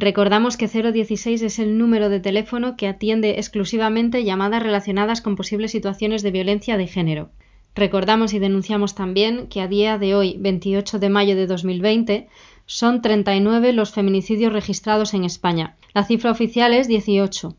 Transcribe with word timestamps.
Recordamos 0.00 0.56
que 0.56 0.66
016 0.66 1.42
es 1.42 1.58
el 1.58 1.76
número 1.76 2.08
de 2.08 2.20
teléfono 2.20 2.74
que 2.74 2.88
atiende 2.88 3.32
exclusivamente 3.32 4.24
llamadas 4.24 4.62
relacionadas 4.62 5.20
con 5.20 5.36
posibles 5.36 5.72
situaciones 5.72 6.22
de 6.22 6.30
violencia 6.30 6.78
de 6.78 6.86
género. 6.86 7.28
Recordamos 7.74 8.32
y 8.32 8.38
denunciamos 8.38 8.94
también 8.94 9.48
que 9.48 9.60
a 9.60 9.68
día 9.68 9.98
de 9.98 10.14
hoy, 10.14 10.36
28 10.38 11.00
de 11.00 11.10
mayo 11.10 11.36
de 11.36 11.46
2020, 11.46 12.28
son 12.64 13.02
39 13.02 13.74
los 13.74 13.92
feminicidios 13.92 14.54
registrados 14.54 15.12
en 15.12 15.24
España. 15.24 15.76
La 15.92 16.04
cifra 16.04 16.30
oficial 16.30 16.72
es 16.72 16.88
18. 16.88 17.54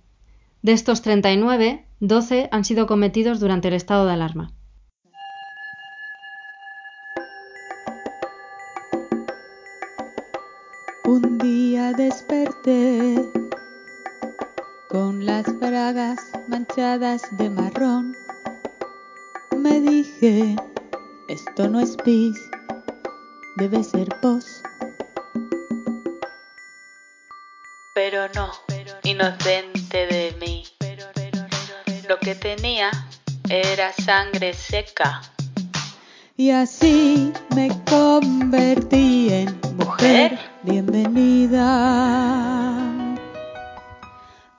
De 0.63 0.71
estos 0.71 1.03
39, 1.03 1.85
12 1.99 2.49
han 2.51 2.65
sido 2.65 2.87
cometidos 2.87 3.39
durante 3.39 3.67
el 3.67 3.75
estado 3.75 4.07
de 4.07 4.13
alarma. 4.13 4.51
Desperté 11.93 13.15
con 14.89 15.25
las 15.25 15.45
bragas 15.59 16.19
manchadas 16.47 17.21
de 17.37 17.49
marrón. 17.49 18.15
Me 19.57 19.79
dije, 19.79 20.55
esto 21.29 21.67
no 21.69 21.79
es 21.79 21.95
pis, 21.97 22.37
debe 23.57 23.83
ser 23.83 24.07
pos. 24.21 24.61
Pero 27.95 28.27
no, 28.35 28.51
inocente 29.03 30.07
de 30.07 30.35
mí. 30.39 30.65
Lo 32.07 32.17
que 32.19 32.35
tenía 32.35 32.91
era 33.49 33.93
sangre 33.93 34.53
seca. 34.53 35.21
Y 36.37 36.51
así 36.51 37.31
me 37.55 37.69
convertí 37.85 39.29
en 39.31 39.59
mujer. 39.77 40.50
Bienvenida 40.63 41.65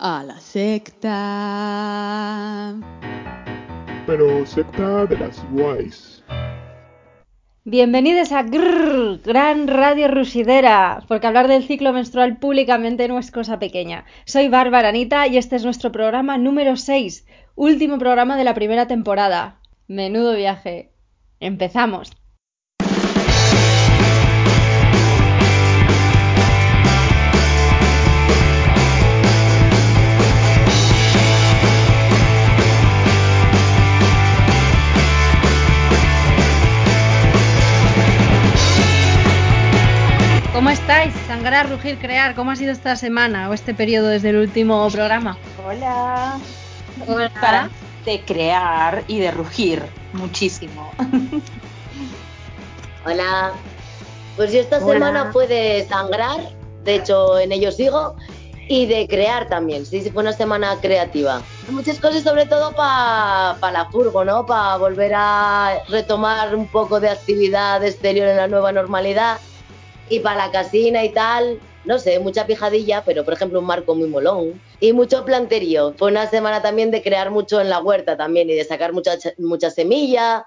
a 0.00 0.24
la 0.24 0.40
secta. 0.40 1.14
Pero 4.04 4.44
secta 4.44 5.06
de 5.06 5.16
las 5.16 5.48
guays. 5.52 6.24
Bienvenidos 7.64 8.32
a 8.32 8.42
Grrr, 8.42 9.20
Gran 9.22 9.68
Radio 9.68 10.08
Rusidera, 10.08 11.04
porque 11.06 11.28
hablar 11.28 11.46
del 11.46 11.62
ciclo 11.62 11.92
menstrual 11.92 12.38
públicamente 12.38 13.06
no 13.06 13.20
es 13.20 13.30
cosa 13.30 13.60
pequeña. 13.60 14.04
Soy 14.24 14.48
Bárbara 14.48 14.88
Anita 14.88 15.28
y 15.28 15.36
este 15.36 15.54
es 15.54 15.64
nuestro 15.64 15.92
programa 15.92 16.36
número 16.36 16.74
6, 16.74 17.28
último 17.54 17.98
programa 17.98 18.36
de 18.36 18.42
la 18.42 18.54
primera 18.54 18.88
temporada. 18.88 19.60
Menudo 19.86 20.34
viaje. 20.34 20.90
Empezamos. 21.38 22.10
Sangrar, 41.42 41.68
rugir, 41.68 41.98
crear. 41.98 42.36
¿Cómo 42.36 42.52
ha 42.52 42.56
sido 42.56 42.70
esta 42.70 42.94
semana 42.94 43.50
o 43.50 43.52
este 43.52 43.74
periodo 43.74 44.06
desde 44.06 44.30
el 44.30 44.36
último 44.36 44.88
programa? 44.92 45.36
Hola. 45.66 46.38
Hola. 47.04 47.32
Para 47.40 47.68
de 48.04 48.24
crear 48.24 49.02
y 49.08 49.18
de 49.18 49.32
rugir 49.32 49.82
muchísimo. 50.12 50.92
Hola. 53.04 53.54
Pues 54.36 54.52
yo 54.52 54.60
esta 54.60 54.76
Hola. 54.76 54.92
semana 54.92 55.32
fue 55.32 55.48
de 55.48 55.84
sangrar, 55.88 56.38
de 56.84 56.94
hecho 56.94 57.36
en 57.40 57.50
ello 57.50 57.72
sigo, 57.72 58.14
y 58.68 58.86
de 58.86 59.08
crear 59.08 59.48
también. 59.48 59.84
Sí, 59.84 60.00
sí, 60.00 60.12
fue 60.12 60.22
una 60.22 60.32
semana 60.32 60.76
creativa. 60.80 61.42
Muchas 61.70 61.98
cosas, 61.98 62.22
sobre 62.22 62.46
todo 62.46 62.70
para 62.70 63.72
la 63.72 63.88
furgo, 63.90 64.24
¿no? 64.24 64.46
Para 64.46 64.76
volver 64.76 65.12
a 65.16 65.78
retomar 65.88 66.54
un 66.54 66.68
poco 66.68 67.00
de 67.00 67.08
actividad 67.08 67.84
exterior 67.84 68.28
en 68.28 68.36
la 68.36 68.46
nueva 68.46 68.70
normalidad. 68.70 69.38
Y 70.12 70.20
para 70.20 70.46
la 70.46 70.52
casina 70.52 71.02
y 71.02 71.08
tal, 71.08 71.58
no 71.86 71.98
sé, 71.98 72.18
mucha 72.18 72.46
pijadilla, 72.46 73.02
pero 73.02 73.24
por 73.24 73.32
ejemplo 73.32 73.60
un 73.60 73.64
marco 73.64 73.94
muy 73.94 74.10
molón. 74.10 74.60
Y 74.78 74.92
mucho 74.92 75.24
planterío. 75.24 75.94
Fue 75.94 76.10
una 76.10 76.26
semana 76.26 76.60
también 76.60 76.90
de 76.90 77.02
crear 77.02 77.30
mucho 77.30 77.62
en 77.62 77.70
la 77.70 77.80
huerta 77.80 78.14
también 78.14 78.50
y 78.50 78.54
de 78.54 78.64
sacar 78.64 78.92
mucha, 78.92 79.14
ch- 79.16 79.34
mucha 79.38 79.70
semilla. 79.70 80.44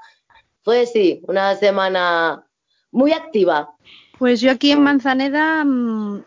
Fue 0.61 0.85
sí, 0.85 1.21
una 1.27 1.55
semana 1.55 2.45
muy 2.91 3.11
activa. 3.11 3.71
Pues 4.19 4.39
yo 4.39 4.51
aquí 4.51 4.69
en 4.69 4.83
Manzaneda, 4.83 5.63
mm, 5.65 6.23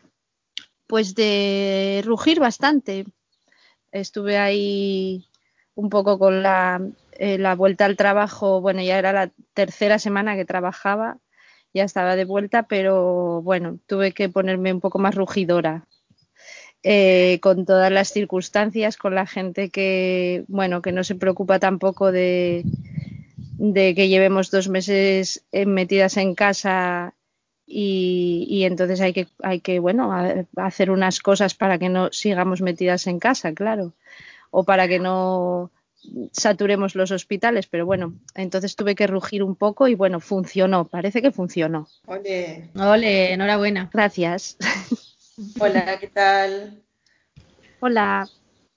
pues 0.88 1.14
de 1.14 2.02
rugir 2.04 2.40
bastante. 2.40 3.04
Estuve 3.92 4.36
ahí 4.36 5.28
un 5.76 5.90
poco 5.90 6.18
con 6.18 6.42
la, 6.42 6.80
eh, 7.12 7.38
la 7.38 7.54
vuelta 7.54 7.84
al 7.84 7.96
trabajo, 7.96 8.60
bueno, 8.60 8.82
ya 8.82 8.98
era 8.98 9.12
la 9.12 9.30
tercera 9.54 10.00
semana 10.00 10.34
que 10.34 10.44
trabajaba, 10.44 11.18
ya 11.74 11.84
estaba 11.84 12.16
de 12.16 12.24
vuelta, 12.24 12.64
pero 12.64 13.42
bueno, 13.42 13.78
tuve 13.86 14.12
que 14.12 14.28
ponerme 14.28 14.72
un 14.72 14.80
poco 14.80 14.98
más 14.98 15.14
rugidora. 15.14 15.86
eh, 16.82 17.38
con 17.42 17.64
todas 17.66 17.90
las 17.92 18.12
circunstancias, 18.12 18.96
con 18.96 19.14
la 19.14 19.26
gente 19.26 19.70
que, 19.70 20.44
bueno, 20.48 20.82
que 20.82 20.92
no 20.92 21.04
se 21.04 21.16
preocupa 21.16 21.58
tampoco 21.58 22.12
de, 22.12 22.64
de 23.58 23.94
que 23.94 24.08
llevemos 24.08 24.50
dos 24.50 24.68
meses 24.68 25.44
eh, 25.52 25.66
metidas 25.66 26.16
en 26.16 26.34
casa 26.34 27.14
y, 27.66 28.46
y 28.50 28.64
entonces 28.64 29.00
hay 29.00 29.12
que, 29.12 29.28
hay 29.42 29.60
que 29.60 29.78
bueno, 29.80 30.12
hacer 30.56 30.90
unas 30.90 31.20
cosas 31.20 31.54
para 31.54 31.78
que 31.78 31.88
no 31.88 32.10
sigamos 32.12 32.62
metidas 32.62 33.06
en 33.06 33.18
casa, 33.18 33.52
claro, 33.54 33.94
o 34.50 34.64
para 34.64 34.88
que 34.88 34.98
no 35.00 35.72
saturemos 36.32 36.94
los 36.94 37.10
hospitales, 37.10 37.66
pero 37.66 37.86
bueno, 37.86 38.14
entonces 38.34 38.76
tuve 38.76 38.94
que 38.94 39.06
rugir 39.06 39.42
un 39.42 39.56
poco 39.56 39.88
y 39.88 39.94
bueno, 39.94 40.20
funcionó, 40.20 40.86
parece 40.86 41.22
que 41.22 41.32
funcionó. 41.32 41.88
Oye, 42.06 42.70
Ole, 42.74 43.32
enhorabuena. 43.32 43.90
Gracias. 43.92 44.56
hola, 45.60 45.98
¿qué 45.98 46.08
tal? 46.08 46.82
Hola. 47.80 48.28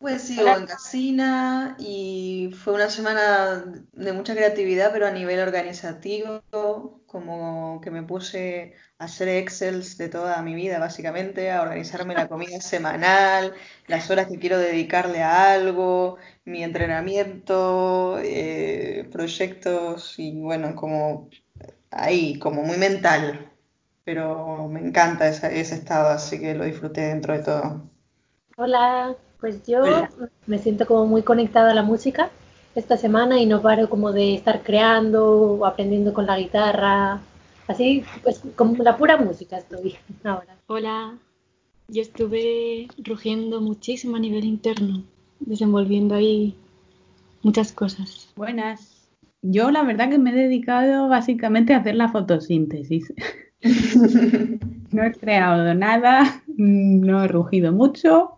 Pues 0.01 0.23
sigo 0.23 0.47
en 0.47 0.65
casina 0.65 1.75
y 1.77 2.49
fue 2.57 2.73
una 2.73 2.89
semana 2.89 3.63
de 3.91 4.13
mucha 4.13 4.33
creatividad, 4.33 4.91
pero 4.91 5.05
a 5.05 5.11
nivel 5.11 5.39
organizativo, 5.39 6.41
como 7.05 7.79
que 7.83 7.91
me 7.91 8.01
puse 8.01 8.73
a 8.97 9.05
hacer 9.05 9.27
Excels 9.27 9.99
de 9.99 10.09
toda 10.09 10.41
mi 10.41 10.55
vida, 10.55 10.79
básicamente, 10.79 11.51
a 11.51 11.61
organizarme 11.61 12.15
la 12.15 12.27
comida 12.27 12.59
semanal, 12.61 13.53
las 13.85 14.09
horas 14.09 14.27
que 14.27 14.39
quiero 14.39 14.57
dedicarle 14.57 15.21
a 15.21 15.53
algo, 15.53 16.17
mi 16.45 16.63
entrenamiento, 16.63 18.19
eh, 18.19 19.07
proyectos 19.11 20.15
y 20.19 20.39
bueno, 20.41 20.75
como 20.75 21.29
ahí, 21.91 22.39
como 22.39 22.63
muy 22.63 22.77
mental, 22.77 23.51
pero 24.05 24.67
me 24.69 24.81
encanta 24.81 25.27
esa- 25.29 25.51
ese 25.51 25.75
estado, 25.75 26.09
así 26.09 26.39
que 26.39 26.55
lo 26.55 26.65
disfruté 26.65 27.01
dentro 27.03 27.33
de 27.37 27.43
todo. 27.43 27.91
Hola, 28.55 29.15
pues 29.41 29.61
yo 29.67 30.07
Hola. 30.07 30.09
me 30.47 30.57
siento 30.59 30.85
como 30.85 31.05
muy 31.05 31.21
conectada 31.23 31.71
a 31.71 31.73
la 31.73 31.83
música 31.83 32.29
esta 32.75 32.95
semana 32.95 33.39
y 33.41 33.45
no 33.45 33.61
paro 33.61 33.89
como 33.89 34.13
de 34.13 34.35
estar 34.35 34.63
creando 34.63 35.25
o 35.59 35.65
aprendiendo 35.65 36.13
con 36.13 36.25
la 36.25 36.37
guitarra, 36.39 37.19
así 37.67 38.05
pues 38.23 38.41
como 38.55 38.81
la 38.83 38.95
pura 38.97 39.17
música 39.17 39.57
estoy 39.57 39.97
ahora. 40.23 40.57
Hola, 40.67 41.17
yo 41.89 42.01
estuve 42.01 42.87
rugiendo 42.97 43.61
muchísimo 43.61 44.17
a 44.17 44.19
nivel 44.19 44.45
interno, 44.45 45.03
desenvolviendo 45.41 46.15
ahí 46.15 46.55
muchas 47.43 47.71
cosas. 47.71 48.31
Buenas. 48.35 49.09
Yo 49.41 49.71
la 49.71 49.83
verdad 49.83 50.09
que 50.09 50.19
me 50.19 50.31
he 50.31 50.35
dedicado 50.35 51.07
básicamente 51.07 51.73
a 51.73 51.77
hacer 51.77 51.95
la 51.95 52.09
fotosíntesis. 52.09 53.13
No 54.91 55.05
he 55.05 55.11
creado 55.13 55.73
nada, 55.73 56.43
no 56.47 57.23
he 57.23 57.27
rugido 57.29 57.71
mucho. 57.71 58.33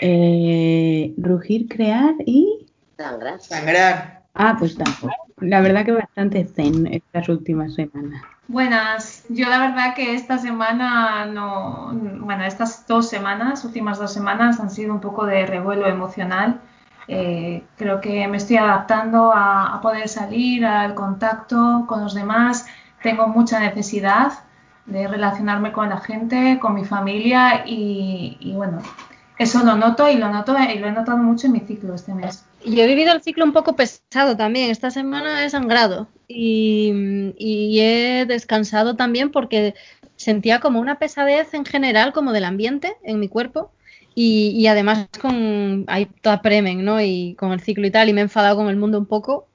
Eh, 0.00 1.14
rugir, 1.16 1.68
crear 1.68 2.14
y... 2.26 2.66
Sangrar. 2.98 3.40
Sangrar. 3.40 4.24
Ah, 4.34 4.56
pues 4.58 4.76
tampoco. 4.76 5.14
La 5.40 5.62
verdad 5.62 5.86
que 5.86 5.92
bastante 5.92 6.44
zen 6.44 6.86
estas 6.86 7.30
últimas 7.30 7.74
semanas. 7.74 8.22
Buenas, 8.48 9.24
yo 9.28 9.48
la 9.48 9.58
verdad 9.58 9.94
que 9.94 10.14
esta 10.14 10.38
semana 10.38 11.26
no, 11.26 11.90
bueno, 12.20 12.44
estas 12.44 12.86
dos 12.86 13.08
semanas, 13.08 13.64
últimas 13.64 13.98
dos 13.98 14.12
semanas 14.12 14.60
han 14.60 14.70
sido 14.70 14.94
un 14.94 15.00
poco 15.00 15.26
de 15.26 15.46
revuelo 15.46 15.88
emocional. 15.88 16.60
Eh, 17.08 17.64
creo 17.76 18.00
que 18.00 18.28
me 18.28 18.36
estoy 18.36 18.56
adaptando 18.56 19.32
a, 19.34 19.80
poder 19.82 20.08
salir, 20.08 20.64
al 20.64 20.94
contacto 20.94 21.84
con 21.88 22.02
los 22.02 22.14
demás. 22.14 22.66
Tengo 23.02 23.26
mucha 23.26 23.58
necesidad 23.58 24.32
de 24.86 25.08
relacionarme 25.08 25.72
con 25.72 25.88
la 25.88 25.98
gente, 25.98 26.58
con 26.60 26.74
mi 26.74 26.84
familia 26.84 27.64
y, 27.66 28.36
y 28.38 28.52
bueno, 28.52 28.80
eso 29.38 29.64
lo 29.64 29.74
noto 29.74 30.08
y 30.08 30.18
lo 30.18 30.30
noto 30.30 30.56
y 30.56 30.78
lo 30.78 30.86
he 30.86 30.92
notado 30.92 31.18
mucho 31.18 31.48
en 31.48 31.52
mi 31.52 31.60
ciclo 31.60 31.94
este 31.94 32.14
mes. 32.14 32.44
Yo 32.64 32.82
he 32.84 32.86
vivido 32.86 33.12
el 33.12 33.22
ciclo 33.22 33.44
un 33.44 33.52
poco 33.52 33.74
pesado 33.74 34.36
también. 34.36 34.70
Esta 34.70 34.92
semana 34.92 35.44
he 35.44 35.50
sangrado 35.50 36.06
y, 36.28 37.32
y 37.38 37.80
he 37.80 38.26
descansado 38.26 38.96
también 38.96 39.30
porque 39.30 39.74
sentía 40.16 40.60
como 40.60 40.80
una 40.80 40.98
pesadez 40.98 41.54
en 41.54 41.64
general, 41.64 42.12
como 42.12 42.32
del 42.32 42.44
ambiente 42.44 42.96
en 43.04 43.20
mi 43.20 43.28
cuerpo. 43.28 43.70
Y, 44.14 44.48
y 44.56 44.66
además 44.66 45.08
con 45.20 45.84
ahí 45.88 46.06
toda 46.06 46.40
premen, 46.40 46.84
¿no? 46.84 47.02
Y 47.02 47.34
con 47.38 47.52
el 47.52 47.60
ciclo 47.60 47.86
y 47.86 47.90
tal, 47.90 48.08
y 48.08 48.14
me 48.14 48.22
he 48.22 48.24
enfadado 48.24 48.56
con 48.56 48.68
el 48.68 48.76
mundo 48.76 48.98
un 48.98 49.04
poco 49.04 49.46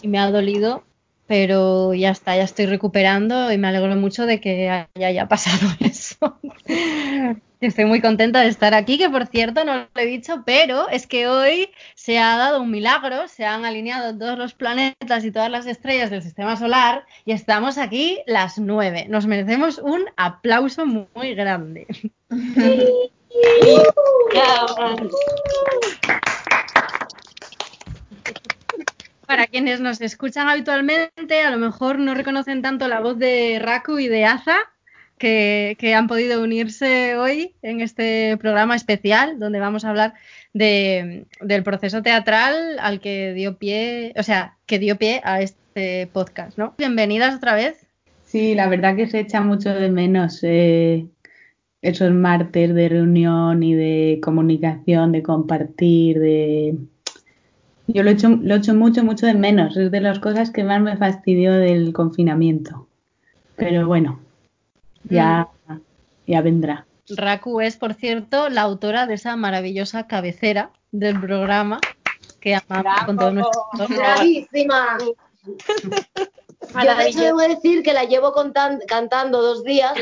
y 0.00 0.08
me 0.08 0.18
ha 0.18 0.30
dolido, 0.30 0.82
pero 1.26 1.94
ya 1.94 2.10
está, 2.10 2.36
ya 2.36 2.42
estoy 2.44 2.66
recuperando 2.66 3.52
y 3.52 3.58
me 3.58 3.68
alegro 3.68 3.94
mucho 3.96 4.26
de 4.26 4.40
que 4.40 4.68
haya, 4.68 4.88
haya 4.94 5.28
pasado. 5.28 5.68
Estoy 7.60 7.84
muy 7.84 8.00
contenta 8.00 8.40
de 8.40 8.48
estar 8.48 8.74
aquí, 8.74 8.98
que 8.98 9.08
por 9.08 9.26
cierto 9.26 9.64
no 9.64 9.76
lo 9.76 9.88
he 9.94 10.06
dicho, 10.06 10.42
pero 10.44 10.88
es 10.88 11.06
que 11.06 11.28
hoy 11.28 11.70
se 11.94 12.18
ha 12.18 12.36
dado 12.36 12.60
un 12.60 12.72
milagro, 12.72 13.28
se 13.28 13.44
han 13.44 13.64
alineado 13.64 14.18
todos 14.18 14.36
los 14.36 14.52
planetas 14.52 15.24
y 15.24 15.30
todas 15.30 15.48
las 15.48 15.66
estrellas 15.66 16.10
del 16.10 16.22
sistema 16.22 16.56
solar 16.56 17.06
y 17.24 17.30
estamos 17.30 17.78
aquí 17.78 18.18
las 18.26 18.58
nueve. 18.58 19.06
Nos 19.08 19.26
merecemos 19.26 19.78
un 19.78 20.06
aplauso 20.16 20.86
muy, 20.86 21.34
grande. 21.36 21.86
Para 29.26 29.46
quienes 29.46 29.80
nos 29.80 30.00
escuchan 30.00 30.48
habitualmente, 30.48 31.42
a 31.42 31.50
lo 31.50 31.58
mejor 31.58 32.00
no 32.00 32.14
reconocen 32.14 32.60
tanto 32.60 32.88
la 32.88 32.98
voz 32.98 33.18
de 33.18 33.60
Raku 33.62 34.00
y 34.00 34.08
de 34.08 34.24
Aza, 34.24 34.71
que, 35.22 35.94
han 35.94 36.08
podido 36.08 36.42
unirse 36.42 37.16
hoy 37.16 37.54
en 37.62 37.80
este 37.80 38.36
programa 38.38 38.74
especial 38.74 39.38
donde 39.38 39.60
vamos 39.60 39.84
a 39.84 39.90
hablar 39.90 40.14
de, 40.52 41.26
del 41.40 41.62
proceso 41.62 42.02
teatral 42.02 42.78
al 42.80 42.98
que 43.00 43.32
dio 43.32 43.56
pie, 43.56 44.12
o 44.16 44.24
sea, 44.24 44.56
que 44.66 44.80
dio 44.80 44.96
pie 44.96 45.20
a 45.22 45.40
este 45.40 46.08
podcast, 46.12 46.58
¿no? 46.58 46.74
Bienvenidas 46.76 47.36
otra 47.36 47.54
vez. 47.54 47.86
Sí, 48.24 48.56
la 48.56 48.68
verdad 48.68 48.96
que 48.96 49.06
se 49.06 49.20
echa 49.20 49.40
mucho 49.40 49.72
de 49.72 49.90
menos 49.90 50.40
eh, 50.42 51.06
esos 51.82 52.12
martes 52.12 52.74
de 52.74 52.88
reunión 52.88 53.62
y 53.62 53.74
de 53.74 54.18
comunicación, 54.22 55.12
de 55.12 55.22
compartir, 55.22 56.18
de... 56.18 56.78
Yo 57.86 58.02
lo 58.02 58.10
he 58.10 58.14
hecho, 58.14 58.28
lo 58.28 58.54
he 58.54 58.58
hecho 58.58 58.74
mucho, 58.74 59.04
mucho 59.04 59.26
de 59.26 59.34
menos. 59.34 59.76
Es 59.76 59.90
de 59.90 60.00
las 60.00 60.18
cosas 60.18 60.50
que 60.50 60.64
más 60.64 60.80
me 60.80 60.96
fastidió 60.96 61.52
del 61.52 61.92
confinamiento. 61.92 62.88
Pero 63.56 63.86
bueno, 63.86 64.21
ya, 65.04 65.48
ya 66.26 66.40
vendrá. 66.40 66.86
Raku 67.08 67.60
es, 67.60 67.76
por 67.76 67.94
cierto, 67.94 68.48
la 68.48 68.62
autora 68.62 69.06
de 69.06 69.14
esa 69.14 69.36
maravillosa 69.36 70.06
cabecera 70.06 70.70
del 70.92 71.20
programa 71.20 71.80
que 72.40 72.54
amamos 72.54 73.04
con 73.06 73.16
todo 73.16 73.30
nuestro. 73.30 73.62
¡Bravísima! 73.88 74.98
Yo 76.84 76.96
de 76.96 77.08
hecho 77.08 77.20
debo 77.20 77.38
decir 77.38 77.82
que 77.82 77.92
la 77.92 78.04
llevo 78.04 78.32
cantando 78.86 79.42
dos 79.42 79.64
días 79.64 79.94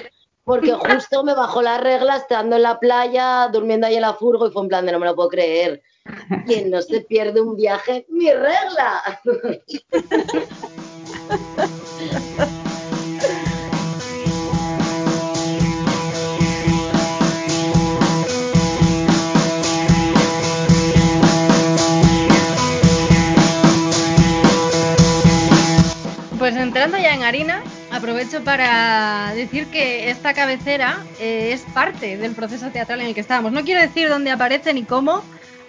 porque 0.44 0.72
justo 0.72 1.22
me 1.22 1.34
bajó 1.34 1.62
la 1.62 1.78
regla 1.78 2.16
estando 2.16 2.56
en 2.56 2.62
la 2.62 2.78
playa, 2.78 3.48
durmiendo 3.52 3.86
ahí 3.86 3.94
en 3.94 4.02
la 4.02 4.14
furgo 4.14 4.48
y 4.48 4.50
fue 4.50 4.62
en 4.62 4.68
plan 4.68 4.86
de 4.86 4.92
no 4.92 4.98
me 4.98 5.06
lo 5.06 5.14
puedo 5.14 5.28
creer. 5.28 5.82
Quien 6.46 6.70
no 6.70 6.82
se 6.82 7.02
pierde 7.02 7.40
un 7.40 7.56
viaje, 7.56 8.06
mi 8.08 8.30
regla. 8.32 9.20
entrando 26.82 27.06
ya 27.06 27.14
en 27.14 27.24
harina, 27.24 27.62
aprovecho 27.92 28.42
para 28.42 29.34
decir 29.34 29.66
que 29.66 30.08
esta 30.08 30.32
cabecera 30.32 30.96
eh, 31.20 31.50
es 31.52 31.60
parte 31.74 32.16
del 32.16 32.32
proceso 32.32 32.70
teatral 32.70 33.02
en 33.02 33.08
el 33.08 33.14
que 33.14 33.20
estábamos. 33.20 33.52
No 33.52 33.64
quiero 33.64 33.82
decir 33.82 34.08
dónde 34.08 34.30
aparece 34.30 34.72
ni 34.72 34.84
cómo, 34.84 35.22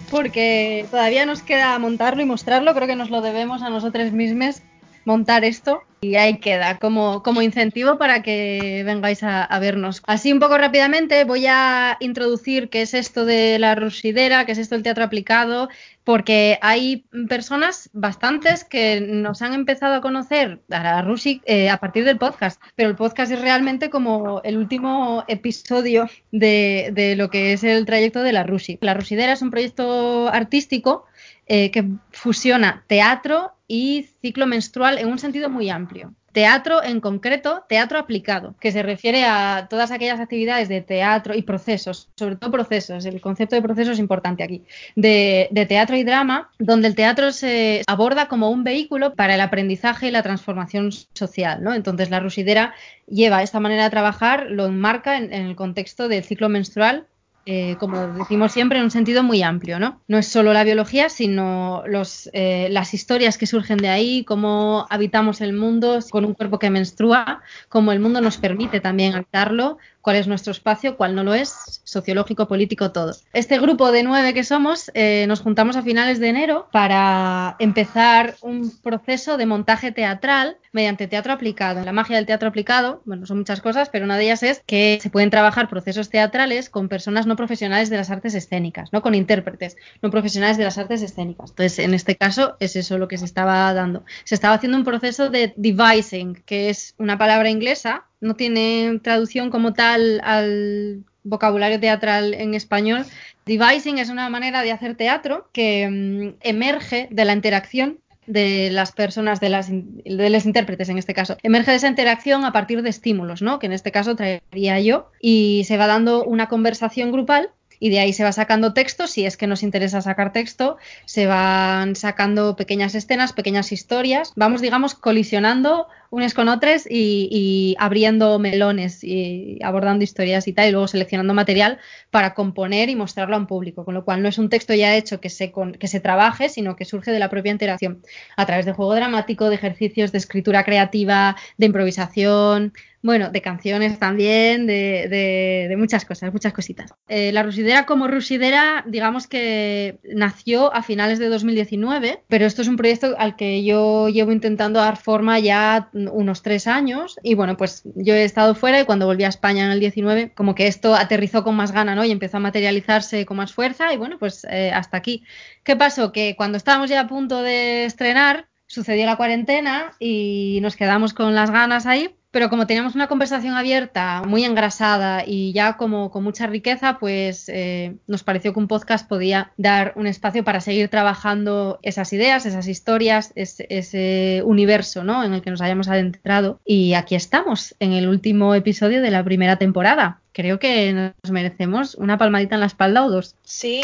porque 0.09 0.85
todavía 0.89 1.25
nos 1.25 1.41
queda 1.41 1.77
montarlo 1.79 2.21
y 2.21 2.25
mostrarlo. 2.25 2.73
Creo 2.73 2.87
que 2.87 2.95
nos 2.95 3.09
lo 3.09 3.19
debemos 3.19 3.61
a 3.61 3.69
nosotros 3.69 4.13
mismos 4.13 4.61
montar 5.05 5.43
esto 5.43 5.83
y 6.03 6.15
ahí 6.15 6.39
queda 6.39 6.79
como, 6.79 7.21
como 7.21 7.43
incentivo 7.43 7.99
para 7.99 8.23
que 8.23 8.81
vengáis 8.83 9.21
a, 9.21 9.47
vernos. 9.59 10.01
Así 10.07 10.33
un 10.33 10.39
poco 10.39 10.57
rápidamente 10.57 11.23
voy 11.25 11.45
a 11.47 11.97
introducir 11.99 12.69
qué 12.69 12.81
es 12.81 12.95
esto 12.95 13.23
de 13.23 13.59
la 13.59 13.75
rusidera, 13.75 14.45
qué 14.45 14.53
es 14.53 14.57
esto 14.57 14.73
del 14.73 14.83
teatro 14.83 15.03
aplicado, 15.03 15.69
porque 16.03 16.57
hay 16.63 17.05
personas, 17.29 17.91
bastantes, 17.93 18.63
que 18.63 18.99
nos 18.99 19.43
han 19.43 19.53
empezado 19.53 19.93
a 19.93 20.01
conocer 20.01 20.61
a 20.71 20.81
la 20.81 21.01
Rusi 21.03 21.41
eh, 21.45 21.69
a 21.69 21.77
partir 21.77 22.03
del 22.03 22.17
podcast, 22.17 22.59
pero 22.75 22.89
el 22.89 22.95
podcast 22.95 23.31
es 23.31 23.39
realmente 23.39 23.91
como 23.91 24.41
el 24.43 24.57
último 24.57 25.23
episodio 25.27 26.09
de, 26.31 26.89
de 26.93 27.15
lo 27.15 27.29
que 27.29 27.53
es 27.53 27.63
el 27.63 27.85
trayecto 27.85 28.23
de 28.23 28.33
la 28.33 28.41
Rusi. 28.43 28.79
La 28.81 28.95
Rusidera 28.95 29.33
es 29.33 29.43
un 29.43 29.51
proyecto 29.51 30.29
artístico 30.29 31.05
eh, 31.53 31.69
que 31.69 31.85
fusiona 32.21 32.83
teatro 32.85 33.53
y 33.67 34.05
ciclo 34.21 34.45
menstrual 34.45 34.99
en 34.99 35.07
un 35.07 35.17
sentido 35.17 35.49
muy 35.49 35.71
amplio. 35.71 36.13
Teatro 36.31 36.83
en 36.83 37.01
concreto, 37.01 37.63
teatro 37.67 37.97
aplicado, 37.97 38.53
que 38.59 38.71
se 38.71 38.83
refiere 38.83 39.25
a 39.25 39.65
todas 39.67 39.89
aquellas 39.89 40.19
actividades 40.19 40.69
de 40.69 40.81
teatro 40.81 41.33
y 41.33 41.41
procesos, 41.41 42.09
sobre 42.15 42.35
todo 42.35 42.51
procesos, 42.51 43.05
el 43.05 43.19
concepto 43.21 43.55
de 43.55 43.63
proceso 43.63 43.91
es 43.91 43.97
importante 43.97 44.43
aquí, 44.43 44.61
de, 44.95 45.49
teatro 45.67 45.97
y 45.97 46.03
drama, 46.03 46.51
donde 46.59 46.89
el 46.89 46.95
teatro 46.95 47.31
se 47.31 47.81
aborda 47.87 48.27
como 48.27 48.51
un 48.51 48.63
vehículo 48.63 49.15
para 49.15 49.33
el 49.33 49.41
aprendizaje 49.41 50.09
y 50.09 50.11
la 50.11 50.21
transformación 50.21 50.91
social. 50.91 51.63
¿no? 51.63 51.73
Entonces 51.73 52.11
la 52.11 52.19
rusidera 52.19 52.75
lleva 53.07 53.41
esta 53.41 53.59
manera 53.59 53.85
de 53.85 53.89
trabajar, 53.89 54.45
lo 54.51 54.67
enmarca 54.67 55.17
en, 55.17 55.33
en 55.33 55.47
el 55.47 55.55
contexto 55.55 56.07
del 56.07 56.23
ciclo 56.23 56.49
menstrual 56.49 57.07
eh, 57.45 57.75
como 57.79 58.07
decimos 58.07 58.51
siempre, 58.51 58.77
en 58.77 58.85
un 58.85 58.91
sentido 58.91 59.23
muy 59.23 59.41
amplio, 59.41 59.79
¿no? 59.79 59.99
No 60.07 60.19
es 60.19 60.27
solo 60.27 60.53
la 60.53 60.63
biología, 60.63 61.09
sino 61.09 61.83
los, 61.87 62.29
eh, 62.33 62.67
las 62.69 62.93
historias 62.93 63.37
que 63.37 63.47
surgen 63.47 63.79
de 63.79 63.89
ahí, 63.89 64.23
cómo 64.25 64.85
habitamos 64.91 65.41
el 65.41 65.53
mundo 65.53 65.99
con 66.11 66.23
un 66.23 66.35
cuerpo 66.35 66.59
que 66.59 66.69
menstrua, 66.69 67.41
cómo 67.67 67.91
el 67.91 67.99
mundo 67.99 68.21
nos 68.21 68.37
permite 68.37 68.79
también 68.79 69.15
habitarlo, 69.15 69.79
cuál 70.01 70.17
es 70.17 70.27
nuestro 70.27 70.51
espacio, 70.51 70.97
cuál 70.97 71.15
no 71.15 71.23
lo 71.23 71.33
es, 71.33 71.80
sociológico, 71.91 72.47
político, 72.47 72.93
todo. 72.93 73.13
Este 73.33 73.59
grupo 73.59 73.91
de 73.91 74.03
nueve 74.03 74.33
que 74.33 74.45
somos 74.45 74.89
eh, 74.93 75.25
nos 75.27 75.41
juntamos 75.41 75.75
a 75.75 75.83
finales 75.83 76.21
de 76.21 76.29
enero 76.29 76.69
para 76.71 77.57
empezar 77.59 78.35
un 78.39 78.71
proceso 78.81 79.35
de 79.35 79.45
montaje 79.45 79.91
teatral 79.91 80.57
mediante 80.71 81.07
teatro 81.07 81.33
aplicado. 81.33 81.83
La 81.83 81.91
magia 81.91 82.15
del 82.15 82.25
teatro 82.25 82.47
aplicado, 82.47 83.01
bueno, 83.03 83.25
son 83.25 83.39
muchas 83.39 83.59
cosas, 83.59 83.89
pero 83.89 84.05
una 84.05 84.17
de 84.17 84.23
ellas 84.23 84.41
es 84.41 84.63
que 84.65 84.99
se 85.01 85.09
pueden 85.09 85.29
trabajar 85.29 85.67
procesos 85.67 86.09
teatrales 86.09 86.69
con 86.69 86.87
personas 86.87 87.27
no 87.27 87.35
profesionales 87.35 87.89
de 87.89 87.97
las 87.97 88.09
artes 88.09 88.35
escénicas, 88.35 88.93
¿no? 88.93 89.01
Con 89.01 89.13
intérpretes 89.13 89.75
no 90.01 90.09
profesionales 90.11 90.57
de 90.57 90.63
las 90.63 90.77
artes 90.77 91.01
escénicas. 91.01 91.49
Entonces, 91.49 91.79
en 91.79 91.93
este 91.93 92.15
caso, 92.15 92.55
es 92.61 92.77
eso 92.77 92.99
lo 92.99 93.09
que 93.09 93.17
se 93.17 93.25
estaba 93.25 93.73
dando. 93.73 94.05
Se 94.23 94.35
estaba 94.35 94.55
haciendo 94.55 94.77
un 94.77 94.85
proceso 94.85 95.29
de 95.29 95.53
devising, 95.57 96.35
que 96.45 96.69
es 96.69 96.95
una 96.97 97.17
palabra 97.17 97.49
inglesa 97.49 98.05
no 98.21 98.35
tiene 98.35 98.99
traducción 99.03 99.49
como 99.49 99.73
tal 99.73 100.21
al 100.23 101.03
vocabulario 101.23 101.79
teatral 101.79 102.33
en 102.33 102.53
español. 102.53 103.05
Devising 103.45 103.97
es 103.97 104.09
una 104.09 104.29
manera 104.29 104.61
de 104.63 104.71
hacer 104.71 104.95
teatro 104.95 105.49
que 105.51 105.87
um, 105.87 106.35
emerge 106.41 107.07
de 107.11 107.25
la 107.25 107.33
interacción 107.33 107.99
de 108.27 108.69
las 108.71 108.91
personas, 108.91 109.39
de, 109.39 109.49
las, 109.49 109.69
de 109.69 110.29
los 110.29 110.45
intérpretes 110.45 110.89
en 110.89 110.97
este 110.97 111.13
caso. 111.13 111.37
Emerge 111.43 111.71
de 111.71 111.77
esa 111.77 111.87
interacción 111.87 112.45
a 112.45 112.53
partir 112.53 112.81
de 112.81 112.89
estímulos, 112.89 113.41
¿no? 113.41 113.59
Que 113.59 113.65
en 113.65 113.73
este 113.73 113.91
caso 113.91 114.15
traería 114.15 114.79
yo 114.79 115.09
y 115.19 115.63
se 115.67 115.77
va 115.77 115.87
dando 115.87 116.23
una 116.23 116.47
conversación 116.47 117.11
grupal 117.11 117.49
y 117.79 117.89
de 117.89 117.99
ahí 117.99 118.13
se 118.13 118.23
va 118.23 118.31
sacando 118.31 118.73
texto, 118.73 119.07
si 119.07 119.25
es 119.25 119.37
que 119.37 119.47
nos 119.47 119.63
interesa 119.63 120.01
sacar 120.01 120.31
texto, 120.31 120.77
se 121.05 121.25
van 121.25 121.95
sacando 121.95 122.55
pequeñas 122.55 122.93
escenas, 122.93 123.33
pequeñas 123.33 123.71
historias, 123.71 124.33
vamos, 124.35 124.61
digamos, 124.61 124.93
colisionando 124.93 125.87
unas 126.11 126.33
con 126.33 126.49
otras 126.49 126.85
y, 126.87 127.75
abriendo 127.79 128.37
melones 128.37 129.03
y 129.03 129.57
abordando 129.63 130.03
historias 130.03 130.47
y 130.47 130.53
tal, 130.53 130.67
y 130.67 130.71
luego 130.71 130.87
seleccionando 130.87 131.33
material 131.33 131.79
para 132.11 132.33
componer 132.33 132.89
y 132.89 132.95
mostrarlo 132.95 133.35
a 133.35 133.39
un 133.39 133.47
público, 133.47 133.85
con 133.85 133.93
lo 133.95 134.03
cual 134.03 134.21
no 134.21 134.27
es 134.27 134.37
un 134.37 134.49
texto 134.49 134.73
ya 134.73 134.95
hecho 134.95 135.21
que 135.21 135.29
se, 135.29 135.51
con, 135.51 135.71
que 135.73 135.87
se 135.87 136.01
trabaje, 136.01 136.49
sino 136.49 136.75
que 136.75 136.85
surge 136.85 137.11
de 137.11 137.19
la 137.19 137.29
propia 137.29 137.53
interacción 137.53 138.01
a 138.35 138.45
través 138.45 138.65
de 138.65 138.73
juego 138.73 138.93
dramático, 138.93 139.49
de 139.49 139.55
ejercicios 139.55 140.11
de 140.11 140.17
escritura 140.17 140.65
creativa, 140.65 141.37
de 141.57 141.65
improvisación, 141.65 142.73
bueno, 143.03 143.31
de 143.31 143.41
canciones 143.41 143.97
también, 143.97 144.67
de, 144.67 145.07
de, 145.09 145.65
de 145.69 145.77
muchas 145.77 146.05
cosas, 146.05 146.31
muchas 146.31 146.53
cositas. 146.53 146.93
Eh, 147.07 147.31
la 147.31 147.41
Rusidera 147.41 147.85
como 147.85 148.07
Rusidera, 148.07 148.85
digamos 148.87 149.27
que 149.27 149.99
nació 150.03 150.73
a 150.73 150.83
finales 150.83 151.17
de 151.17 151.29
2019, 151.29 152.21
pero 152.27 152.45
esto 152.45 152.61
es 152.61 152.67
un 152.67 152.77
proyecto 152.77 153.15
al 153.17 153.35
que 153.35 153.63
yo 153.63 154.09
llevo 154.09 154.31
intentando 154.31 154.79
dar 154.79 154.97
forma 154.97 155.39
ya 155.39 155.89
unos 156.09 156.41
tres 156.41 156.67
años 156.67 157.19
y 157.23 157.35
bueno, 157.35 157.57
pues 157.57 157.83
yo 157.95 158.13
he 158.13 158.23
estado 158.23 158.55
fuera 158.55 158.79
y 158.79 158.85
cuando 158.85 159.05
volví 159.05 159.23
a 159.23 159.29
España 159.29 159.65
en 159.65 159.71
el 159.71 159.79
19, 159.79 160.33
como 160.33 160.55
que 160.55 160.67
esto 160.67 160.95
aterrizó 160.95 161.43
con 161.43 161.55
más 161.55 161.71
gana, 161.71 161.95
¿no? 161.95 162.05
Y 162.05 162.11
empezó 162.11 162.37
a 162.37 162.39
materializarse 162.39 163.25
con 163.25 163.37
más 163.37 163.53
fuerza 163.53 163.93
y 163.93 163.97
bueno, 163.97 164.17
pues 164.19 164.45
eh, 164.49 164.71
hasta 164.73 164.97
aquí. 164.97 165.23
¿Qué 165.63 165.75
pasó? 165.75 166.11
Que 166.11 166.35
cuando 166.35 166.57
estábamos 166.57 166.89
ya 166.89 167.01
a 167.01 167.07
punto 167.07 167.41
de 167.41 167.85
estrenar, 167.85 168.47
sucedió 168.67 169.05
la 169.05 169.17
cuarentena 169.17 169.93
y 169.99 170.59
nos 170.61 170.75
quedamos 170.75 171.13
con 171.13 171.35
las 171.35 171.51
ganas 171.51 171.85
ahí 171.85 172.15
pero 172.31 172.49
como 172.49 172.65
teníamos 172.65 172.95
una 172.95 173.07
conversación 173.07 173.55
abierta, 173.55 174.23
muy 174.25 174.45
engrasada 174.45 175.23
y 175.25 175.51
ya 175.51 175.75
como 175.77 176.11
con 176.11 176.23
mucha 176.23 176.47
riqueza, 176.47 176.97
pues 176.97 177.49
eh, 177.49 177.97
nos 178.07 178.23
pareció 178.23 178.53
que 178.53 178.59
un 178.59 178.67
podcast 178.67 179.07
podía 179.07 179.51
dar 179.57 179.93
un 179.97 180.07
espacio 180.07 180.43
para 180.43 180.61
seguir 180.61 180.87
trabajando 180.87 181.79
esas 181.81 182.13
ideas, 182.13 182.45
esas 182.45 182.67
historias, 182.67 183.33
ese, 183.35 183.67
ese 183.69 184.41
universo 184.45 185.03
¿no? 185.03 185.23
en 185.23 185.33
el 185.33 185.41
que 185.41 185.51
nos 185.51 185.61
hayamos 185.61 185.89
adentrado. 185.89 186.59
Y 186.65 186.93
aquí 186.93 187.15
estamos, 187.15 187.75
en 187.79 187.91
el 187.91 188.07
último 188.07 188.55
episodio 188.55 189.01
de 189.01 189.11
la 189.11 189.23
primera 189.23 189.57
temporada. 189.57 190.21
Creo 190.33 190.59
que 190.59 190.93
nos 190.93 191.31
merecemos 191.31 191.95
una 191.95 192.17
palmadita 192.17 192.55
en 192.55 192.61
la 192.61 192.67
espalda 192.67 193.05
o 193.05 193.11
dos. 193.11 193.35
Sí, 193.43 193.81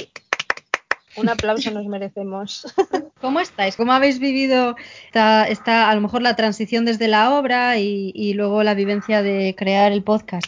un 1.17 1.29
aplauso 1.29 1.71
nos 1.71 1.85
merecemos. 1.87 2.73
¿Cómo 3.21 3.39
estáis? 3.39 3.75
¿Cómo 3.75 3.93
habéis 3.93 4.19
vivido 4.19 4.75
esta, 5.05 5.47
esta, 5.47 5.89
a 5.89 5.95
lo 5.95 6.01
mejor 6.01 6.21
la 6.21 6.35
transición 6.35 6.85
desde 6.85 7.07
la 7.07 7.33
obra 7.37 7.77
y, 7.77 8.11
y 8.15 8.33
luego 8.33 8.63
la 8.63 8.73
vivencia 8.73 9.21
de 9.21 9.55
crear 9.57 9.91
el 9.91 10.03
podcast? 10.03 10.45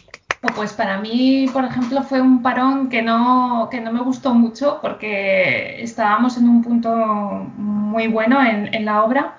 Pues 0.56 0.72
para 0.72 0.98
mí, 0.98 1.48
por 1.52 1.64
ejemplo, 1.66 2.02
fue 2.02 2.22
un 2.22 2.42
parón 2.42 2.88
que 2.88 3.02
no, 3.02 3.68
que 3.70 3.80
no 3.80 3.92
me 3.92 4.00
gustó 4.00 4.32
mucho 4.32 4.78
porque 4.80 5.82
estábamos 5.82 6.38
en 6.38 6.48
un 6.48 6.62
punto 6.62 6.90
muy 6.94 8.08
bueno 8.08 8.40
en, 8.40 8.74
en 8.74 8.86
la 8.86 9.04
obra 9.04 9.36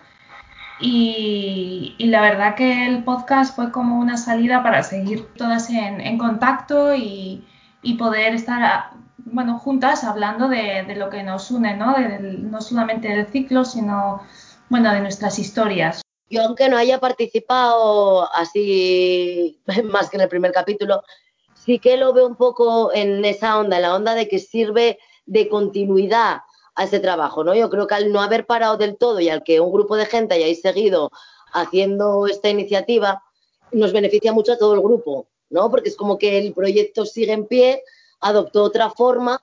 y, 0.80 1.96
y, 1.98 2.06
la 2.08 2.22
verdad 2.22 2.56
que 2.56 2.86
el 2.86 3.04
podcast 3.04 3.56
fue 3.56 3.72
como 3.72 4.00
una 4.00 4.18
salida 4.18 4.62
para 4.62 4.84
seguir 4.84 5.28
todas 5.36 5.70
en, 5.72 6.02
en 6.02 6.18
contacto 6.20 6.94
y, 6.96 7.44
y, 7.82 7.96
poder 7.96 8.36
estar 8.36 8.92
bueno, 9.26 9.60
juntas 9.60 10.04
hablando 10.04 10.48
de, 10.48 10.84
de, 10.88 10.96
lo 10.96 11.10
que 11.10 11.24
nos 11.24 11.52
une, 11.52 11.76
¿no? 11.76 11.94
De, 11.94 12.20
no 12.20 12.62
solamente 12.62 13.08
del 13.08 13.28
ciclo, 13.28 13.66
sino 13.66 14.22
bueno, 14.70 14.94
de 14.94 15.02
nuestras 15.02 15.38
historias. 15.40 16.02
Yo, 16.30 16.44
aunque 16.44 16.70
no 16.70 16.78
haya 16.78 17.00
participado 17.00 18.34
así 18.34 19.60
más 19.84 20.10
que 20.10 20.18
en 20.18 20.22
el 20.22 20.30
primer 20.30 20.52
capítulo, 20.52 21.04
sí 21.54 21.80
que 21.80 21.98
lo 21.98 22.14
veo 22.14 22.26
un 22.26 22.36
poco 22.36 22.94
en 22.94 23.24
esa 23.26 23.60
onda, 23.60 23.76
en 23.76 23.82
la 23.82 23.96
onda 23.96 24.16
de 24.16 24.28
que 24.28 24.40
sirve 24.40 24.98
de 25.26 25.50
continuidad 25.50 26.42
a 26.76 26.84
ese 26.86 27.00
trabajo, 27.00 27.44
¿no? 27.44 27.54
Yo 27.54 27.70
creo 27.70 27.86
que 27.86 27.96
al 27.96 28.12
no 28.12 28.22
haber 28.22 28.46
parado 28.46 28.78
del 28.78 28.98
todo 28.98 29.20
y 29.20 29.30
al 29.30 29.44
que 29.44 29.60
un 29.60 29.72
grupo 29.72 29.98
de 29.98 30.06
gente 30.06 30.36
hayáis 30.36 30.62
seguido 30.62 31.12
haciendo 31.54 32.28
esta 32.28 32.50
iniciativa, 32.50 33.22
nos 33.72 33.92
beneficia 33.92 34.32
mucho 34.32 34.54
a 34.54 34.58
todo 34.58 34.74
el 34.74 34.82
grupo, 34.82 35.28
¿no? 35.50 35.70
Porque 35.70 35.90
es 35.90 35.98
como 35.98 36.18
que 36.18 36.38
el 36.38 36.54
proyecto 36.54 37.06
sigue 37.06 37.34
en 37.34 37.46
pie, 37.46 37.84
adoptó 38.22 38.64
otra 38.64 38.90
forma, 38.90 39.42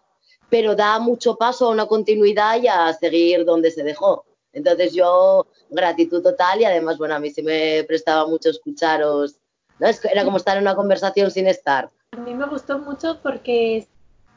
pero 0.49 0.75
da 0.75 0.99
mucho 0.99 1.37
paso 1.37 1.67
a 1.67 1.71
una 1.71 1.87
continuidad 1.87 2.61
y 2.63 2.69
a 2.69 2.93
seguir 2.95 3.45
donde 3.45 3.71
se 3.71 3.83
dejó. 3.83 4.25
Entonces 4.53 4.95
yo, 4.95 5.47
gratitud 5.71 6.23
total 6.23 6.61
y 6.61 6.65
además, 6.65 6.99
bueno, 6.99 7.15
a 7.15 7.19
mí 7.19 7.31
sí 7.31 7.43
me 7.43 7.85
prestaba 7.87 8.27
mucho 8.27 8.51
escucharos, 8.51 9.37
¿no? 9.79 9.89
Era 10.11 10.25
como 10.25 10.39
estar 10.39 10.57
en 10.57 10.63
una 10.63 10.75
conversación 10.75 11.31
sin 11.31 11.47
estar. 11.47 11.91
A 12.13 12.21
mí 12.21 12.35
me 12.35 12.47
gustó 12.47 12.79
mucho 12.79 13.19
porque 13.23 13.87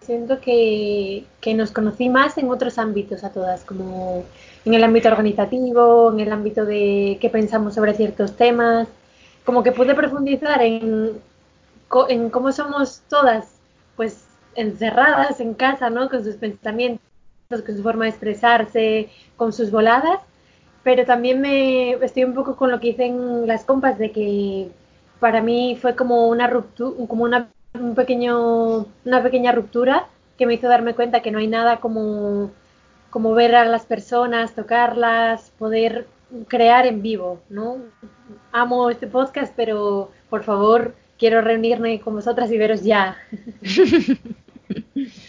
siento 0.02 0.42
que, 0.42 1.26
que, 1.40 1.54
nos 1.54 1.72
conocí 1.72 2.10
más 2.10 2.38
en 2.38 2.50
otros 2.50 2.78
ámbitos 2.78 3.24
a 3.24 3.32
todas, 3.32 3.64
como 3.64 4.26
en 4.66 4.74
el 4.74 4.84
ámbito 4.84 5.08
organizativo, 5.08 6.12
en 6.12 6.20
el 6.20 6.32
ámbito 6.32 6.66
de 6.66 7.18
qué 7.22 7.30
pensamos 7.30 7.76
sobre 7.76 7.94
ciertos 7.94 8.36
temas, 8.36 8.88
como 9.46 9.64
que 9.64 9.72
pude 9.72 9.96
profundizar 9.96 10.62
en, 10.62 11.22
en 12.10 12.30
cómo 12.30 12.52
somos 12.52 13.02
todas, 13.10 13.48
pues 13.96 14.26
encerradas 14.56 15.40
en 15.40 15.54
casa, 15.54 15.90
¿no? 15.90 16.10
Con 16.10 16.24
sus 16.24 16.36
pensamientos, 16.36 17.02
con 17.50 17.76
su 17.76 17.84
forma 17.84 18.06
de 18.06 18.12
expresarse, 18.12 19.10
con 19.38 19.54
sus 19.54 19.72
voladas, 19.72 20.20
pero 20.84 21.06
también 21.06 21.42
me 21.42 21.94
estoy 21.94 22.24
un 22.24 22.34
poco 22.34 22.56
con 22.56 22.72
lo 22.72 22.80
que 22.80 22.90
dicen 22.90 23.48
las 23.48 23.66
compas 23.66 23.98
de 23.98 24.12
que 24.12 24.72
para 25.20 25.42
mí 25.42 25.78
fue 25.80 25.96
como 25.96 26.28
una 26.28 26.48
ruptura, 26.48 27.08
como 27.08 27.24
una 27.24 27.50
un 27.74 27.96
pequeño, 27.96 28.88
una 29.06 29.24
pequeña 29.24 29.52
ruptura 29.52 30.08
que 30.38 30.46
me 30.46 30.56
hizo 30.56 30.68
darme 30.68 30.96
cuenta 30.96 31.22
que 31.22 31.32
no 31.32 31.40
hay 31.40 31.48
nada 31.48 31.78
como, 31.78 32.52
como 33.10 33.34
ver 33.34 33.56
a 33.56 33.66
las 33.66 33.86
personas, 33.86 34.54
tocarlas, 34.54 35.52
poder 35.58 36.08
crear 36.48 36.86
en 36.86 37.02
vivo, 37.02 37.40
¿no? 37.50 37.78
Amo 38.52 38.90
este 38.90 39.08
podcast, 39.08 39.54
pero 39.56 40.12
por 40.30 40.44
favor 40.44 40.96
quiero 41.22 41.40
reunirme 41.40 42.02
con 42.02 42.16
vosotras 42.16 42.52
y 42.52 42.58
veros 42.58 42.82
ya. 42.84 43.16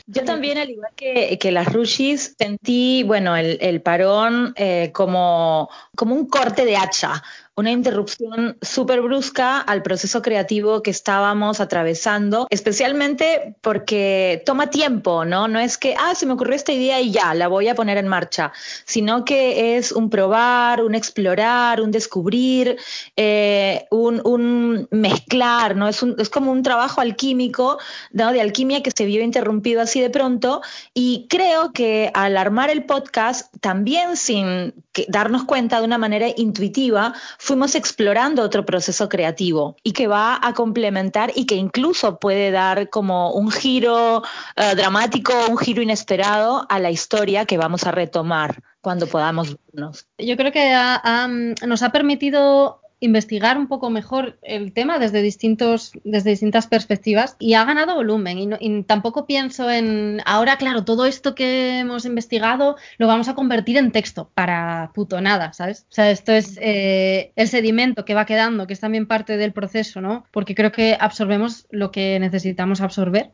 Yo 0.06 0.24
también, 0.24 0.56
al 0.56 0.70
igual 0.70 0.90
que, 0.96 1.52
las 1.52 1.70
Rushis, 1.70 2.34
sentí, 2.38 3.02
bueno, 3.02 3.36
el, 3.36 3.58
el 3.60 3.82
parón 3.82 4.54
eh, 4.56 4.90
como, 4.94 5.68
como 5.94 6.14
un 6.14 6.28
corte 6.28 6.64
de 6.64 6.76
hacha, 6.76 7.22
una 7.54 7.70
interrupción 7.70 8.56
súper 8.62 9.02
brusca 9.02 9.60
al 9.60 9.82
proceso 9.82 10.22
creativo 10.22 10.82
que 10.82 10.90
estábamos 10.90 11.60
atravesando, 11.60 12.46
especialmente 12.48 13.56
porque 13.60 14.42
toma 14.46 14.70
tiempo, 14.70 15.26
¿no? 15.26 15.48
No 15.48 15.58
es 15.58 15.76
que, 15.76 15.94
ah, 15.98 16.14
se 16.14 16.24
me 16.24 16.32
ocurrió 16.32 16.56
esta 16.56 16.72
idea 16.72 17.00
y 17.00 17.10
ya, 17.10 17.34
la 17.34 17.48
voy 17.48 17.68
a 17.68 17.74
poner 17.74 17.98
en 17.98 18.08
marcha, 18.08 18.52
sino 18.86 19.26
que 19.26 19.76
es 19.76 19.92
un 19.92 20.08
probar, 20.08 20.82
un 20.82 20.94
explorar, 20.94 21.82
un 21.82 21.90
descubrir, 21.90 22.78
eh, 23.16 23.86
un, 23.90 24.22
un, 24.24 24.88
mezclar, 24.90 25.76
¿no? 25.76 25.88
Es, 25.88 26.02
un, 26.02 26.16
es 26.18 26.30
como 26.30 26.52
un 26.52 26.62
trabajo 26.62 27.02
alquímico, 27.02 27.78
¿no? 28.12 28.32
De 28.32 28.40
alquimia 28.40 28.82
que 28.82 28.92
se 28.96 29.04
vio 29.04 29.22
interrumpido 29.22 29.82
así 29.82 30.00
de 30.00 30.08
pronto 30.08 30.62
y 30.94 31.26
creo 31.28 31.72
que 31.72 32.10
al 32.14 32.38
armar 32.38 32.70
el 32.70 32.84
podcast, 32.84 33.54
también 33.60 34.16
sin 34.16 34.74
darnos 35.08 35.44
cuenta 35.44 35.78
de 35.78 35.86
una 35.86 35.98
manera 35.98 36.26
intuitiva, 36.36 37.14
fuimos 37.38 37.74
explorando 37.74 38.42
otro 38.42 38.64
proceso 38.66 39.08
creativo 39.08 39.76
y 39.82 39.92
que 39.92 40.06
va 40.06 40.38
a 40.42 40.52
complementar 40.54 41.32
y 41.34 41.46
que 41.46 41.54
incluso 41.54 42.18
puede 42.18 42.50
dar 42.50 42.90
como 42.90 43.32
un 43.32 43.50
giro 43.50 44.18
uh, 44.18 44.76
dramático, 44.76 45.32
un 45.48 45.58
giro 45.58 45.82
inesperado 45.82 46.66
a 46.68 46.78
la 46.78 46.90
historia 46.90 47.46
que 47.46 47.58
vamos 47.58 47.84
a 47.84 47.92
retomar 47.92 48.62
cuando 48.80 49.06
podamos 49.06 49.56
vernos. 49.72 50.06
Yo 50.18 50.36
creo 50.36 50.52
que 50.52 50.72
ha, 50.74 51.28
nos 51.66 51.82
ha 51.82 51.90
permitido 51.90 52.81
investigar 53.02 53.58
un 53.58 53.68
poco 53.68 53.90
mejor 53.90 54.38
el 54.42 54.72
tema 54.72 54.98
desde 54.98 55.22
distintos 55.22 55.92
desde 56.04 56.30
distintas 56.30 56.66
perspectivas 56.66 57.36
y 57.38 57.54
ha 57.54 57.64
ganado 57.64 57.94
volumen. 57.94 58.38
Y, 58.38 58.46
no, 58.46 58.56
y, 58.60 58.82
tampoco 58.84 59.26
pienso 59.26 59.70
en 59.70 60.20
ahora 60.24 60.56
claro 60.56 60.84
todo 60.84 61.06
esto 61.06 61.34
que 61.34 61.80
hemos 61.80 62.04
investigado 62.04 62.76
lo 62.98 63.06
vamos 63.06 63.28
a 63.28 63.34
convertir 63.34 63.76
en 63.76 63.92
texto 63.92 64.30
para 64.34 64.90
puto 64.94 65.20
nada 65.20 65.52
sabes 65.52 65.86
o 65.90 65.92
sea 65.94 66.10
esto 66.10 66.32
es 66.32 66.58
eh, 66.60 67.32
el 67.36 67.48
sedimento 67.48 68.04
que 68.04 68.14
va 68.14 68.26
quedando 68.26 68.66
que 68.66 68.72
es 68.72 68.80
también 68.80 69.06
parte 69.06 69.36
del 69.36 69.52
proceso 69.52 70.00
no 70.00 70.24
porque 70.30 70.54
creo 70.54 70.72
que 70.72 70.96
absorbemos 70.98 71.66
lo 71.70 71.90
que 71.90 72.18
necesitamos 72.20 72.80
absorber. 72.80 73.30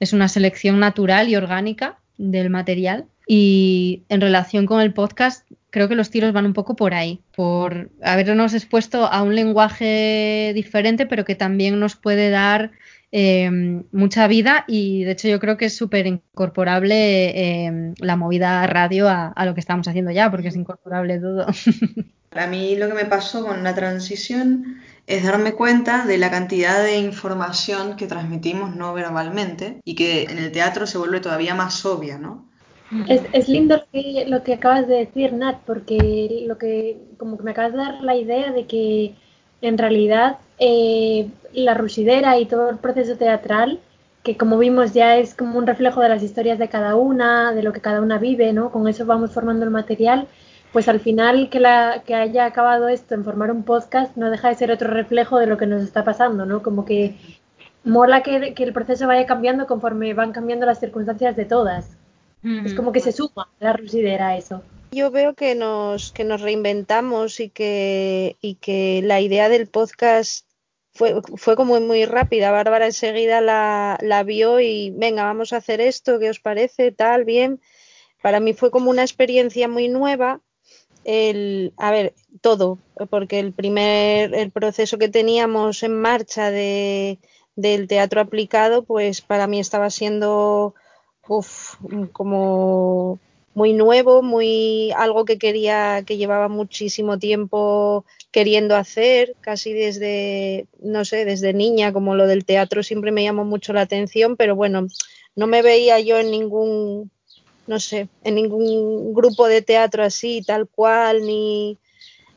Es 0.00 0.12
una 0.12 0.28
selección 0.28 0.78
natural 0.78 1.28
y 1.28 1.36
orgánica 1.36 1.98
del 2.18 2.50
material. 2.50 3.06
Y 3.26 4.02
en 4.10 4.20
relación 4.20 4.66
con 4.66 4.80
el 4.82 4.92
podcast 4.92 5.48
creo 5.74 5.88
que 5.88 5.96
los 5.96 6.08
tiros 6.08 6.32
van 6.32 6.46
un 6.46 6.52
poco 6.52 6.76
por 6.76 6.94
ahí, 6.94 7.20
por 7.34 7.90
habernos 8.00 8.54
expuesto 8.54 9.06
a 9.06 9.22
un 9.24 9.34
lenguaje 9.34 10.52
diferente, 10.54 11.04
pero 11.04 11.24
que 11.24 11.34
también 11.34 11.80
nos 11.80 11.96
puede 11.96 12.30
dar 12.30 12.70
eh, 13.10 13.50
mucha 13.90 14.28
vida 14.28 14.64
y 14.68 15.02
de 15.02 15.10
hecho 15.10 15.26
yo 15.26 15.40
creo 15.40 15.56
que 15.56 15.64
es 15.64 15.76
súper 15.76 16.06
incorporable 16.06 17.66
eh, 17.66 17.92
la 17.98 18.14
movida 18.14 18.64
radio 18.68 19.08
a, 19.08 19.26
a, 19.26 19.44
lo 19.46 19.54
que 19.54 19.60
estamos 19.60 19.88
haciendo 19.88 20.12
ya, 20.12 20.30
porque 20.30 20.46
es 20.46 20.54
incorporable 20.54 21.18
todo. 21.18 21.46
A 22.36 22.46
mí 22.46 22.76
lo 22.76 22.86
que 22.86 22.94
me 22.94 23.04
pasó 23.04 23.44
con 23.44 23.64
la 23.64 23.74
transición 23.74 24.80
es 25.08 25.24
darme 25.24 25.54
cuenta 25.54 26.06
de 26.06 26.18
la 26.18 26.30
cantidad 26.30 26.84
de 26.84 26.98
información 26.98 27.96
que 27.96 28.06
transmitimos 28.06 28.76
no 28.76 28.94
verbalmente 28.94 29.80
y 29.84 29.96
que 29.96 30.24
en 30.24 30.38
el 30.38 30.52
teatro 30.52 30.86
se 30.86 30.98
vuelve 30.98 31.20
todavía 31.20 31.54
más 31.54 31.84
obvia, 31.84 32.18
¿no? 32.18 32.48
Es, 33.08 33.22
es, 33.32 33.48
lindo 33.48 33.82
lo 34.26 34.42
que, 34.42 34.54
acabas 34.54 34.86
de 34.86 34.96
decir, 34.96 35.32
Nat, 35.32 35.58
porque 35.66 36.44
lo 36.46 36.58
que 36.58 36.98
como 37.18 37.36
que 37.36 37.42
me 37.42 37.50
acabas 37.50 37.72
de 37.72 37.78
dar 37.78 38.02
la 38.02 38.16
idea 38.16 38.52
de 38.52 38.66
que 38.66 39.14
en 39.60 39.78
realidad 39.78 40.38
eh, 40.58 41.28
la 41.52 41.74
rusidera 41.74 42.38
y 42.38 42.46
todo 42.46 42.70
el 42.70 42.78
proceso 42.78 43.16
teatral, 43.16 43.80
que 44.22 44.36
como 44.36 44.58
vimos 44.58 44.92
ya 44.92 45.16
es 45.16 45.34
como 45.34 45.58
un 45.58 45.66
reflejo 45.66 46.00
de 46.00 46.08
las 46.08 46.22
historias 46.22 46.58
de 46.58 46.68
cada 46.68 46.96
una, 46.96 47.52
de 47.52 47.62
lo 47.62 47.72
que 47.72 47.80
cada 47.80 48.00
una 48.00 48.18
vive, 48.18 48.52
¿no? 48.52 48.70
Con 48.70 48.86
eso 48.88 49.06
vamos 49.06 49.32
formando 49.32 49.64
el 49.64 49.70
material, 49.70 50.28
pues 50.72 50.88
al 50.88 51.00
final 51.00 51.50
que, 51.50 51.60
la, 51.60 52.02
que 52.06 52.14
haya 52.14 52.46
acabado 52.46 52.88
esto 52.88 53.14
en 53.14 53.24
formar 53.24 53.50
un 53.50 53.64
podcast 53.64 54.16
no 54.16 54.30
deja 54.30 54.48
de 54.48 54.56
ser 54.56 54.70
otro 54.70 54.90
reflejo 54.90 55.38
de 55.38 55.46
lo 55.46 55.58
que 55.58 55.66
nos 55.66 55.82
está 55.82 56.04
pasando, 56.04 56.46
¿no? 56.46 56.62
Como 56.62 56.84
que 56.84 57.16
mola 57.84 58.22
que 58.22 58.54
el 58.56 58.72
proceso 58.72 59.06
vaya 59.06 59.26
cambiando 59.26 59.66
conforme 59.66 60.14
van 60.14 60.32
cambiando 60.32 60.66
las 60.66 60.80
circunstancias 60.80 61.36
de 61.36 61.44
todas. 61.44 61.96
Es 62.44 62.74
como 62.74 62.92
que 62.92 63.00
se 63.00 63.12
suma 63.12 63.48
la 63.58 63.72
rusidera 63.72 64.28
a 64.28 64.36
eso. 64.36 64.62
Yo 64.92 65.10
veo 65.10 65.34
que 65.34 65.54
nos, 65.54 66.12
que 66.12 66.24
nos 66.24 66.42
reinventamos 66.42 67.40
y 67.40 67.48
que, 67.48 68.36
y 68.40 68.56
que 68.56 69.00
la 69.02 69.20
idea 69.20 69.48
del 69.48 69.66
podcast 69.66 70.46
fue, 70.92 71.20
fue 71.36 71.56
como 71.56 71.80
muy 71.80 72.04
rápida. 72.04 72.52
Bárbara 72.52 72.86
enseguida 72.86 73.40
la, 73.40 73.98
la 74.02 74.22
vio 74.22 74.60
y 74.60 74.90
venga, 74.90 75.24
vamos 75.24 75.52
a 75.52 75.56
hacer 75.56 75.80
esto, 75.80 76.18
¿qué 76.18 76.30
os 76.30 76.38
parece? 76.38 76.92
Tal, 76.92 77.24
bien. 77.24 77.60
Para 78.22 78.40
mí 78.40 78.52
fue 78.52 78.70
como 78.70 78.90
una 78.90 79.02
experiencia 79.02 79.66
muy 79.66 79.88
nueva 79.88 80.40
el, 81.04 81.72
a 81.76 81.90
ver, 81.90 82.14
todo, 82.40 82.78
porque 83.10 83.38
el 83.38 83.52
primer, 83.52 84.34
el 84.34 84.50
proceso 84.50 84.98
que 84.98 85.08
teníamos 85.08 85.82
en 85.82 86.00
marcha 86.00 86.50
de, 86.50 87.18
del 87.56 87.88
teatro 87.88 88.20
aplicado, 88.20 88.84
pues 88.84 89.20
para 89.20 89.46
mí 89.46 89.60
estaba 89.60 89.90
siendo 89.90 90.74
uf, 91.28 91.74
como 92.12 93.18
muy 93.54 93.72
nuevo, 93.72 94.22
muy 94.22 94.90
algo 94.96 95.24
que 95.24 95.38
quería, 95.38 96.02
que 96.04 96.16
llevaba 96.16 96.48
muchísimo 96.48 97.18
tiempo 97.18 98.04
queriendo 98.32 98.74
hacer, 98.74 99.36
casi 99.40 99.72
desde, 99.72 100.66
no 100.80 101.04
sé, 101.04 101.24
desde 101.24 101.52
niña, 101.52 101.92
como 101.92 102.16
lo 102.16 102.26
del 102.26 102.44
teatro 102.44 102.82
siempre 102.82 103.12
me 103.12 103.22
llamó 103.22 103.44
mucho 103.44 103.72
la 103.72 103.82
atención, 103.82 104.36
pero 104.36 104.56
bueno, 104.56 104.88
no 105.36 105.46
me 105.46 105.62
veía 105.62 106.00
yo 106.00 106.18
en 106.18 106.32
ningún, 106.32 107.10
no 107.68 107.78
sé, 107.78 108.08
en 108.24 108.34
ningún 108.34 109.14
grupo 109.14 109.46
de 109.46 109.62
teatro 109.62 110.02
así, 110.02 110.42
tal 110.44 110.66
cual, 110.66 111.24
ni, 111.24 111.78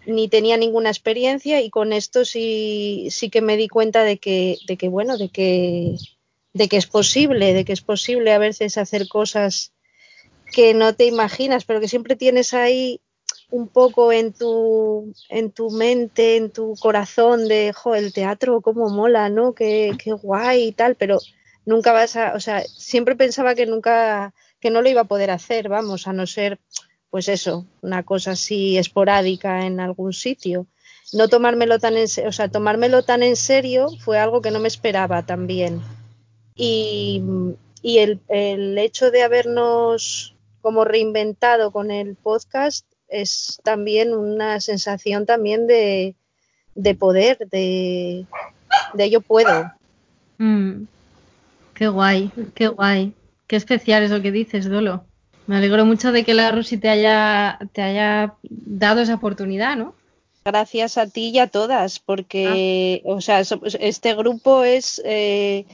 ni 0.05 0.27
tenía 0.27 0.55
ninguna 0.55 0.89
experiencia 0.89 1.61
y 1.61 1.71
con 1.71 1.93
esto 1.93 2.25
sí, 2.25 3.07
sí 3.09 3.31
que 3.31 3.41
me 3.41 3.57
di 3.57 3.67
cuenta 3.67 4.03
de 4.03 4.19
que, 4.19 4.57
de 4.67 4.77
que 4.77 4.87
bueno, 4.87 5.17
de 5.17 5.29
que, 5.29 5.95
de 6.53 6.67
que 6.67 6.77
es 6.77 6.87
posible, 6.87 7.53
de 7.53 7.65
que 7.65 7.73
es 7.73 7.81
posible 7.81 8.31
a 8.31 8.39
veces 8.39 8.77
hacer 8.77 9.07
cosas 9.07 9.73
que 10.53 10.73
no 10.73 10.95
te 10.95 11.05
imaginas, 11.05 11.65
pero 11.65 11.79
que 11.79 11.87
siempre 11.87 12.15
tienes 12.15 12.53
ahí 12.53 13.01
un 13.49 13.67
poco 13.67 14.11
en 14.11 14.33
tu, 14.33 15.13
en 15.29 15.51
tu 15.51 15.69
mente, 15.71 16.37
en 16.37 16.51
tu 16.51 16.75
corazón 16.79 17.47
de, 17.47 17.73
el 17.95 18.13
teatro, 18.13 18.61
cómo 18.61 18.89
mola, 18.89 19.29
¿no? 19.29 19.53
Qué, 19.53 19.91
qué 20.01 20.11
guay 20.13 20.67
y 20.67 20.71
tal, 20.71 20.95
pero 20.95 21.19
nunca 21.65 21.93
vas 21.93 22.15
a, 22.15 22.33
o 22.33 22.39
sea, 22.39 22.63
siempre 22.63 23.15
pensaba 23.15 23.55
que 23.55 23.65
nunca, 23.65 24.33
que 24.59 24.69
no 24.69 24.81
lo 24.81 24.89
iba 24.89 25.01
a 25.01 25.07
poder 25.07 25.31
hacer, 25.31 25.69
vamos, 25.69 26.07
a 26.07 26.13
no 26.13 26.27
ser, 26.27 26.59
pues 27.09 27.29
eso, 27.29 27.65
una 27.81 28.03
cosa 28.03 28.31
así 28.31 28.77
esporádica 28.77 29.65
en 29.65 29.79
algún 29.79 30.13
sitio. 30.13 30.67
No 31.13 31.29
tomármelo 31.29 31.79
tan 31.79 31.95
en, 31.95 32.07
o 32.25 32.31
sea, 32.33 32.49
tomármelo 32.49 33.03
tan 33.03 33.23
en 33.23 33.37
serio 33.37 33.87
fue 33.99 34.19
algo 34.19 34.41
que 34.41 34.51
no 34.51 34.59
me 34.59 34.67
esperaba 34.67 35.25
también. 35.25 35.81
Y, 36.57 37.23
y 37.81 37.99
el, 37.99 38.19
el 38.27 38.77
hecho 38.77 39.11
de 39.11 39.23
habernos 39.23 40.35
como 40.61 40.83
reinventado 40.83 41.71
con 41.71 41.91
el 41.91 42.15
podcast 42.15 42.85
es 43.07 43.61
también 43.63 44.13
una 44.13 44.59
sensación 44.59 45.25
también 45.25 45.67
de, 45.67 46.15
de 46.75 46.95
poder, 46.95 47.37
de, 47.49 48.25
de 48.93 49.09
yo 49.09 49.21
puedo. 49.21 49.71
Mm, 50.39 50.83
qué 51.73 51.87
guay, 51.87 52.31
qué 52.53 52.67
guay. 52.67 53.13
Qué 53.47 53.55
especial 53.55 54.03
eso 54.03 54.21
que 54.21 54.31
dices, 54.31 54.69
Dolo. 54.69 55.05
Me 55.47 55.55
alegro 55.55 55.85
mucho 55.85 56.11
de 56.11 56.25
que 56.25 56.33
la 56.33 56.51
Rusi 56.51 56.77
te 56.77 56.89
haya, 56.89 57.57
te 57.71 57.81
haya 57.81 58.33
dado 58.43 58.99
esa 58.99 59.15
oportunidad, 59.15 59.77
¿no? 59.77 59.95
Gracias 60.43 60.97
a 60.97 61.07
ti 61.07 61.29
y 61.29 61.39
a 61.39 61.47
todas, 61.47 61.99
porque, 61.99 63.01
o 63.05 63.21
sea, 63.21 63.41
este 63.79 64.13
grupo 64.15 64.63
es 64.63 65.01
eh, 65.05 65.65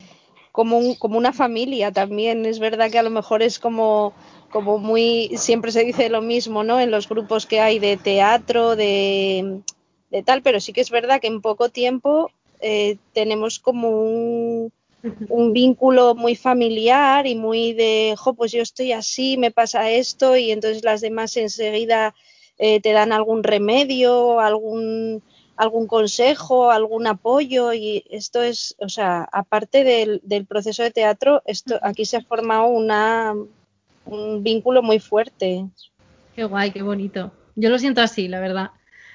como, 0.53 0.77
un- 0.77 0.95
como 0.95 1.17
una 1.17 1.33
familia 1.33 1.91
también. 1.91 2.45
Es 2.45 2.59
verdad 2.59 2.89
que 2.91 2.99
a 2.99 3.03
lo 3.03 3.09
mejor 3.09 3.41
es 3.43 3.59
como, 3.59 4.13
como 4.51 4.77
muy, 4.77 5.31
siempre 5.35 5.71
se 5.71 5.83
dice 5.83 6.07
lo 6.09 6.21
mismo, 6.21 6.63
¿no? 6.63 6.79
En 6.79 6.91
los 6.91 7.09
grupos 7.09 7.45
que 7.47 7.59
hay 7.59 7.79
de 7.79 7.97
teatro, 7.97 8.75
de, 8.77 9.61
de 10.11 10.23
tal, 10.23 10.43
pero 10.43 10.59
sí 10.61 10.71
que 10.71 10.81
es 10.81 10.91
verdad 10.91 11.19
que 11.19 11.27
en 11.27 11.41
poco 11.41 11.69
tiempo 11.69 12.29
eh, 12.61 12.97
tenemos 13.13 13.59
como 13.59 13.89
un, 13.89 14.71
vínculo 15.53 16.15
muy 16.15 16.35
familiar 16.35 17.25
y 17.27 17.35
muy 17.35 17.73
de, 17.73 18.15
jo, 18.17 18.35
pues 18.35 18.51
yo 18.51 18.61
estoy 18.61 18.91
así, 18.93 19.37
me 19.37 19.51
pasa 19.51 19.89
esto, 19.89 20.37
y 20.37 20.51
entonces 20.51 20.83
las 20.83 21.01
demás 21.01 21.35
enseguida 21.35 22.13
eh, 22.59 22.79
te 22.79 22.91
dan 22.93 23.11
algún 23.11 23.43
remedio, 23.43 24.39
algún, 24.39 25.23
algún 25.55 25.87
consejo, 25.87 26.71
algún 26.71 27.07
apoyo, 27.07 27.73
y 27.73 28.03
esto 28.09 28.41
es, 28.41 28.75
o 28.79 28.89
sea, 28.89 29.27
aparte 29.31 29.83
del, 29.83 30.21
del 30.23 30.45
proceso 30.45 30.83
de 30.83 30.91
teatro, 30.91 31.41
esto, 31.45 31.79
aquí 31.81 32.05
se 32.05 32.17
ha 32.17 32.21
formado 32.21 32.67
una, 32.67 33.33
un 34.05 34.43
vínculo 34.43 34.81
muy 34.81 34.99
fuerte. 34.99 35.65
Qué 36.35 36.43
guay, 36.45 36.71
qué 36.71 36.81
bonito. 36.81 37.31
Yo 37.55 37.69
lo 37.69 37.77
siento 37.77 38.01
así, 38.01 38.27
la 38.27 38.39
verdad. 38.39 38.71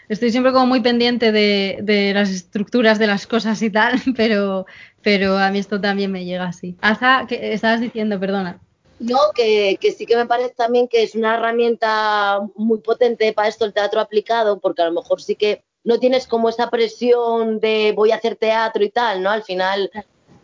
Estoy 0.09 0.31
siempre 0.31 0.53
como 0.53 0.66
muy 0.66 0.81
pendiente 0.81 1.33
de, 1.33 1.79
de 1.83 2.14
las 2.14 2.31
estructuras 2.31 2.98
de 2.98 3.07
las 3.07 3.27
cosas 3.27 3.61
y 3.61 3.70
tal, 3.70 4.01
pero, 4.16 4.66
pero 5.03 5.37
a 5.37 5.51
mí 5.51 5.59
esto 5.59 5.81
también 5.81 6.12
me 6.12 6.24
llega 6.24 6.46
así. 6.46 6.77
Aza, 6.81 7.27
¿qué 7.29 7.53
estabas 7.53 7.81
diciendo? 7.81 8.18
Perdona. 8.18 8.61
No, 9.01 9.18
que, 9.35 9.79
que 9.81 9.92
sí 9.92 10.07
que 10.07 10.16
me 10.16 10.27
parece 10.27 10.55
también 10.55 10.88
que 10.88 11.05
es 11.05 11.14
una 11.14 11.37
herramienta 11.37 12.40
muy 12.57 12.81
potente 12.81 13.33
para 13.33 13.48
esto 13.48 13.64
el 13.64 13.72
teatro 13.72 14.01
aplicado, 14.01 14.59
porque 14.59 14.83
a 14.83 14.87
lo 14.87 14.92
mejor 14.92 15.22
sí 15.22 15.37
que 15.37 15.62
no 15.88 15.98
tienes 15.98 16.27
como 16.27 16.51
esa 16.51 16.68
presión 16.68 17.61
de 17.61 17.94
voy 17.96 18.12
a 18.12 18.16
hacer 18.16 18.37
teatro 18.37 18.85
y 18.85 18.90
tal, 18.90 19.22
¿no? 19.22 19.31
Al 19.31 19.42
final, 19.42 19.90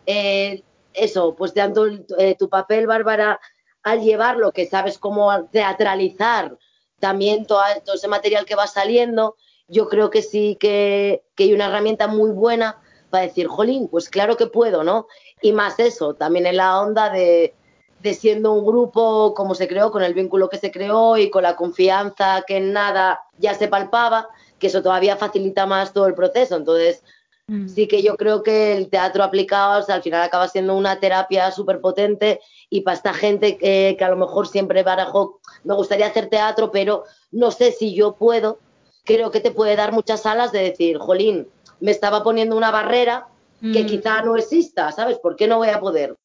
eh, 0.07 0.63
eso, 0.91 1.35
pues 1.35 1.53
dando 1.53 1.85
eh, 2.17 2.35
tu 2.35 2.49
papel, 2.49 2.87
Bárbara, 2.87 3.39
al 3.83 4.01
llevarlo, 4.01 4.51
que 4.51 4.65
sabes 4.65 4.97
cómo 4.97 5.45
teatralizar 5.51 6.57
también 6.99 7.45
todo, 7.45 7.61
todo 7.85 7.95
ese 7.95 8.07
material 8.07 8.45
que 8.45 8.55
va 8.55 8.65
saliendo, 8.65 9.35
yo 9.67 9.87
creo 9.87 10.09
que 10.09 10.23
sí 10.23 10.57
que, 10.59 11.21
que 11.35 11.43
hay 11.43 11.53
una 11.53 11.67
herramienta 11.67 12.07
muy 12.07 12.31
buena 12.31 12.81
para 13.11 13.27
decir, 13.27 13.45
jolín, 13.45 13.87
pues 13.87 14.09
claro 14.09 14.37
que 14.37 14.47
puedo, 14.47 14.83
¿no? 14.83 15.05
Y 15.43 15.51
más 15.51 15.77
eso, 15.77 16.15
también 16.15 16.47
en 16.47 16.57
la 16.57 16.81
onda 16.81 17.11
de, 17.11 17.53
de 17.99 18.13
siendo 18.15 18.51
un 18.51 18.65
grupo 18.65 19.35
como 19.35 19.53
se 19.53 19.67
creó, 19.67 19.91
con 19.91 20.01
el 20.01 20.15
vínculo 20.15 20.49
que 20.49 20.57
se 20.57 20.71
creó 20.71 21.17
y 21.17 21.29
con 21.29 21.43
la 21.43 21.55
confianza 21.55 22.43
que 22.47 22.57
en 22.57 22.73
nada 22.73 23.21
ya 23.37 23.53
se 23.53 23.67
palpaba, 23.67 24.27
que 24.59 24.67
eso 24.67 24.81
todavía 24.81 25.17
facilita 25.17 25.65
más 25.65 25.93
todo 25.93 26.07
el 26.07 26.13
proceso. 26.15 26.55
Entonces, 26.55 27.03
Mm. 27.47 27.67
sí 27.67 27.87
que 27.87 28.01
yo 28.01 28.15
creo 28.17 28.41
que 28.41 28.75
el 28.75 28.89
teatro 28.89 29.23
aplicado 29.23 29.79
o 29.79 29.83
sea, 29.83 29.93
al 29.95 30.01
final 30.01 30.23
acaba 30.23 30.47
siendo 30.47 30.75
una 30.75 30.99
terapia 30.99 31.51
súper 31.51 31.79
potente 31.79 32.39
y 32.71 32.81
para 32.81 32.97
esta 32.97 33.13
gente 33.13 33.57
que, 33.57 33.95
que 33.99 34.03
a 34.03 34.09
lo 34.09 34.17
mejor 34.17 34.47
siempre 34.47 34.81
barajó, 34.81 35.39
me 35.63 35.75
gustaría 35.75 36.07
hacer 36.07 36.27
teatro, 36.27 36.71
pero 36.71 37.03
no 37.31 37.51
sé 37.51 37.71
si 37.71 37.93
yo 37.93 38.15
puedo, 38.15 38.57
creo 39.03 39.29
que 39.29 39.41
te 39.41 39.51
puede 39.51 39.75
dar 39.75 39.91
muchas 39.91 40.25
alas 40.25 40.51
de 40.51 40.63
decir, 40.63 40.97
jolín, 40.97 41.47
me 41.79 41.91
estaba 41.91 42.23
poniendo 42.23 42.57
una 42.57 42.71
barrera 42.71 43.27
que 43.61 43.83
Mm. 43.83 43.85
quizá 43.85 44.21
no 44.23 44.35
exista, 44.37 44.91
¿sabes? 44.91 45.19
¿Por 45.19 45.35
qué 45.35 45.47
no 45.47 45.57
voy 45.57 45.69
a 45.69 45.79
poder? 45.79 46.15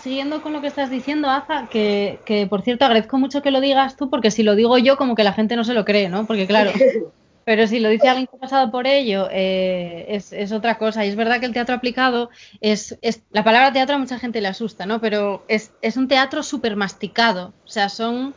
Siguiendo 0.00 0.42
con 0.42 0.52
lo 0.52 0.60
que 0.60 0.68
estás 0.68 0.90
diciendo, 0.90 1.28
Aza, 1.28 1.68
que, 1.68 2.20
que 2.24 2.46
por 2.46 2.62
cierto 2.62 2.84
agradezco 2.84 3.18
mucho 3.18 3.42
que 3.42 3.50
lo 3.50 3.60
digas 3.60 3.96
tú, 3.96 4.08
porque 4.10 4.30
si 4.30 4.44
lo 4.44 4.54
digo 4.54 4.78
yo, 4.78 4.96
como 4.96 5.16
que 5.16 5.24
la 5.24 5.32
gente 5.32 5.56
no 5.56 5.64
se 5.64 5.74
lo 5.74 5.84
cree, 5.84 6.08
¿no? 6.08 6.24
Porque 6.24 6.46
claro, 6.46 6.70
pero 7.48 7.66
si 7.66 7.80
lo 7.80 7.88
dice 7.88 8.08
alguien 8.08 8.26
que 8.26 8.36
ha 8.36 8.40
pasado 8.40 8.70
por 8.70 8.86
ello, 8.86 9.28
eh, 9.30 10.04
es, 10.10 10.32
es 10.34 10.52
otra 10.52 10.76
cosa. 10.76 11.04
Y 11.06 11.08
es 11.08 11.16
verdad 11.16 11.40
que 11.40 11.46
el 11.46 11.54
teatro 11.54 11.74
aplicado 11.76 12.28
es, 12.60 12.98
es- 13.00 13.22
la 13.30 13.42
palabra 13.44 13.72
teatro 13.72 13.96
a 13.96 13.98
mucha 13.98 14.18
gente 14.18 14.40
le 14.42 14.48
asusta, 14.48 14.84
¿no? 14.86 15.00
Pero 15.00 15.44
es, 15.48 15.72
es 15.80 15.96
un 15.96 16.08
teatro 16.08 16.42
súper 16.42 16.76
masticado. 16.76 17.54
O 17.64 17.68
sea, 17.68 17.88
son 17.88 18.34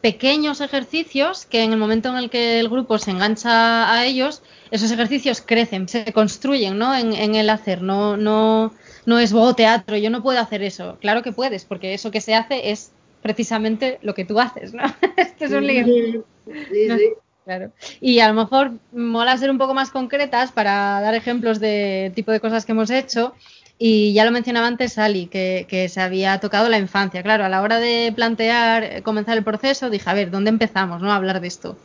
pequeños 0.00 0.60
ejercicios 0.62 1.46
que 1.46 1.62
en 1.62 1.72
el 1.72 1.78
momento 1.78 2.08
en 2.10 2.16
el 2.16 2.30
que 2.30 2.60
el 2.60 2.68
grupo 2.70 2.98
se 2.98 3.10
engancha 3.10 3.92
a 3.92 4.04
ellos, 4.06 4.42
esos 4.70 4.90
ejercicios 4.90 5.40
crecen, 5.42 5.88
se 5.88 6.12
construyen, 6.12 6.78
¿no? 6.78 6.94
En, 6.94 7.12
en 7.14 7.34
el 7.34 7.50
hacer, 7.50 7.82
no, 7.82 8.16
no, 8.16 8.72
no 9.06 9.18
es 9.18 9.32
oh, 9.34 9.54
teatro, 9.54 9.96
yo 9.98 10.10
no 10.10 10.22
puedo 10.22 10.40
hacer 10.40 10.62
eso. 10.62 10.98
Claro 11.00 11.22
que 11.22 11.32
puedes, 11.32 11.64
porque 11.66 11.94
eso 11.94 12.10
que 12.10 12.20
se 12.22 12.34
hace 12.34 12.70
es 12.70 12.92
precisamente 13.22 13.98
lo 14.02 14.14
que 14.14 14.24
tú 14.24 14.40
haces, 14.40 14.74
¿no? 14.74 14.82
Este 15.16 15.46
es 15.46 15.52
un 15.52 15.66
lío. 15.66 15.90
Sí, 16.70 16.90
sí. 16.90 17.14
Claro. 17.44 17.72
Y 18.00 18.20
a 18.20 18.28
lo 18.28 18.34
mejor 18.34 18.72
mola 18.92 19.36
ser 19.36 19.50
un 19.50 19.58
poco 19.58 19.74
más 19.74 19.90
concretas 19.90 20.50
para 20.50 21.00
dar 21.00 21.14
ejemplos 21.14 21.60
de 21.60 22.10
tipo 22.14 22.32
de 22.32 22.40
cosas 22.40 22.64
que 22.64 22.72
hemos 22.72 22.90
hecho. 22.90 23.34
Y 23.76 24.12
ya 24.14 24.24
lo 24.24 24.30
mencionaba 24.30 24.66
antes 24.66 24.94
que, 24.94 25.66
que 25.68 25.88
se 25.88 26.00
había 26.00 26.38
tocado 26.40 26.68
la 26.68 26.78
infancia. 26.78 27.22
Claro, 27.22 27.44
a 27.44 27.48
la 27.48 27.60
hora 27.60 27.80
de 27.80 28.12
plantear, 28.14 28.84
eh, 28.84 29.02
comenzar 29.02 29.36
el 29.36 29.44
proceso, 29.44 29.90
dije, 29.90 30.08
a 30.08 30.14
ver, 30.14 30.30
¿dónde 30.30 30.50
empezamos 30.50 31.02
no? 31.02 31.10
a 31.10 31.16
hablar 31.16 31.40
de 31.40 31.48
esto? 31.48 31.76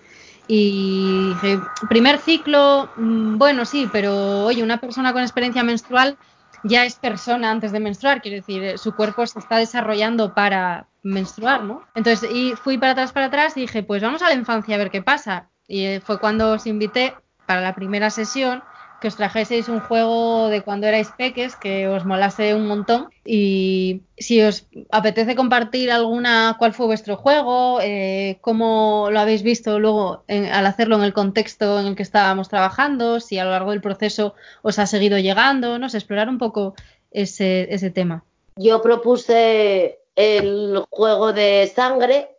Y 0.47 1.29
dije, 1.29 1.59
primer 1.89 2.19
ciclo, 2.19 2.89
mm, 2.95 3.37
bueno, 3.37 3.65
sí, 3.65 3.89
pero 3.91 4.45
oye, 4.45 4.63
una 4.63 4.79
persona 4.79 5.13
con 5.13 5.21
experiencia 5.21 5.63
menstrual 5.63 6.17
ya 6.63 6.85
es 6.85 6.95
persona 6.95 7.51
antes 7.51 7.71
de 7.71 7.79
menstruar, 7.79 8.21
quiero 8.21 8.37
decir, 8.37 8.63
eh, 8.63 8.77
su 8.77 8.95
cuerpo 8.95 9.25
se 9.25 9.39
está 9.39 9.57
desarrollando 9.57 10.33
para 10.33 10.87
menstruar, 11.03 11.63
¿no? 11.63 11.83
Entonces, 11.95 12.29
y 12.31 12.53
fui 12.55 12.77
para 12.77 12.91
atrás, 12.93 13.11
para 13.11 13.27
atrás 13.27 13.55
y 13.57 13.61
dije, 13.61 13.83
pues 13.83 14.01
vamos 14.01 14.21
a 14.21 14.27
la 14.29 14.33
infancia 14.35 14.75
a 14.75 14.77
ver 14.79 14.91
qué 14.91 15.01
pasa. 15.01 15.49
Y 15.67 15.85
eh, 15.85 16.01
fue 16.01 16.19
cuando 16.19 16.51
os 16.53 16.65
invité 16.67 17.13
para 17.45 17.61
la 17.61 17.75
primera 17.75 18.09
sesión 18.09 18.63
que 18.99 19.07
os 19.07 19.15
trajeseis 19.15 19.69
un 19.69 19.79
juego 19.79 20.49
de 20.49 20.61
cuando 20.61 20.85
erais 20.85 21.09
peques 21.17 21.55
que 21.55 21.87
os 21.87 22.03
molase 22.03 22.53
un 22.53 22.67
montón 22.67 23.07
y 23.23 24.01
si 24.17 24.41
os 24.41 24.67
apetece 24.91 25.35
compartir 25.37 25.89
alguna 25.89 26.57
cuál 26.59 26.73
fue 26.73 26.85
vuestro 26.85 27.15
juego, 27.15 27.79
eh, 27.81 28.39
cómo 28.41 29.07
lo 29.09 29.21
habéis 29.21 29.41
visto 29.41 29.79
luego 29.79 30.25
en- 30.27 30.47
al 30.51 30.65
hacerlo 30.65 30.97
en 30.97 31.03
el 31.03 31.13
contexto 31.13 31.79
en 31.79 31.85
el 31.85 31.95
que 31.95 32.03
estábamos 32.03 32.49
trabajando, 32.49 33.21
si 33.21 33.39
a 33.39 33.45
lo 33.45 33.51
largo 33.51 33.71
del 33.71 33.79
proceso 33.79 34.35
os 34.63 34.79
ha 34.79 34.85
seguido 34.85 35.17
llegando, 35.17 35.79
no 35.79 35.85
explorar 35.85 36.27
un 36.27 36.37
poco 36.37 36.75
ese, 37.09 37.73
ese 37.73 37.91
tema. 37.91 38.25
Yo 38.57 38.81
propuse 38.81 39.98
el 40.19 40.85
juego 40.89 41.33
de 41.33 41.71
sangre 41.73 42.35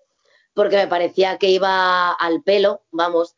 porque 0.54 0.76
me 0.76 0.88
parecía 0.88 1.38
que 1.38 1.48
iba 1.48 2.12
al 2.12 2.42
pelo, 2.42 2.82
vamos, 2.90 3.34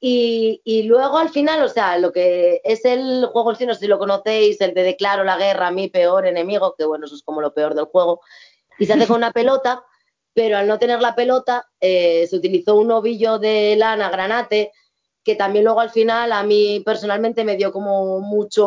Y, 0.00 0.60
y 0.64 0.82
luego 0.82 1.18
al 1.18 1.30
final, 1.30 1.62
o 1.62 1.68
sea, 1.68 1.96
lo 1.98 2.12
que 2.12 2.60
es 2.64 2.84
el 2.84 3.26
juego 3.26 3.54
sí, 3.54 3.64
no 3.64 3.74
sé 3.74 3.80
si 3.80 3.86
lo 3.86 3.98
conocéis, 3.98 4.60
el 4.60 4.74
de 4.74 4.82
declaro 4.82 5.24
la 5.24 5.38
guerra 5.38 5.70
mi 5.70 5.88
peor 5.88 6.26
enemigo, 6.26 6.74
que 6.76 6.84
bueno, 6.84 7.06
eso 7.06 7.14
es 7.14 7.22
como 7.22 7.40
lo 7.40 7.54
peor 7.54 7.74
del 7.74 7.86
juego, 7.86 8.20
y 8.78 8.86
se 8.86 8.92
hace 8.94 9.06
con 9.06 9.16
una 9.18 9.32
pelota, 9.32 9.84
pero 10.34 10.58
al 10.58 10.66
no 10.66 10.78
tener 10.78 11.00
la 11.00 11.14
pelota, 11.14 11.66
eh, 11.80 12.26
se 12.28 12.36
utilizó 12.36 12.74
un 12.74 12.90
ovillo 12.90 13.38
de 13.38 13.76
lana 13.76 14.10
granate, 14.10 14.72
que 15.22 15.36
también 15.36 15.64
luego 15.64 15.80
al 15.80 15.90
final 15.90 16.32
a 16.32 16.42
mí 16.42 16.82
personalmente 16.84 17.44
me 17.44 17.56
dio 17.56 17.72
como 17.72 18.20
mucho 18.20 18.66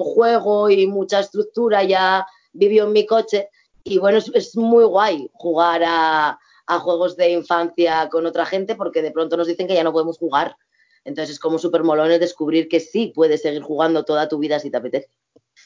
juego 0.00 0.68
y 0.68 0.86
mucha 0.86 1.20
estructura, 1.20 1.84
ya 1.84 2.26
vivió 2.52 2.84
en 2.84 2.92
mi 2.92 3.06
coche, 3.06 3.48
y 3.86 3.98
bueno, 3.98 4.18
es, 4.18 4.56
muy 4.56 4.84
guay 4.84 5.30
jugar 5.32 5.82
a, 5.86 6.38
juegos 6.80 7.16
de 7.16 7.30
infancia 7.30 8.08
con 8.08 8.26
otra 8.26 8.44
gente 8.44 8.74
porque 8.74 9.00
de 9.00 9.12
pronto 9.12 9.36
nos 9.36 9.46
dicen 9.46 9.68
que 9.68 9.74
ya 9.74 9.84
no 9.84 9.92
podemos 9.92 10.18
jugar. 10.18 10.56
Entonces 11.04 11.34
es 11.34 11.38
como 11.38 11.58
súper 11.58 11.84
molón 11.84 12.08
descubrir 12.08 12.68
que 12.68 12.80
sí 12.80 13.12
puedes 13.14 13.42
seguir 13.42 13.62
jugando 13.62 14.04
toda 14.04 14.28
tu 14.28 14.38
vida 14.40 14.58
si 14.58 14.72
te 14.72 14.76
apetece. 14.76 15.08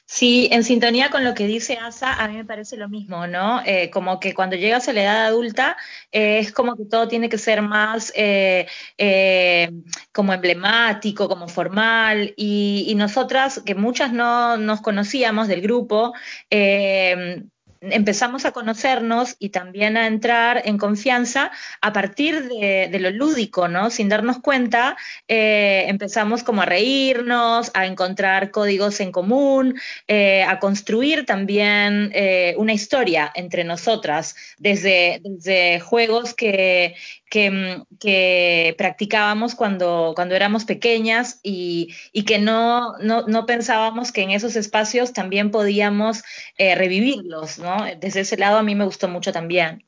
Sí, 0.05 0.49
en 0.53 0.63
sintonía 0.63 1.09
con 1.09 1.25
lo 1.25 1.35
que 1.35 1.47
dice 1.47 1.79
Asa, 1.79 2.13
a 2.13 2.29
mí 2.29 2.37
me 2.37 2.45
parece 2.45 2.77
lo 2.77 2.89
mismo, 2.91 3.27
¿no? 3.27 3.63
Eh, 3.65 3.91
como 3.91 4.21
que 4.21 4.35
cuando 4.35 4.57
llegas 4.57 4.89
a 4.89 4.93
la 4.93 5.03
edad 5.03 5.27
adulta 5.27 5.77
eh, 6.13 6.41
es 6.41 6.53
como 6.53 6.77
que 6.77 6.85
todo 6.85 7.09
tiene 7.09 7.29
que 7.31 7.39
ser 7.39 7.63
más 7.63 8.13
eh, 8.15 8.67
como 10.13 10.35
emblemático, 10.35 11.29
como 11.29 11.49
formal, 11.49 12.35
y, 12.37 12.85
y 12.89 12.95
nosotras, 12.95 13.63
que 13.65 13.75
muchas 13.75 14.13
no 14.13 14.59
nos 14.59 14.83
conocíamos 14.83 15.49
del 15.49 15.63
grupo, 15.63 16.13
empezamos 17.81 18.45
a 18.45 18.53
conocernos 18.53 19.37
y 19.39 19.51
también 19.51 19.97
a 19.97 20.07
entrar 20.07 20.63
en 20.65 20.77
confianza 20.77 21.51
a 21.81 21.93
partir 21.93 22.49
de, 22.49 22.99
lo 23.01 23.11
lúdico, 23.11 23.69
¿no? 23.69 23.91
Sin 23.91 24.09
darnos 24.09 24.39
cuenta, 24.41 24.97
eh, 25.29 25.85
empezamos 25.89 26.43
como 26.43 26.63
a 26.63 26.67
reírnos, 26.67 27.71
a 27.75 27.87
encontrar 27.87 28.51
códigos 28.51 29.01
en 29.01 29.13
común, 29.13 29.81
eh, 30.07 30.43
a 30.43 30.59
construir 30.59 31.25
también 31.25 32.11
eh, 32.15 32.55
una 32.59 32.75
historia 32.75 33.33
entre 33.35 33.65
nosotras, 33.65 34.37
desde, 34.59 35.21
desde 35.23 35.81
juegos 35.81 36.35
que, 36.35 36.95
que, 37.31 37.83
que, 37.99 38.75
practicábamos 38.77 39.55
cuando, 39.55 40.13
cuando 40.15 40.35
éramos 40.35 40.65
pequeñas 40.65 41.41
y, 41.43 41.89
y 42.13 42.25
que 42.25 42.39
no, 42.39 42.99
no, 42.99 43.27
no, 43.27 43.47
pensábamos 43.47 44.13
que 44.13 44.23
en 44.23 44.31
esos 44.31 44.57
espacios 44.57 45.13
también 45.13 45.51
podíamos 45.51 46.23
eh, 46.59 46.75
revivirlos, 46.75 47.59
¿no? 47.59 47.85
Desde 47.99 48.21
ese 48.21 48.37
lado 48.37 48.59
a 48.59 48.63
mí 48.63 48.75
me 48.75 48.85
gustó 48.85 49.09
mucho 49.09 49.33
también. 49.33 49.85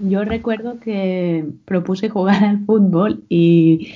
Yo 0.00 0.24
recuerdo 0.24 0.80
que 0.80 1.44
propuse 1.64 2.08
jugar 2.08 2.42
al 2.42 2.64
fútbol 2.64 3.24
y 3.28 3.92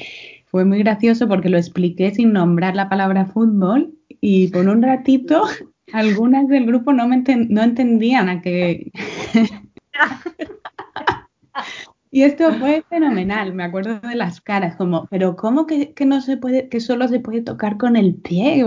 fue 0.46 0.64
muy 0.64 0.78
gracioso 0.80 1.28
porque 1.28 1.48
lo 1.48 1.58
expliqué 1.58 2.14
sin 2.14 2.32
nombrar 2.32 2.76
la 2.76 2.88
palabra 2.88 3.26
fútbol 3.26 3.94
y 4.20 4.48
por 4.48 4.68
un 4.68 4.82
ratito 4.82 5.44
algunas 5.92 6.46
del 6.48 6.66
grupo 6.66 6.92
no, 6.92 7.08
me 7.08 7.16
enten 7.16 7.48
no 7.50 7.62
entendían 7.62 8.28
a 8.28 8.42
qué... 8.42 8.92
Y 12.14 12.24
esto 12.24 12.52
fue 12.52 12.84
fenomenal, 12.90 13.54
me 13.54 13.64
acuerdo 13.64 13.98
de 14.00 14.14
las 14.14 14.42
caras, 14.42 14.76
como, 14.76 15.06
pero 15.06 15.34
¿cómo 15.34 15.66
que, 15.66 15.94
no 16.04 16.20
se 16.20 16.36
puede, 16.36 16.68
que 16.68 16.78
solo 16.78 17.08
se 17.08 17.20
puede 17.20 17.40
tocar 17.40 17.78
con 17.78 17.96
el 17.96 18.16
pie? 18.16 18.62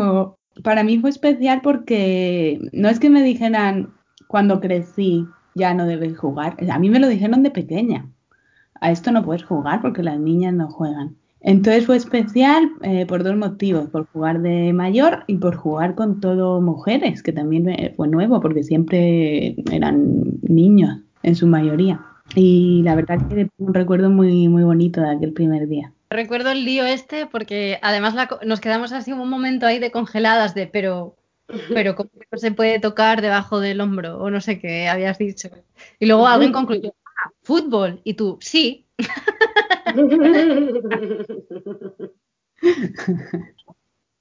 Para 0.64 0.84
mí 0.84 0.98
fue 0.98 1.12
especial 1.12 1.62
porque 1.62 2.60
no 2.74 2.90
es 2.90 3.00
que 3.00 3.12
me 3.12 3.22
dijeran 3.22 3.94
cuando 4.28 4.60
crecí 4.60 5.28
ya 5.54 5.76
no 5.76 5.86
debes 5.86 6.18
jugar, 6.18 6.58
a 6.68 6.80
mí 6.80 6.90
me 6.90 7.00
lo 7.00 7.08
dijeron 7.08 7.44
de 7.44 7.52
pequeña, 7.52 8.10
a 8.82 8.90
esto 8.90 9.12
no 9.12 9.24
puedes 9.24 9.44
jugar 9.44 9.80
porque 9.80 10.02
las 10.02 10.20
niñas 10.20 10.56
no 10.56 10.68
juegan. 10.72 11.16
Entonces 11.40 11.86
fue 11.86 11.98
especial 11.98 12.72
eh, 12.82 13.06
por 13.06 13.24
dos 13.24 13.38
motivos, 13.38 13.92
por 13.92 14.08
jugar 14.08 14.42
de 14.42 14.74
mayor 14.74 15.24
y 15.28 15.38
por 15.38 15.56
jugar 15.56 15.94
con 15.94 16.20
todo 16.20 16.62
mujeres, 16.62 17.22
que 17.22 17.32
también 17.32 17.94
fue 17.96 18.08
nuevo 18.08 18.42
porque 18.42 18.64
siempre 18.64 19.56
eran 19.72 20.24
niños 20.42 21.02
en 21.22 21.36
su 21.36 21.46
mayoría. 21.46 22.02
Y 22.34 22.82
la 22.84 22.96
verdad 22.96 23.20
que 23.30 23.50
un 23.58 23.74
recuerdo 23.74 24.10
muy, 24.10 24.48
muy 24.48 24.64
bonito 24.64 25.02
de 25.02 25.12
aquel 25.12 25.34
primer 25.34 25.68
día. 25.68 25.92
Recuerdo 26.10 26.52
el 26.52 26.66
lío 26.66 26.86
este 26.86 27.28
porque 27.28 27.80
además 27.82 28.16
la, 28.16 28.28
nos 28.46 28.60
quedamos 28.60 28.92
así 28.94 29.14
un 29.14 29.30
momento 29.30 29.66
ahí 29.66 29.80
de 29.80 29.92
congeladas 29.92 30.56
de 30.56 30.68
pero 30.68 31.16
pero 31.74 31.96
¿cómo 31.96 32.10
se 32.34 32.52
puede 32.52 32.80
tocar 32.80 33.22
debajo 33.22 33.60
del 33.60 33.82
hombro? 33.82 34.20
O 34.20 34.30
no 34.32 34.42
sé 34.42 34.60
qué 34.60 34.88
habías 34.88 35.18
dicho. 35.18 35.50
Y 36.00 36.06
luego 36.08 36.28
alguien 36.28 36.52
concluyó, 36.52 36.94
ah, 37.06 37.32
fútbol. 37.44 38.02
Y 38.04 38.16
tú, 38.16 38.38
sí. 38.42 38.86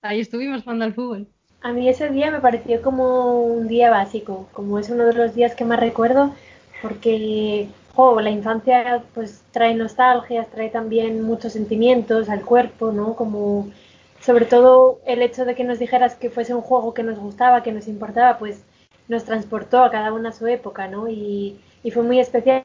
Ahí 0.03 0.21
estuvimos 0.21 0.62
jugando 0.62 0.85
al 0.85 0.95
fútbol. 0.95 1.27
A 1.62 1.73
mí 1.73 1.88
ese 1.88 2.11
día 2.11 2.31
me 2.31 2.40
pareció 2.40 2.83
como 2.83 3.43
un 3.43 3.67
día 3.69 3.90
básico, 3.90 4.49
como 4.53 4.79
es 4.79 4.90
uno 4.90 5.07
de 5.07 5.14
los 5.14 5.35
días 5.35 5.55
que 5.55 5.64
más 5.64 5.81
recuerdo, 5.81 6.35
porque 6.83 7.69
oh, 7.96 8.20
la 8.20 8.30
infancia 8.30 9.02
pues 9.14 9.42
trae 9.52 9.74
nostalgias, 9.74 10.48
trae 10.48 10.70
también 10.70 11.22
muchos 11.22 11.52
sentimientos 11.52 12.28
al 12.28 12.44
cuerpo, 12.44 12.92
¿no? 12.92 13.14
Como 13.14 13.68
sobre 14.20 14.46
todo 14.46 15.00
el 15.07 15.22
hecho 15.22 15.44
de 15.44 15.54
que 15.54 15.64
nos 15.64 15.78
dijeras 15.78 16.14
que 16.14 16.30
fuese 16.30 16.54
un 16.54 16.62
juego 16.62 16.94
que 16.94 17.02
nos 17.02 17.18
gustaba, 17.18 17.62
que 17.62 17.72
nos 17.72 17.88
importaba, 17.88 18.38
pues 18.38 18.62
nos 19.09 19.24
transportó 19.24 19.83
a 19.85 19.90
cada 19.90 20.12
una 20.12 20.30
a 20.30 20.33
su 20.33 20.46
época, 20.46 20.88
¿no? 20.88 21.09
Y, 21.09 21.59
y 21.83 21.90
fue 21.90 22.02
muy 22.02 22.18
especial 22.20 22.64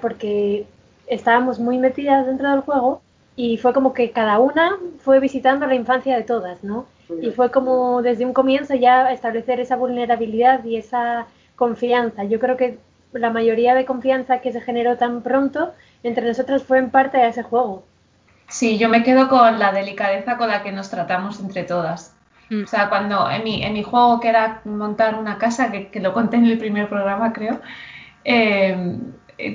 porque 0.00 0.66
estábamos 1.06 1.58
muy 1.58 1.78
metidas 1.78 2.26
dentro 2.26 2.50
del 2.50 2.60
juego 2.60 3.02
y 3.36 3.58
fue 3.58 3.72
como 3.72 3.92
que 3.92 4.12
cada 4.12 4.38
una 4.38 4.78
fue 4.98 5.20
visitando 5.20 5.66
la 5.66 5.74
infancia 5.74 6.16
de 6.16 6.22
todas, 6.22 6.62
¿no? 6.62 6.86
Y 7.20 7.30
fue 7.32 7.50
como 7.50 8.00
desde 8.00 8.24
un 8.24 8.32
comienzo 8.32 8.74
ya 8.74 9.12
establecer 9.12 9.60
esa 9.60 9.76
vulnerabilidad 9.76 10.64
y 10.64 10.76
esa 10.76 11.26
confianza. 11.56 12.24
Yo 12.24 12.38
creo 12.38 12.56
que 12.56 12.78
la 13.14 13.30
mayoría 13.30 13.74
de 13.74 13.84
confianza 13.84 14.40
que 14.40 14.52
se 14.52 14.60
generó 14.60 14.96
tan 14.96 15.22
pronto 15.22 15.72
entre 16.02 16.26
nosotros 16.26 16.64
fue 16.64 16.78
en 16.78 16.90
parte 16.90 17.18
a 17.18 17.28
ese 17.28 17.42
juego. 17.42 17.84
Sí, 18.48 18.78
yo 18.78 18.88
me 18.88 19.02
quedo 19.02 19.28
con 19.28 19.58
la 19.58 19.72
delicadeza 19.72 20.36
con 20.36 20.48
la 20.48 20.62
que 20.62 20.72
nos 20.72 20.90
tratamos 20.90 21.40
entre 21.40 21.64
todas. 21.64 22.14
Mm. 22.50 22.64
O 22.64 22.66
sea, 22.66 22.88
cuando 22.88 23.30
en 23.30 23.42
mi, 23.42 23.62
en 23.62 23.72
mi 23.72 23.82
juego 23.82 24.20
que 24.20 24.28
era 24.28 24.60
montar 24.64 25.18
una 25.18 25.38
casa, 25.38 25.70
que, 25.70 25.88
que 25.88 26.00
lo 26.00 26.12
conté 26.12 26.36
en 26.36 26.46
el 26.46 26.58
primer 26.58 26.88
programa, 26.88 27.32
creo, 27.32 27.60
eh, 28.24 28.98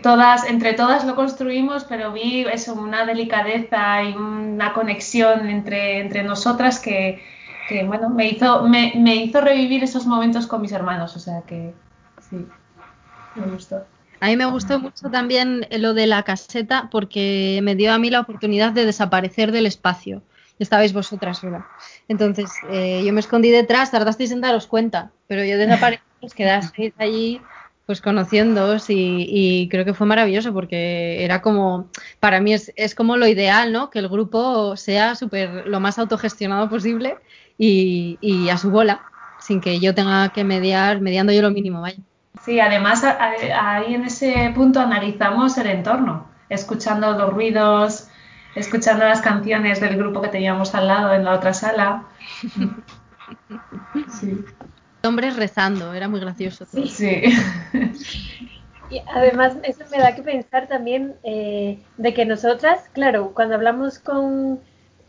todas, 0.02 0.50
entre 0.50 0.74
todas 0.74 1.06
lo 1.06 1.16
construimos, 1.16 1.84
pero 1.86 2.12
vi 2.12 2.46
eso, 2.52 2.74
una 2.74 3.06
delicadeza 3.06 4.04
y 4.04 4.16
una 4.16 4.74
conexión 4.74 5.50
entre, 5.50 6.00
entre 6.00 6.24
nosotras 6.24 6.80
que, 6.80 7.22
que 7.70 7.84
bueno, 7.84 8.10
me 8.10 8.28
hizo, 8.28 8.68
me, 8.68 8.94
me 8.96 9.16
hizo 9.16 9.40
revivir 9.40 9.84
esos 9.84 10.08
momentos 10.08 10.48
con 10.48 10.62
mis 10.62 10.72
hermanos. 10.72 11.16
O 11.16 11.20
sea 11.20 11.44
que 11.44 11.74
sí 12.30 12.48
me 13.36 13.48
gustó. 13.48 13.86
A 14.22 14.28
mí 14.28 14.36
me 14.36 14.46
gustó 14.46 14.80
mucho 14.80 15.10
también 15.10 15.66
lo 15.72 15.94
de 15.94 16.06
la 16.06 16.24
caseta 16.24 16.90
porque 16.92 17.62
me 17.64 17.76
dio 17.76 17.94
a 17.94 18.00
mí 18.00 18.10
la 18.10 18.20
oportunidad 18.20 18.74
de 18.74 18.86
desaparecer 18.86 19.52
del 19.52 19.66
espacio. 19.66 20.22
Estabais 20.60 20.92
vosotras 20.92 21.38
sola. 21.38 21.68
Entonces 22.10 22.52
eh, 22.70 23.02
yo 23.06 23.14
me 23.14 23.22
escondí 23.22 23.50
detrás, 23.50 23.92
tardasteis 23.92 24.32
en 24.32 24.42
daros 24.42 24.68
cuenta, 24.68 25.12
pero 25.28 25.46
yo 25.46 25.58
desaparecí, 25.58 26.04
os 26.22 26.34
quedasteis 26.34 26.94
allí 26.98 27.42
pues 27.86 28.02
conociéndoos 28.02 28.92
y, 28.92 29.26
y, 29.28 29.68
creo 29.68 29.84
que 29.84 29.96
fue 29.96 30.06
maravilloso 30.06 30.54
porque 30.54 31.24
era 31.24 31.42
como, 31.42 31.90
para 32.20 32.40
mí 32.40 32.54
es, 32.54 32.72
es 32.76 32.94
como 32.94 33.18
lo 33.18 33.26
ideal, 33.26 33.72
¿no? 33.74 33.90
Que 33.90 33.98
el 33.98 34.08
grupo 34.08 34.78
sea 34.78 35.16
súper 35.16 35.66
lo 35.66 35.80
más 35.80 35.98
autogestionado 35.98 36.70
posible 36.70 37.18
y, 37.58 38.20
y 38.22 38.50
a 38.50 38.60
su 38.60 38.70
bola, 38.70 39.02
sin 39.40 39.60
que 39.60 39.80
yo 39.80 39.96
tenga 39.96 40.30
que 40.30 40.44
mediar, 40.44 41.02
mediando 41.02 41.34
yo 41.34 41.42
lo 41.42 41.50
mínimo, 41.50 41.82
vaya. 41.82 42.04
Sí, 42.44 42.60
además 42.60 43.04
ahí 43.04 43.96
en 43.96 44.06
ese 44.06 44.52
punto 44.56 44.80
analizamos 44.80 45.58
el 45.58 45.68
entorno, 45.68 46.28
escuchando 46.50 47.12
los 47.18 47.34
ruidos, 47.34 48.08
escuchando 48.56 49.06
las 49.06 49.22
canciones 49.22 49.80
del 49.80 49.98
grupo 49.98 50.22
que 50.22 50.30
teníamos 50.30 50.74
al 50.74 50.88
lado 50.88 51.14
en 51.14 51.26
la 51.26 51.34
otra 51.34 51.54
sala. 51.54 52.04
Sí. 54.20 54.44
Hombres 55.04 55.36
rezando, 55.36 55.94
era 55.94 56.08
muy 56.08 56.20
gracioso. 56.20 56.66
Todo. 56.66 56.86
Sí. 56.88 57.22
Y 58.90 59.02
además 59.14 59.54
eso 59.64 59.84
me 59.92 60.00
da 60.00 60.16
que 60.16 60.24
pensar 60.24 60.68
también 60.68 61.16
eh, 61.24 61.80
de 61.98 62.14
que 62.14 62.26
nosotras, 62.26 62.90
claro, 62.94 63.34
cuando 63.34 63.56
hablamos 63.56 64.00
con 64.00 64.60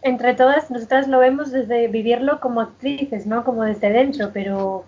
entre 0.03 0.35
todas, 0.35 0.71
nosotras 0.71 1.09
lo 1.09 1.19
vemos 1.19 1.51
desde 1.51 1.89
vivirlo 1.89 2.41
como 2.41 2.61
actrices, 2.61 3.27
¿no? 3.27 3.45
Como 3.45 3.65
desde 3.65 3.91
dentro, 3.91 4.31
pero 4.33 4.85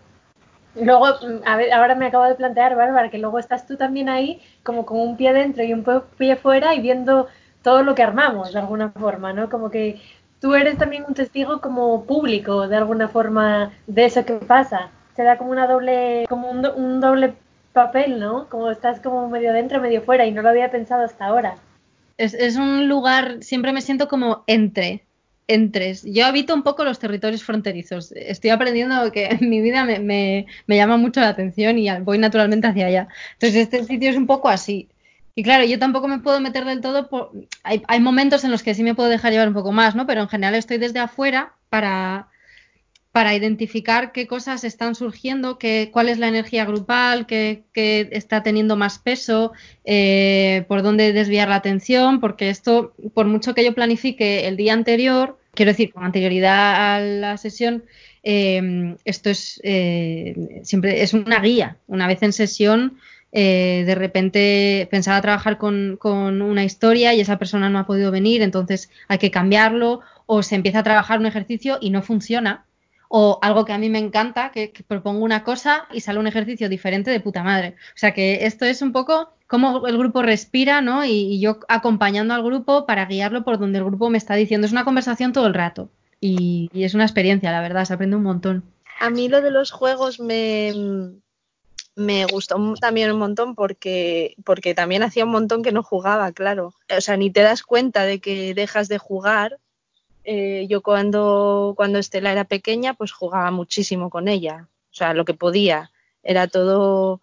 Luego, 0.75 1.07
a 1.45 1.57
ver, 1.57 1.73
ahora 1.73 1.95
me 1.95 2.07
acabo 2.07 2.25
de 2.25 2.35
plantear, 2.35 2.77
Bárbara, 2.77 3.11
que 3.11 3.19
luego 3.19 3.39
estás 3.39 3.67
tú 3.67 3.77
también 3.77 4.09
ahí 4.09 4.41
como 4.63 4.87
con 4.87 5.01
un 5.01 5.17
pie 5.17 5.33
dentro 5.33 5.63
y 5.63 5.73
un 5.73 5.85
pie 6.17 6.37
fuera 6.37 6.75
y 6.75 6.81
viendo 6.81 7.29
todo 7.63 7.83
lo 7.83 7.95
que 7.95 8.03
armamos 8.03 8.53
de 8.53 8.59
alguna 8.59 8.91
forma, 8.91 9.33
¿no? 9.33 9.51
Como 9.51 9.71
que 9.71 10.01
tú 10.41 10.55
eres 10.55 10.79
también 10.79 11.05
un 11.07 11.15
testigo 11.15 11.61
como 11.61 12.05
público 12.05 12.69
de 12.69 12.77
alguna 12.77 13.09
forma 13.09 13.73
de 13.87 14.07
eso 14.07 14.25
que 14.25 14.35
pasa. 14.35 14.91
Se 15.15 15.23
da 15.23 15.37
como 15.37 15.51
una 15.51 15.67
doble, 15.67 16.25
como 16.29 16.51
un, 16.51 16.65
un 16.67 17.01
doble 17.01 17.35
papel, 17.73 18.19
¿no? 18.19 18.49
Como 18.49 18.71
estás 18.71 19.01
como 19.01 19.29
medio 19.29 19.53
dentro, 19.53 19.81
medio 19.81 20.03
fuera 20.03 20.27
y 20.27 20.33
no 20.33 20.43
lo 20.43 20.49
había 20.49 20.71
pensado 20.71 21.05
hasta 21.05 21.27
ahora. 21.27 21.57
Es, 22.17 22.35
es 22.35 22.57
un 22.57 22.89
lugar, 22.89 23.43
siempre 23.43 23.73
me 23.73 23.81
siento 23.81 24.09
como 24.09 24.45
entre, 24.47 25.05
entre. 25.55 25.95
Yo 26.05 26.27
habito 26.27 26.55
un 26.55 26.63
poco 26.63 26.85
los 26.85 26.99
territorios 26.99 27.43
fronterizos. 27.45 28.13
Estoy 28.13 28.51
aprendiendo 28.51 29.11
que 29.13 29.27
en 29.27 29.49
mi 29.51 29.61
vida 29.61 29.85
me, 29.85 29.99
me- 30.01 30.47
me 30.67 30.77
llama 30.77 30.97
mucho 30.97 31.21
la 31.21 31.29
atención 31.29 31.79
y 31.79 31.89
voy 32.01 32.19
naturalmente 32.19 32.67
hacia 32.69 32.87
allá. 32.87 33.09
Entonces, 33.35 33.57
este 33.63 33.85
sitio 33.85 34.11
es 34.11 34.17
un 34.17 34.27
poco 34.27 34.49
así. 34.49 34.89
Y 35.35 35.43
claro, 35.43 35.65
yo 35.65 35.79
tampoco 35.79 36.09
me 36.09 36.19
puedo 36.21 36.41
meter 36.41 36.65
del 36.65 36.81
todo. 36.81 37.09
Por... 37.09 37.33
Hay, 37.63 37.83
hay 37.89 38.01
momentos 38.01 38.45
en 38.45 38.51
los 38.51 38.63
que 38.63 38.75
sí 38.75 38.83
me 38.83 38.95
puedo 38.95 39.09
dejar 39.09 39.33
llevar 39.33 39.49
un 39.49 39.55
poco 39.55 39.73
más, 39.73 39.95
¿no? 39.95 40.07
Pero 40.07 40.21
en 40.23 40.29
general 40.29 40.55
estoy 40.55 40.79
desde 40.79 40.99
afuera 41.01 41.55
para, 41.71 42.29
para 43.13 43.35
identificar 43.35 44.13
qué 44.13 44.27
cosas 44.27 44.65
están 44.65 44.95
surgiendo, 44.95 45.59
qué, 45.59 45.91
cuál 45.93 46.09
es 46.09 46.19
la 46.19 46.29
energía 46.29 46.65
grupal, 46.65 47.27
qué, 47.27 47.65
qué 47.75 48.09
está 48.13 48.43
teniendo 48.43 48.75
más 48.77 48.99
peso, 48.99 49.53
eh, 49.85 50.65
por 50.69 50.83
dónde 50.83 51.13
desviar 51.13 51.49
la 51.51 51.57
atención, 51.57 52.21
porque 52.21 52.49
esto, 52.49 52.95
por 53.15 53.27
mucho 53.27 53.55
que 53.55 53.65
yo 53.65 53.75
planifique 53.75 54.47
el 54.49 54.57
día 54.57 54.73
anterior, 54.73 55.39
quiero 55.55 55.73
decir, 55.73 55.93
con 55.93 56.05
anterioridad 56.05 56.97
a 56.97 57.01
la 57.01 57.37
sesión, 57.37 57.85
eh, 58.23 58.97
esto 59.05 59.31
es 59.31 59.61
eh, 59.63 60.61
siempre 60.63 61.03
es 61.03 61.15
una 61.15 61.41
guía. 61.41 61.77
Una 61.87 62.07
vez 62.07 62.23
en 62.23 62.33
sesión, 62.33 62.99
eh, 63.33 63.85
de 63.87 63.95
repente 63.95 64.89
pensaba 64.91 65.21
trabajar 65.21 65.59
con, 65.59 65.97
con 65.99 66.43
una 66.43 66.65
historia 66.65 67.15
y 67.15 67.21
esa 67.21 67.39
persona 67.39 67.69
no 67.71 67.79
ha 67.79 67.87
podido 67.87 68.11
venir, 68.11 68.43
entonces 68.43 68.91
hay 69.09 69.19
que 69.19 69.31
cambiarlo, 69.31 70.01
o 70.27 70.43
se 70.43 70.55
empieza 70.55 70.81
a 70.81 70.83
trabajar 70.83 71.19
un 71.19 71.27
ejercicio 71.27 71.79
y 71.81 71.91
no 71.91 72.03
funciona, 72.03 72.65
o 73.09 73.39
algo 73.43 73.65
que 73.65 73.73
a 73.73 73.79
mí 73.79 73.91
me 73.91 73.99
encanta, 73.99 74.51
que, 74.53 74.71
que 74.73 74.83
propongo 74.83 75.25
una 75.25 75.45
cosa 75.45 75.87
y 75.93 76.01
sale 76.01 76.19
un 76.19 76.27
ejercicio 76.27 76.69
diferente 76.69 77.11
de 77.11 77.21
puta 77.21 77.43
madre. 77.43 77.77
O 77.95 77.99
sea 77.99 78.13
que 78.13 78.47
esto 78.47 78.65
es 78.65 78.81
un 78.81 78.93
poco 78.93 79.35
cómo 79.53 79.87
el 79.87 79.99
grupo 79.99 80.23
respira, 80.23 80.81
¿no? 80.81 81.05
Y, 81.05 81.39
yo 81.39 81.59
acompañando 81.69 82.33
al 82.33 82.43
grupo 82.43 82.87
para 82.87 83.05
guiarlo 83.05 83.45
por 83.45 83.59
donde 83.59 83.81
el 83.81 83.85
grupo 83.85 84.09
me 84.09 84.17
está 84.17 84.35
diciendo. 84.35 84.67
Es 84.67 84.73
una 84.73 84.87
conversación 84.87 85.35
todo 85.35 85.47
el 85.47 85.53
rato. 85.53 85.91
Y, 86.21 86.71
es 86.73 86.95
una 86.95 87.05
experiencia, 87.05 87.53
la 87.53 87.61
verdad, 87.61 87.85
se 87.85 87.93
aprende 87.93 88.17
un 88.17 88.23
montón. 88.23 88.65
A 88.99 89.11
mí 89.11 89.29
lo 89.29 89.43
de 89.43 89.51
los 89.51 89.71
juegos 89.71 90.21
me, 90.21 90.73
me 91.95 92.25
gustó 92.25 92.57
también 92.81 93.13
un 93.13 93.19
montón 93.19 93.55
porque, 93.55 94.37
porque 94.43 94.75
también 94.75 95.03
hacía 95.03 95.27
un 95.27 95.33
montón 95.33 95.63
que 95.63 95.73
no 95.73 95.83
jugaba, 95.83 96.33
claro. 96.33 96.73
O 96.97 97.01
sea, 97.03 97.19
ni 97.19 97.31
te 97.31 97.43
das 97.43 97.63
cuenta 97.63 98.05
de 98.05 98.21
que 98.21 98.55
dejas 98.55 98.89
de 98.89 98.97
jugar. 98.97 99.59
Eh, 100.25 100.67
yo 100.71 100.81
cuando, 100.81 101.75
cuando 101.77 101.99
Estela 101.99 102.33
era 102.33 102.45
pequeña, 102.45 102.95
pues 102.95 103.13
jugaba 103.13 103.51
muchísimo 103.51 104.09
con 104.09 104.29
ella. 104.29 104.69
O 104.93 104.95
sea, 104.95 105.13
lo 105.13 105.27
que 105.27 105.35
podía. 105.35 105.91
Era 106.23 106.49
todo, 106.49 107.21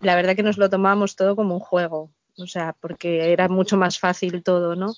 la 0.00 0.14
verdad 0.14 0.36
que 0.36 0.42
nos 0.42 0.58
lo 0.58 0.70
tomábamos 0.70 1.16
todo 1.16 1.36
como 1.36 1.54
un 1.54 1.60
juego. 1.60 2.10
O 2.36 2.46
sea, 2.46 2.74
porque 2.80 3.32
era 3.32 3.48
mucho 3.48 3.76
más 3.76 3.98
fácil 3.98 4.42
todo, 4.44 4.76
¿no? 4.76 4.94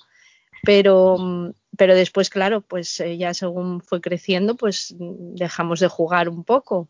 Pero, 0.62 1.52
pero 1.76 1.94
después, 1.94 2.28
claro, 2.28 2.60
pues 2.60 3.00
eh, 3.00 3.16
ya 3.16 3.32
según 3.32 3.80
fue 3.80 4.00
creciendo, 4.02 4.56
pues 4.56 4.94
dejamos 4.98 5.80
de 5.80 5.88
jugar 5.88 6.28
un 6.28 6.44
poco. 6.44 6.88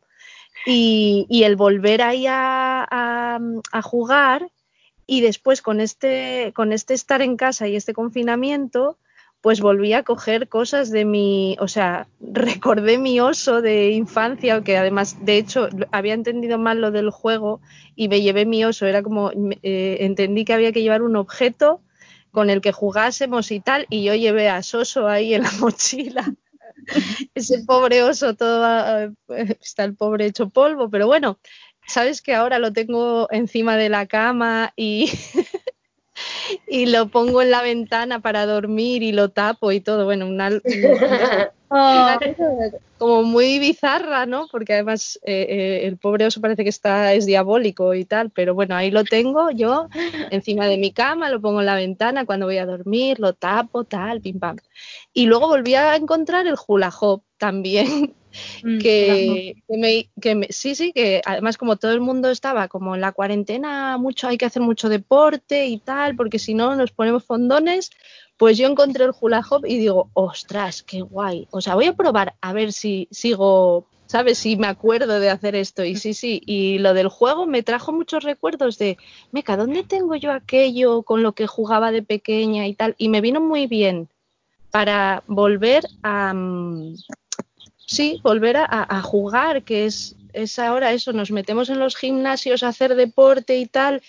Y, 0.67 1.25
y 1.29 1.45
el 1.45 1.55
volver 1.57 2.03
ahí 2.03 2.27
a- 2.29 3.39
a 3.73 3.83
jugar 3.83 4.51
y 5.07 5.21
después 5.21 5.63
con 5.63 5.81
este, 5.81 6.53
con 6.55 6.73
este 6.73 6.95
estar 6.95 7.23
en 7.23 7.37
casa 7.37 7.69
y 7.69 7.77
este 7.77 7.95
confinamiento, 7.95 8.99
pues 9.41 9.61
volví 9.61 9.93
a 9.95 10.03
coger 10.03 10.49
cosas 10.49 10.91
de 10.91 11.05
mi, 11.05 11.57
o 11.61 11.69
sea, 11.69 12.09
recordé 12.21 12.99
mi 12.99 13.21
oso 13.21 13.63
de 13.63 13.91
infancia, 13.91 14.63
que 14.63 14.77
además, 14.77 15.17
de 15.25 15.39
hecho, 15.39 15.69
había 15.93 16.15
entendido 16.15 16.59
mal 16.59 16.81
lo 16.81 16.91
del 16.91 17.11
juego 17.11 17.61
y 17.97 18.09
me 18.09 18.21
llevé 18.21 18.47
mi 18.47 18.65
oso, 18.65 18.87
era 18.87 19.03
como, 19.03 19.31
eh, 19.63 19.99
entendí 20.01 20.45
que 20.45 20.53
había 20.53 20.73
que 20.73 20.83
llevar 20.83 21.03
un 21.03 21.17
objeto 21.17 21.81
con 22.31 22.49
el 22.49 22.61
que 22.61 22.73
jugásemos 22.73 23.51
y 23.51 23.61
tal, 23.61 23.87
y 23.91 24.05
yo 24.05 24.15
llevé 24.15 24.49
a 24.49 24.63
Soso 24.63 25.09
ahí 25.09 25.35
en 25.35 25.43
la 25.43 25.51
mochila. 25.61 26.33
Ese 27.35 27.65
pobre 27.65 28.03
oso, 28.03 28.35
todo 28.35 28.63
ah, 28.65 29.11
está 29.61 29.85
el 29.85 29.97
pobre 29.97 30.27
hecho 30.27 30.49
polvo, 30.49 30.89
pero 30.91 31.07
bueno, 31.07 31.39
sabes 31.87 32.23
que 32.23 32.35
ahora 32.35 32.59
lo 32.59 32.73
tengo 32.73 33.29
encima 33.31 33.77
de 33.77 33.89
la 33.89 34.07
cama 34.07 34.73
y, 34.77 35.11
y 36.67 36.87
lo 36.87 37.09
pongo 37.11 37.43
en 37.43 37.51
la 37.51 37.63
ventana 37.63 38.21
para 38.21 38.47
dormir 38.47 39.03
y 39.03 39.13
lo 39.13 39.31
tapo 39.31 39.73
y 39.73 39.81
todo. 39.81 40.05
Bueno, 40.05 40.27
una, 40.27 40.49
una- 40.49 40.61
cosa 42.19 42.19
como 42.99 43.23
muy 43.23 43.59
bizarra, 43.59 44.27
¿no? 44.27 44.47
Porque 44.49 44.75
además 44.75 45.19
eh, 45.23 45.47
eh, 45.49 45.87
el 45.87 45.99
pobre 45.99 46.27
oso 46.27 46.41
parece 46.41 46.65
que 46.65 46.69
está 46.71 47.15
es 47.15 47.25
diabólico 47.27 47.95
y 47.95 48.05
tal, 48.05 48.31
pero 48.31 48.55
bueno, 48.55 48.75
ahí 48.77 48.91
lo 48.91 49.05
tengo 49.05 49.51
yo 49.51 49.89
encima 50.31 50.67
de 50.67 50.77
mi 50.77 50.93
cama, 50.93 51.31
lo 51.31 51.41
pongo 51.41 51.61
en 51.61 51.67
la 51.67 51.77
ventana 51.77 52.27
cuando 52.27 52.47
voy 52.47 52.59
a 52.59 52.67
dormir, 52.67 53.19
lo 53.21 53.33
tapo, 53.35 53.85
tal, 53.85 54.21
pim 54.21 54.39
pam. 54.39 54.57
Y 55.13 55.27
luego 55.27 55.49
volví 55.49 55.75
a 55.75 55.97
encontrar 55.97 56.47
el 56.47 56.57
hula 56.67 56.91
hoop 57.01 57.25
también, 57.39 58.17
que, 58.79 59.57
que 59.69 59.77
me, 59.77 60.09
que 60.21 60.35
me- 60.35 60.49
sí, 60.51 60.75
sí, 60.75 60.93
que 60.93 61.21
además 61.25 61.57
como 61.59 61.77
todo 61.77 61.93
el 61.93 62.01
mundo 62.01 62.31
estaba 62.31 62.69
como 62.69 62.95
en 62.95 63.01
la 63.01 63.13
cuarentena, 63.13 63.97
mucho 63.99 64.29
hay 64.29 64.39
que 64.39 64.47
hacer 64.47 64.63
mucho 64.63 64.89
deporte 64.89 65.67
y 65.67 65.79
tal, 65.79 66.17
porque 66.17 66.39
si 66.39 66.55
no 66.55 66.75
nos 66.77 66.93
ponemos 66.93 67.25
fondones, 67.25 67.91
pues 68.37 68.57
yo 68.57 68.67
encontré 68.69 69.05
el 69.05 69.13
hula 69.21 69.43
hoop 69.49 69.67
y 69.67 69.79
digo, 69.79 70.11
ostras, 70.15 70.83
qué 70.83 71.03
guay. 71.03 71.47
O 71.51 71.61
sea, 71.61 71.75
voy 71.75 71.87
a 71.87 71.95
probar 71.95 72.35
a 72.41 72.53
ver 72.53 72.73
si 72.73 73.07
sigo, 73.11 73.87
¿sabes? 74.07 74.39
Si 74.39 74.57
me 74.57 74.67
acuerdo 74.67 75.21
de 75.21 75.29
hacer 75.29 75.55
esto. 75.55 75.85
Y 75.85 75.97
sí, 75.97 76.15
sí, 76.15 76.41
y 76.47 76.79
lo 76.79 76.95
del 76.95 77.09
juego 77.09 77.47
me 77.47 77.63
trajo 77.63 77.93
muchos 77.93 78.25
recuerdos 78.25 78.79
de, 78.79 78.97
meca, 79.31 79.57
¿dónde 79.59 79.83
tengo 79.83 80.17
yo 80.17 80.33
aquello 80.33 81.03
con 81.03 81.23
lo 81.23 81.33
que 81.33 81.47
jugaba 81.47 81.93
de 81.93 82.03
pequeña 82.03 82.67
y 82.67 82.75
tal? 82.75 82.95
Y 82.97 83.11
me 83.11 83.21
vino 83.21 83.41
muy 83.43 83.67
bien 83.67 84.09
para 84.71 85.23
volver 85.27 85.85
a, 86.03 86.33
mm, 86.33 86.95
sí, 87.91 88.21
volver 88.23 88.57
a, 88.57 88.67
a 88.69 89.03
jugar, 89.03 89.65
que 89.65 89.87
es, 89.87 90.15
es 90.33 90.59
ahora 90.59 90.93
eso, 90.93 91.13
nos 91.13 91.33
metemos 91.33 91.69
en 91.71 91.81
los 91.81 91.97
gimnasios 91.97 92.63
a 92.63 92.69
hacer 92.69 92.95
deporte 92.95 93.59
y 93.59 93.67
tal, 93.67 94.01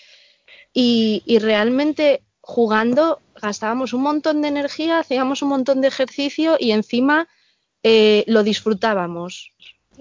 y, 0.72 1.38
realmente 1.40 2.22
jugando 2.40 3.20
gastábamos 3.40 3.92
un 3.92 4.02
montón 4.02 4.40
de 4.40 4.48
energía, 4.48 5.00
hacíamos 5.00 5.42
un 5.42 5.48
montón 5.48 5.80
de 5.80 5.88
ejercicio 5.88 6.56
y 6.58 6.70
encima 6.70 7.28
eh, 7.82 8.24
lo 8.26 8.42
disfrutábamos. 8.42 9.52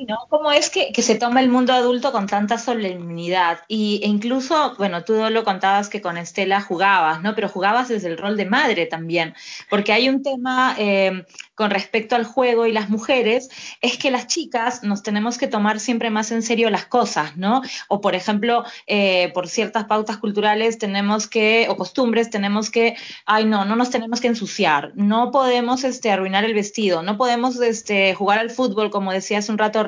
¿No? 0.07 0.27
¿Cómo 0.29 0.51
es 0.51 0.69
que, 0.69 0.91
se 1.01 1.15
toma 1.15 1.41
el 1.41 1.49
mundo 1.49 1.73
adulto 1.73 2.11
con 2.11 2.27
tanta 2.27 2.57
solemnidad? 2.57 3.59
Y, 3.67 4.01
e 4.03 4.07
incluso, 4.07 4.75
bueno, 4.77 5.03
tú 5.03 5.13
lo 5.29 5.43
contabas 5.43 5.89
que 5.89 6.01
con 6.01 6.17
Estela 6.17 6.61
jugabas, 6.61 7.21
¿no? 7.21 7.35
Pero 7.35 7.49
jugabas 7.49 7.89
desde 7.89 8.07
el 8.07 8.17
rol 8.17 8.37
de 8.37 8.45
madre 8.45 8.85
también, 8.85 9.33
porque 9.69 9.93
hay 9.93 10.09
un 10.09 10.21
tema 10.23 10.75
eh, 10.77 11.25
con 11.55 11.69
respecto 11.69 12.15
al 12.15 12.25
juego 12.25 12.65
y 12.65 12.71
las 12.71 12.89
mujeres, 12.89 13.49
es 13.81 13.97
que 13.97 14.09
las 14.09 14.27
chicas 14.27 14.83
nos 14.83 15.03
tenemos 15.03 15.37
que 15.37 15.47
tomar 15.47 15.79
siempre 15.79 16.09
más 16.09 16.31
en 16.31 16.41
serio 16.41 16.69
las 16.69 16.85
cosas, 16.85 17.37
¿no? 17.37 17.61
O 17.87 18.01
por 18.01 18.15
ejemplo, 18.15 18.63
eh, 18.87 19.31
por 19.33 19.47
ciertas 19.47 19.85
pautas 19.85 20.17
culturales 20.17 20.77
tenemos 20.77 21.27
que, 21.27 21.67
o 21.69 21.77
costumbres, 21.77 22.29
tenemos 22.29 22.71
que, 22.71 22.95
ay 23.25 23.45
no, 23.45 23.65
no 23.65 23.75
nos 23.75 23.91
tenemos 23.91 24.21
que 24.21 24.27
ensuciar, 24.27 24.91
no 24.95 25.31
podemos 25.31 25.83
este, 25.83 26.11
arruinar 26.11 26.45
el 26.45 26.53
vestido, 26.53 27.03
no 27.03 27.17
podemos 27.17 27.59
este, 27.61 28.15
jugar 28.15 28.39
al 28.39 28.49
fútbol, 28.49 28.89
como 28.89 29.11
decía 29.11 29.37
hace 29.37 29.51
un 29.51 29.57
rato 29.57 29.83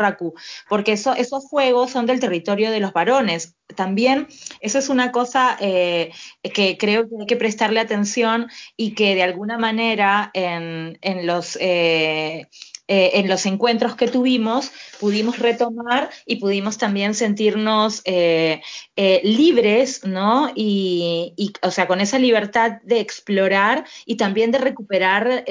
Porque 0.69 0.93
eso, 0.93 1.13
esos 1.13 1.45
juegos 1.45 1.91
son 1.91 2.05
del 2.05 2.19
territorio 2.19 2.71
de 2.71 2.79
los 2.79 2.93
varones. 2.93 3.55
También 3.75 4.27
eso 4.59 4.79
es 4.79 4.89
una 4.89 5.11
cosa 5.11 5.57
eh, 5.59 6.11
que 6.41 6.77
creo 6.77 7.09
que 7.09 7.15
hay 7.21 7.25
que 7.25 7.37
prestarle 7.37 7.79
atención 7.79 8.47
y 8.77 8.93
que 8.93 9.15
de 9.15 9.23
alguna 9.23 9.57
manera 9.57 10.31
en, 10.33 10.97
en 11.01 11.27
los... 11.27 11.57
eh, 11.59 12.47
eh, 12.89 13.11
en 13.13 13.29
los 13.29 13.45
encuentros 13.45 13.95
que 13.95 14.09
tuvimos 14.09 14.71
pudimos 14.99 15.39
retomar 15.39 16.09
y 16.25 16.35
pudimos 16.35 16.77
también 16.77 17.13
sentirnos 17.13 18.01
eh, 18.03 18.61
eh, 18.97 19.21
libres, 19.23 20.05
¿no? 20.05 20.51
Y, 20.53 21.33
y, 21.37 21.53
o 21.61 21.71
sea, 21.71 21.87
con 21.87 22.01
esa 22.01 22.19
libertad 22.19 22.81
de 22.83 22.99
explorar 22.99 23.85
y 24.05 24.17
también 24.17 24.51
de 24.51 24.57
recuperar 24.57 25.45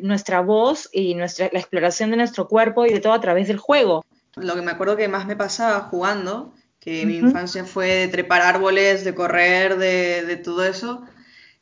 nuestra 0.00 0.40
voz 0.40 0.88
y 0.92 1.14
nuestra, 1.14 1.50
la 1.52 1.58
exploración 1.58 2.10
de 2.10 2.16
nuestro 2.16 2.48
cuerpo 2.48 2.86
y 2.86 2.92
de 2.92 3.00
todo 3.00 3.12
a 3.12 3.20
través 3.20 3.48
del 3.48 3.58
juego. 3.58 4.04
Lo 4.36 4.54
que 4.54 4.62
me 4.62 4.70
acuerdo 4.70 4.96
que 4.96 5.08
más 5.08 5.26
me 5.26 5.36
pasaba 5.36 5.80
jugando, 5.80 6.54
que 6.80 7.04
mi 7.04 7.16
infancia 7.16 7.66
fue 7.66 7.88
de 7.88 8.08
trepar 8.08 8.40
árboles, 8.40 9.04
de 9.04 9.14
correr, 9.14 9.76
de, 9.76 10.24
de 10.24 10.36
todo 10.36 10.64
eso, 10.64 11.02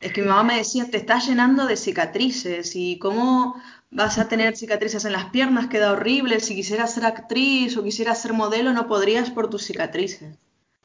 es 0.01 0.13
que 0.13 0.23
mi 0.23 0.29
mamá 0.29 0.45
me 0.45 0.57
decía, 0.57 0.87
te 0.91 0.97
estás 0.97 1.27
llenando 1.27 1.67
de 1.67 1.77
cicatrices 1.77 2.75
y 2.75 2.99
cómo 2.99 3.61
vas 3.91 4.19
a 4.19 4.29
tener 4.29 4.57
cicatrices 4.57 5.05
en 5.05 5.13
las 5.13 5.27
piernas, 5.27 5.69
queda 5.69 5.93
horrible, 5.93 6.41
si 6.41 6.55
quisieras 6.55 6.95
ser 6.95 7.05
actriz 7.05 7.77
o 7.77 7.83
quisieras 7.83 8.21
ser 8.21 8.33
modelo 8.33 8.73
no 8.73 8.87
podrías 8.87 9.31
por 9.31 9.51
tus 9.51 9.65
cicatrices. 9.65 10.39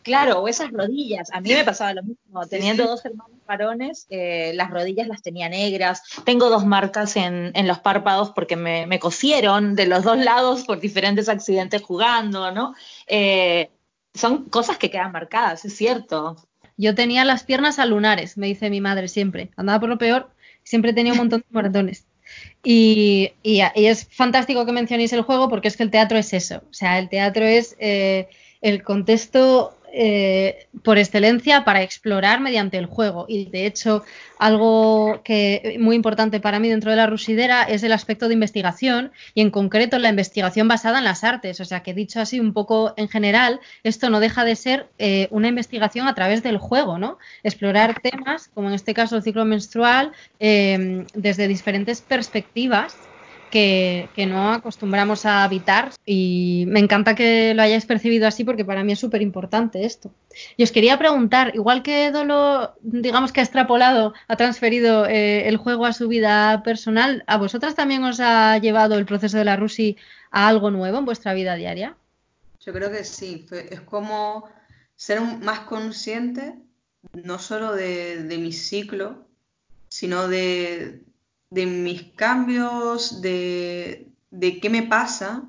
Claro, 0.06 0.42
o 0.42 0.48
esas 0.48 0.72
rodillas. 0.72 1.32
A 1.34 1.42
mí 1.42 1.50
me 1.50 1.64
pasaba 1.64 1.96
lo 1.96 2.04
mismo. 2.04 2.46
Teniendo 2.48 2.84
sí, 2.84 2.88
sí. 2.88 2.92
dos 2.92 3.06
hermanos 3.06 3.40
varones, 3.48 4.06
eh, 4.12 4.52
las 4.54 4.70
rodillas 4.70 5.08
las 5.08 5.24
tenía 5.24 5.50
negras. 5.50 6.04
Tengo 6.26 6.52
dos 6.52 6.64
marcas 6.64 7.16
en, 7.18 7.52
en 7.56 7.68
los 7.68 7.80
párpados 7.80 8.30
porque 8.30 8.56
me, 8.56 8.86
me, 8.86 9.00
cosieron 9.00 9.76
de 9.76 9.88
los 9.88 10.04
dos 10.04 10.20
lados 10.20 10.64
por 10.64 10.80
diferentes 10.80 11.28
accidentes 11.28 11.82
jugando, 11.82 12.52
¿no? 12.52 12.76
Eh, 13.08 13.72
son 14.14 14.46
cosas 14.46 14.78
que 14.78 14.92
quedan 14.92 15.12
marcadas, 15.12 15.66
es 15.66 15.76
cierto. 15.76 16.38
yo 16.78 16.94
tenía 16.94 17.26
las 17.26 17.44
piernas 17.44 17.80
alunares, 17.80 18.38
me 18.38 18.46
dice 18.46 18.70
mi 18.70 18.82
madre 18.82 19.08
siempre. 19.08 19.50
Andaba 19.58 19.80
por 19.80 19.90
lo 19.90 19.98
peor, 19.98 20.30
siempre 20.64 20.94
tenía 20.94 21.14
un 21.14 21.18
montón 21.18 21.42
de 21.42 21.48
moratones. 21.50 22.06
Y, 22.68 23.32
y- 23.44 23.62
y 23.76 23.86
es 23.86 24.08
fantástico 24.12 24.66
que 24.66 24.72
mencionéis 24.72 25.14
el 25.14 25.22
juego 25.22 25.50
porque 25.50 25.68
es 25.68 25.78
que 25.78 25.84
el 25.84 25.92
teatro 25.92 26.18
es 26.18 26.34
eso. 26.34 26.64
O 26.70 26.74
sea, 26.74 26.98
el 27.00 27.10
teatro 27.10 27.46
es 27.46 27.76
eh, 27.80 28.28
el 28.62 28.84
contexto 28.84 29.78
eh, 29.98 30.68
por 30.84 30.98
excelencia 30.98 31.64
para 31.64 31.82
explorar 31.82 32.42
mediante 32.42 32.78
el 32.78 32.86
juego. 32.86 33.26
Y 33.30 33.46
de 33.46 33.66
hecho, 33.66 34.04
algo 34.38 35.22
que 35.24 35.78
muy 35.80 35.96
importante 35.96 36.42
para 36.42 36.60
mí 36.60 36.68
dentro 36.68 36.92
de 36.92 36.98
la 36.98 37.08
rusidera 37.08 37.64
es 37.64 37.82
el 37.84 37.94
aspecto 37.94 38.28
de 38.28 38.34
investigación 38.34 39.14
y 39.34 39.42
en 39.42 39.52
concreto 39.52 39.98
la 39.98 40.10
investigación 40.10 40.68
basada 40.68 40.98
en 40.98 41.06
las 41.06 41.24
artes. 41.24 41.62
O 41.62 41.66
sea, 41.66 41.82
que 41.82 41.94
dicho 41.94 42.20
así 42.20 42.42
un 42.42 42.52
poco 42.52 42.94
en 42.98 43.08
general, 43.08 43.62
esto 43.84 44.10
no 44.10 44.20
deja 44.20 44.44
de 44.44 44.58
ser 44.58 44.88
eh, 45.00 45.30
una 45.32 45.48
investigación 45.48 46.10
a 46.10 46.14
través 46.14 46.44
del 46.44 46.58
juego, 46.58 46.98
¿no? 46.98 47.18
Explorar 47.44 48.02
temas, 48.02 48.50
como 48.54 48.68
en 48.68 48.76
este 48.76 48.94
caso 48.94 49.16
el 49.16 49.24
ciclo 49.24 49.46
menstrual, 49.46 50.12
eh, 50.40 51.06
desde 51.14 51.48
diferentes 51.48 52.02
perspectivas 52.02 52.98
que, 53.56 54.26
no 54.28 54.52
acostumbramos 54.52 55.26
a 55.26 55.46
habitar 55.46 55.94
y 56.06 56.66
me 56.68 56.82
encanta 56.82 57.16
que 57.16 57.54
lo 57.54 57.62
hayáis 57.62 57.86
percibido 57.86 58.28
así 58.28 58.44
porque 58.44 58.66
para 58.66 58.84
mí 58.84 58.92
es 58.92 59.00
súper 59.00 59.22
importante 59.22 59.86
esto. 59.86 60.12
Y 60.58 60.64
os 60.64 60.74
quería 60.74 61.00
preguntar, 61.00 61.56
igual 61.56 61.82
que 61.82 62.12
Dolo, 62.12 62.76
digamos 62.82 63.32
que 63.32 63.40
ha 63.40 63.44
extrapolado, 63.44 64.14
ha 64.28 64.36
transferido 64.36 65.06
eh, 65.06 65.48
el 65.48 65.56
juego 65.56 65.86
a 65.86 65.94
su 65.94 66.10
vida 66.10 66.64
personal, 66.64 67.24
¿a 67.28 67.38
vosotras 67.38 67.76
también 67.76 68.04
os 68.04 68.20
ha 68.20 68.58
llevado 68.58 68.98
el 68.98 69.06
proceso 69.06 69.38
de 69.38 69.46
la 69.46 69.56
Rusi 69.56 69.96
a 70.32 70.50
algo 70.50 70.70
nuevo 70.70 70.98
en 70.98 71.06
vuestra 71.06 71.34
vida 71.34 71.56
diaria? 71.56 71.96
Yo 72.60 72.74
creo 72.74 72.92
que 72.92 73.06
sí, 73.06 73.46
es 73.72 73.80
como 73.82 74.50
ser 74.98 75.22
más 75.22 75.60
consciente, 75.60 76.56
no 77.14 77.40
solo 77.40 77.74
de 77.74 78.38
mi 78.38 78.52
ciclo, 78.52 79.26
sino 79.88 80.28
de, 80.28 81.06
de 81.56 81.66
mis 81.66 82.04
cambios, 82.16 83.22
de, 83.22 84.10
de 84.30 84.60
qué 84.60 84.70
me 84.70 84.84
pasa 84.84 85.44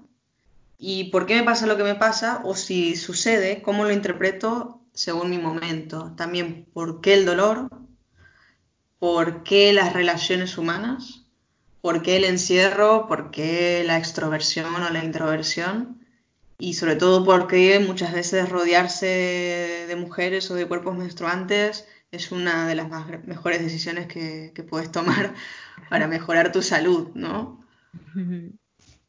y 0.79 1.11
por 1.11 1.27
qué 1.27 1.35
me 1.35 1.43
pasa 1.43 1.67
lo 1.67 1.77
que 1.77 1.83
me 1.83 1.97
pasa, 1.97 2.41
o 2.45 2.55
si 2.55 2.95
sucede, 2.95 3.61
cómo 3.61 3.85
lo 3.85 3.93
interpreto 3.93 4.81
según 4.93 5.31
mi 5.31 5.39
momento. 5.39 6.13
También 6.17 6.67
por 6.73 7.01
qué 7.01 7.15
el 7.15 7.27
dolor, 7.27 7.69
por 9.01 9.43
qué 9.43 9.73
las 9.73 9.93
relaciones 9.95 10.57
humanas, 10.57 11.25
por 11.81 12.03
qué 12.03 12.17
el 12.17 12.25
encierro, 12.25 13.09
por 13.09 13.33
qué 13.33 13.83
la 13.85 13.99
extroversión 13.99 14.73
o 14.77 14.91
la 14.91 15.05
introversión 15.05 16.07
y 16.59 16.75
sobre 16.75 16.95
todo 16.95 17.25
porque 17.25 17.81
muchas 17.81 18.13
veces 18.13 18.49
rodearse 18.49 19.87
de 19.89 19.97
mujeres 19.97 20.51
o 20.53 20.55
de 20.55 20.67
cuerpos 20.69 20.97
menstruantes 20.97 21.87
es 22.13 22.31
una 22.31 22.69
de 22.69 22.77
las 22.77 22.89
mejores 23.27 23.61
decisiones 23.61 24.07
que 24.07 24.67
puedes 24.69 24.93
tomar 24.93 25.35
para 25.89 26.07
mejorar 26.07 26.53
tu 26.53 26.63
salud, 26.63 27.09
¿no? 27.15 27.61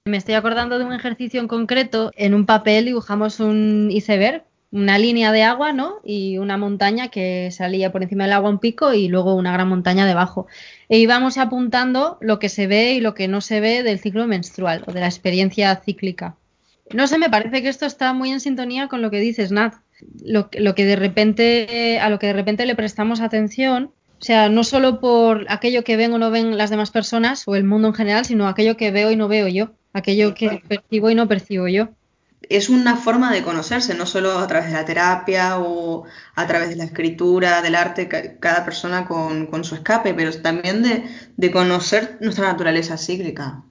Me 0.06 0.18
estoy 0.18 0.36
acordando 0.36 0.80
de 0.80 0.86
un 0.86 0.94
ejercicio 0.94 1.40
en 1.40 1.48
concreto. 1.48 2.12
En 2.16 2.34
un 2.34 2.46
papel 2.46 2.86
dibujamos 2.86 3.40
un 3.40 3.90
iceberg, 3.92 4.46
una 4.72 4.98
línea 4.98 5.32
de 5.32 5.44
agua, 5.44 5.74
¿no? 5.74 6.00
Y 6.04 6.38
una 6.38 6.58
montaña 6.58 7.10
que 7.10 7.50
salía 7.52 7.92
por 7.92 8.04
encima 8.04 8.24
del 8.26 8.34
agua 8.34 8.50
un 8.50 8.60
pico 8.60 8.94
y 8.94 9.08
luego 9.08 9.36
una 9.36 9.54
gran 9.54 9.68
montaña 9.68 10.06
debajo. 10.06 10.48
E 10.90 10.98
íbamos 11.00 11.38
apuntando 11.38 12.18
lo 12.22 12.40
que 12.40 12.50
se 12.50 12.68
ve 12.68 12.94
y 12.94 13.02
lo 13.02 13.14
que 13.14 13.28
no 13.28 13.42
se 13.42 13.60
ve 13.60 13.84
del 13.84 14.00
ciclo 14.00 14.28
menstrual 14.28 14.84
o 14.88 14.92
de 14.92 15.02
la 15.02 15.08
experiencia 15.08 15.76
cíclica. 15.76 16.36
No 16.94 17.08
sé, 17.08 17.18
me 17.18 17.30
parece 17.30 17.62
que 17.62 17.70
esto 17.70 17.86
está 17.86 18.14
muy 18.14 18.32
en 18.32 18.40
sintonía 18.40 18.88
con 18.88 19.02
lo 19.02 19.12
que 19.12 19.20
dices, 19.20 19.52
Nat. 19.52 19.76
Lo, 20.24 20.50
lo 20.54 20.76
que 20.76 20.86
de 20.86 20.96
repente, 20.96 22.00
a 22.00 22.10
lo 22.10 22.20
que 22.20 22.28
de 22.28 22.34
repente 22.34 22.66
le 22.66 22.76
prestamos 22.76 23.20
atención, 23.20 23.92
o 24.20 24.24
sea, 24.24 24.50
no 24.50 24.64
solo 24.64 25.00
por 25.00 25.46
aquello 25.50 25.84
que 25.84 25.98
ven 25.98 26.14
o 26.14 26.18
no 26.18 26.32
ven 26.32 26.58
las 26.58 26.70
demás 26.70 26.92
personas 26.92 27.44
o 27.48 27.56
el 27.56 27.64
mundo 27.64 27.88
en 27.90 27.94
general, 27.94 28.26
sino 28.26 28.48
aquello 28.48 28.78
que 28.78 28.92
veo 28.92 29.12
y 29.12 29.16
no 29.16 29.28
veo 29.28 29.48
yo, 29.48 29.76
aquello 29.94 30.34
que 30.34 30.64
percibo 30.68 31.10
y 31.10 31.16
no 31.16 31.28
percibo 31.28 31.68
yo. 31.68 31.90
Es 32.50 32.70
una 32.70 32.96
forma 32.98 33.34
de 33.34 33.44
conocerse, 33.44 33.94
no 33.96 34.06
solo 34.06 34.40
a 34.40 34.48
través 34.48 34.68
de 34.70 34.74
la 34.76 34.86
terapia 34.86 35.60
o 35.60 36.06
a 36.36 36.48
través 36.48 36.70
de 36.70 36.76
la 36.78 36.86
escritura, 36.86 37.62
del 37.62 37.76
arte, 37.76 38.08
ca- 38.08 38.38
cada 38.40 38.64
persona 38.64 39.06
con, 39.06 39.48
con 39.48 39.64
su 39.64 39.76
escape, 39.76 40.14
pero 40.14 40.32
también 40.42 40.82
de, 40.84 41.04
de 41.36 41.52
conocer 41.52 42.18
nuestra 42.22 42.48
naturaleza 42.48 42.98
cíclica, 42.98 43.64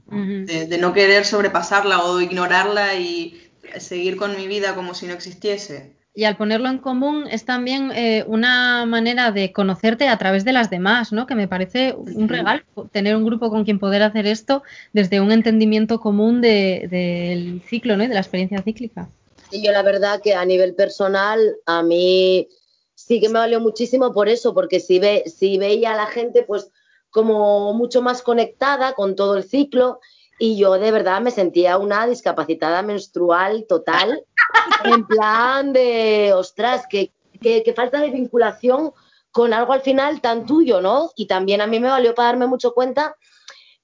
de, 0.45 0.67
de 0.67 0.79
no 0.79 0.93
querer 0.93 1.25
sobrepasarla 1.25 2.05
o 2.05 2.21
ignorarla 2.21 2.95
y 2.97 3.41
seguir 3.79 4.17
con 4.17 4.37
mi 4.37 4.47
vida 4.49 4.75
como 4.75 4.95
si 4.95 5.07
no 5.07 5.15
existiese. 5.15 5.96
Y 6.19 6.25
al 6.25 6.39
ponerlo 6.39 6.71
en 6.71 6.79
común 6.79 7.27
es 7.31 7.45
también 7.45 7.93
eh, 7.95 8.25
una 8.27 8.87
manera 8.87 9.33
de 9.33 9.53
conocerte 9.53 10.09
a 10.09 10.17
través 10.17 10.47
de 10.47 10.55
las 10.55 10.71
demás, 10.71 11.13
¿no? 11.13 11.27
Que 11.27 11.35
me 11.35 11.47
parece 11.47 11.95
un 11.95 12.27
regalo 12.27 12.63
tener 12.91 13.15
un 13.15 13.25
grupo 13.27 13.51
con 13.51 13.65
quien 13.65 13.79
poder 13.79 14.03
hacer 14.03 14.27
esto 14.27 14.63
desde 14.95 15.21
un 15.21 15.31
entendimiento 15.31 16.01
común 16.01 16.41
de- 16.41 16.89
del 16.91 17.61
ciclo, 17.69 17.99
¿no? 17.99 18.05
Y 18.05 18.07
de 18.07 18.15
la 18.15 18.21
experiencia 18.21 18.63
cíclica. 18.63 19.11
Y 19.51 19.63
yo 19.63 19.73
la 19.73 19.83
verdad 19.83 20.23
que 20.25 20.33
a 20.35 20.45
nivel 20.47 20.75
personal 20.75 21.39
a 21.67 21.83
mí 21.83 22.49
sí 22.95 23.21
que 23.21 23.29
me 23.29 23.39
valió 23.39 23.61
muchísimo 23.61 24.15
por 24.15 24.31
eso, 24.31 24.55
porque 24.55 24.81
si, 24.81 24.99
ve, 24.99 25.23
si 25.27 25.59
veía 25.59 25.93
a 25.93 25.97
la 25.97 26.07
gente 26.07 26.45
pues 26.45 26.71
como 27.11 27.75
mucho 27.75 28.01
más 28.01 28.23
conectada 28.23 28.95
con 28.95 29.17
todo 29.17 29.37
el 29.37 29.45
ciclo 29.45 30.01
y 30.39 30.57
yo 30.57 30.79
de 30.79 30.91
verdad 30.91 31.21
me 31.21 31.31
sentía 31.31 31.79
una 31.79 32.07
discapacitada 32.07 32.83
menstrual 32.83 33.67
total, 33.69 34.25
en 34.85 35.07
plan 35.07 35.73
de, 35.73 36.33
ostras, 36.35 36.87
que, 36.89 37.13
que, 37.41 37.63
que 37.63 37.73
falta 37.73 38.01
de 38.01 38.11
vinculación 38.11 38.93
con 39.31 39.53
algo 39.53 39.73
al 39.73 39.83
final 39.83 40.21
tan 40.21 40.47
tuyo, 40.47 40.81
¿no? 40.81 41.11
Y 41.15 41.27
también 41.27 41.61
a 41.61 41.67
mí 41.67 41.79
me 41.79 41.91
valió 41.91 42.15
para 42.15 42.29
darme 42.29 42.47
mucho 42.47 42.73
cuenta 42.73 43.17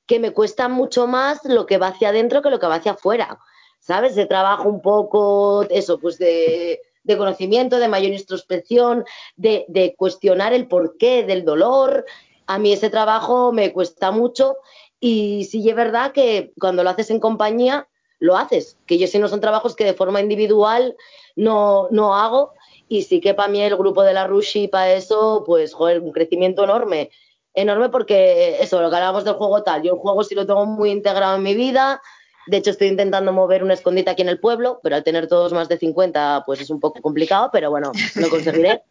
que 0.06 0.18
me 0.18 0.32
cuesta 0.32 0.68
mucho 0.68 1.06
más 1.06 1.44
lo 1.44 1.66
que 1.66 1.78
va 1.78 1.88
hacia 1.88 2.08
adentro 2.08 2.42
que 2.42 2.50
lo 2.50 2.58
que 2.58 2.66
va 2.66 2.76
hacia 2.76 2.92
afuera. 2.92 3.38
¿Sabes? 3.78 4.14
De 4.14 4.26
trabajo 4.26 4.68
un 4.68 4.80
poco, 4.80 5.62
eso, 5.68 5.98
pues 5.98 6.16
de, 6.16 6.80
de 7.02 7.16
conocimiento, 7.16 7.78
de 7.78 7.88
mayor 7.88 8.12
introspección, 8.12 9.04
de, 9.36 9.64
de 9.68 9.94
cuestionar 9.96 10.52
el 10.52 10.68
porqué 10.68 11.24
del 11.24 11.44
dolor. 11.44 12.04
A 12.46 12.58
mí 12.58 12.72
ese 12.72 12.90
trabajo 12.90 13.52
me 13.52 13.72
cuesta 13.72 14.10
mucho 14.10 14.56
y 15.04 15.48
sí 15.50 15.68
es 15.68 15.74
verdad 15.74 16.12
que 16.12 16.52
cuando 16.60 16.84
lo 16.84 16.90
haces 16.90 17.10
en 17.10 17.18
compañía, 17.18 17.88
lo 18.20 18.36
haces. 18.36 18.78
Que 18.86 18.98
yo 18.98 19.08
si 19.08 19.18
no 19.18 19.26
son 19.26 19.40
trabajos 19.40 19.74
que 19.74 19.84
de 19.84 19.94
forma 19.94 20.20
individual 20.20 20.96
no, 21.34 21.88
no 21.90 22.14
hago 22.14 22.52
y 22.88 23.02
sí 23.02 23.20
que 23.20 23.34
para 23.34 23.48
mí 23.48 23.60
el 23.60 23.76
grupo 23.76 24.04
de 24.04 24.12
la 24.12 24.28
Rushi 24.28 24.68
para 24.68 24.92
eso, 24.92 25.42
pues, 25.44 25.74
joder, 25.74 26.00
un 26.00 26.12
crecimiento 26.12 26.62
enorme. 26.62 27.10
Enorme 27.52 27.88
porque 27.88 28.58
eso, 28.60 28.80
lo 28.80 28.90
que 28.90 28.96
hablábamos 28.96 29.24
del 29.24 29.34
juego 29.34 29.64
tal, 29.64 29.82
yo 29.82 29.94
el 29.94 29.98
juego 29.98 30.22
sí 30.22 30.36
lo 30.36 30.46
tengo 30.46 30.66
muy 30.66 30.92
integrado 30.92 31.34
en 31.34 31.42
mi 31.42 31.56
vida, 31.56 32.00
de 32.46 32.56
hecho, 32.56 32.70
estoy 32.70 32.88
intentando 32.88 33.32
mover 33.32 33.62
una 33.62 33.74
escondite 33.74 34.10
aquí 34.10 34.22
en 34.22 34.28
el 34.28 34.40
pueblo, 34.40 34.80
pero 34.82 34.96
al 34.96 35.04
tener 35.04 35.28
todos 35.28 35.52
más 35.52 35.68
de 35.68 35.78
50, 35.78 36.42
pues 36.46 36.60
es 36.60 36.70
un 36.70 36.80
poco 36.80 37.00
complicado, 37.00 37.50
pero 37.52 37.70
bueno, 37.70 37.92
lo 38.16 38.30
conseguiré. 38.30 38.82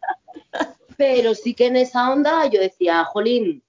Pero 0.98 1.34
sí 1.34 1.54
que 1.54 1.66
en 1.66 1.76
esa 1.76 2.12
onda 2.12 2.46
yo 2.46 2.60
decía, 2.60 3.02
jolín, 3.04 3.62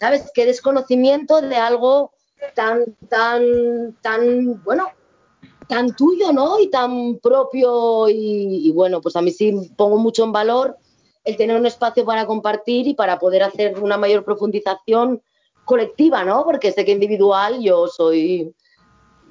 ¿sabes? 0.00 0.30
Qué 0.34 0.46
desconocimiento 0.46 1.42
de 1.42 1.56
algo 1.56 2.12
tan, 2.54 2.96
tan, 3.08 3.94
tan, 4.00 4.62
bueno, 4.64 4.88
tan 5.68 5.94
tuyo, 5.94 6.32
¿no? 6.32 6.58
Y 6.58 6.70
tan 6.70 7.18
propio 7.18 8.08
y, 8.08 8.72
bueno, 8.72 9.02
pues 9.02 9.14
a 9.14 9.20
mí 9.20 9.30
sí 9.30 9.52
pongo 9.76 9.98
mucho 9.98 10.24
en 10.24 10.32
valor 10.32 10.78
el 11.22 11.36
tener 11.36 11.54
un 11.54 11.66
espacio 11.66 12.04
para 12.06 12.24
compartir 12.24 12.88
y 12.88 12.94
para 12.94 13.18
poder 13.18 13.42
hacer 13.42 13.78
una 13.78 13.98
mayor 13.98 14.24
profundización 14.24 15.20
colectiva, 15.66 16.24
¿no? 16.24 16.44
Porque 16.44 16.72
sé 16.72 16.84
que 16.86 16.92
individual 16.92 17.60
yo 17.60 17.86
soy, 17.86 18.54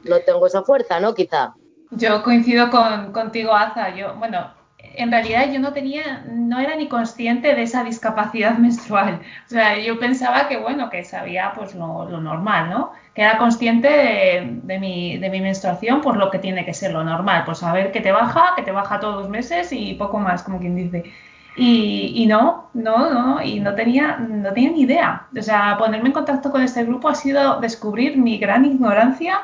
no 0.03 0.19
tengo 0.19 0.45
esa 0.45 0.61
fuerza, 0.61 0.99
¿no? 0.99 1.15
Quizá. 1.15 1.55
Yo 1.89 2.21
coincido 2.21 2.69
con, 2.69 3.11
contigo, 3.11 3.51
Aza. 3.53 3.95
Yo, 3.95 4.15
bueno, 4.17 4.53
en 4.95 5.11
realidad 5.11 5.51
yo 5.51 5.59
no 5.59 5.73
tenía, 5.73 6.23
no 6.27 6.59
era 6.59 6.75
ni 6.75 6.87
consciente 6.87 7.55
de 7.55 7.63
esa 7.63 7.83
discapacidad 7.83 8.57
menstrual. 8.57 9.21
O 9.45 9.49
sea, 9.49 9.77
yo 9.77 9.99
pensaba 9.99 10.47
que, 10.47 10.57
bueno, 10.57 10.89
que 10.89 11.03
sabía 11.03 11.53
pues 11.55 11.75
lo, 11.75 12.09
lo 12.09 12.21
normal, 12.21 12.69
¿no? 12.69 12.91
Que 13.13 13.21
era 13.23 13.37
consciente 13.37 13.87
de, 13.87 14.59
de, 14.63 14.79
mi, 14.79 15.17
de 15.17 15.29
mi 15.29 15.41
menstruación, 15.41 16.01
pues 16.01 16.17
lo 16.17 16.29
que 16.31 16.39
tiene 16.39 16.65
que 16.65 16.73
ser 16.73 16.91
lo 16.91 17.03
normal. 17.03 17.43
Pues 17.45 17.59
saber 17.59 17.91
que 17.91 18.01
te 18.01 18.11
baja, 18.11 18.53
que 18.55 18.63
te 18.63 18.71
baja 18.71 18.99
todos 18.99 19.21
los 19.23 19.29
meses 19.29 19.71
y 19.71 19.93
poco 19.95 20.19
más, 20.19 20.43
como 20.43 20.59
quien 20.59 20.75
dice. 20.75 21.11
Y, 21.55 22.13
y, 22.15 22.25
no, 22.27 22.69
no, 22.73 23.09
no, 23.09 23.41
y 23.43 23.59
no 23.59 23.75
tenía, 23.75 24.17
no 24.17 24.53
tenía 24.53 24.71
ni 24.71 24.81
idea. 24.81 25.27
O 25.37 25.41
sea, 25.41 25.75
ponerme 25.77 26.07
en 26.07 26.13
contacto 26.13 26.51
con 26.51 26.61
este 26.61 26.85
grupo 26.85 27.09
ha 27.09 27.15
sido 27.15 27.59
descubrir 27.59 28.17
mi 28.17 28.37
gran 28.37 28.65
ignorancia 28.65 29.41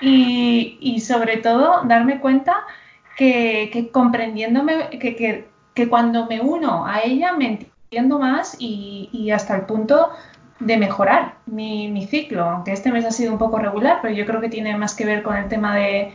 y, 0.00 0.78
y 0.80 1.00
sobre 1.00 1.38
todo 1.38 1.82
darme 1.84 2.20
cuenta 2.20 2.64
que, 3.20 3.90
comprendiéndome, 3.92 4.88
que, 4.98 5.14
que, 5.14 5.48
que, 5.74 5.88
cuando 5.88 6.26
me 6.26 6.40
uno 6.40 6.86
a 6.86 7.02
ella 7.02 7.34
me 7.34 7.46
entiendo 7.48 8.18
más 8.18 8.56
y, 8.58 9.10
y 9.12 9.30
hasta 9.30 9.56
el 9.56 9.62
punto 9.66 10.10
de 10.58 10.78
mejorar 10.78 11.36
mi, 11.44 11.90
mi, 11.90 12.06
ciclo, 12.06 12.44
aunque 12.44 12.72
este 12.72 12.90
mes 12.90 13.04
ha 13.04 13.10
sido 13.10 13.32
un 13.32 13.38
poco 13.38 13.58
regular, 13.58 13.98
pero 14.00 14.14
yo 14.14 14.24
creo 14.24 14.40
que 14.40 14.48
tiene 14.48 14.76
más 14.76 14.94
que 14.94 15.04
ver 15.04 15.22
con 15.22 15.36
el 15.36 15.48
tema 15.48 15.76
de, 15.76 16.12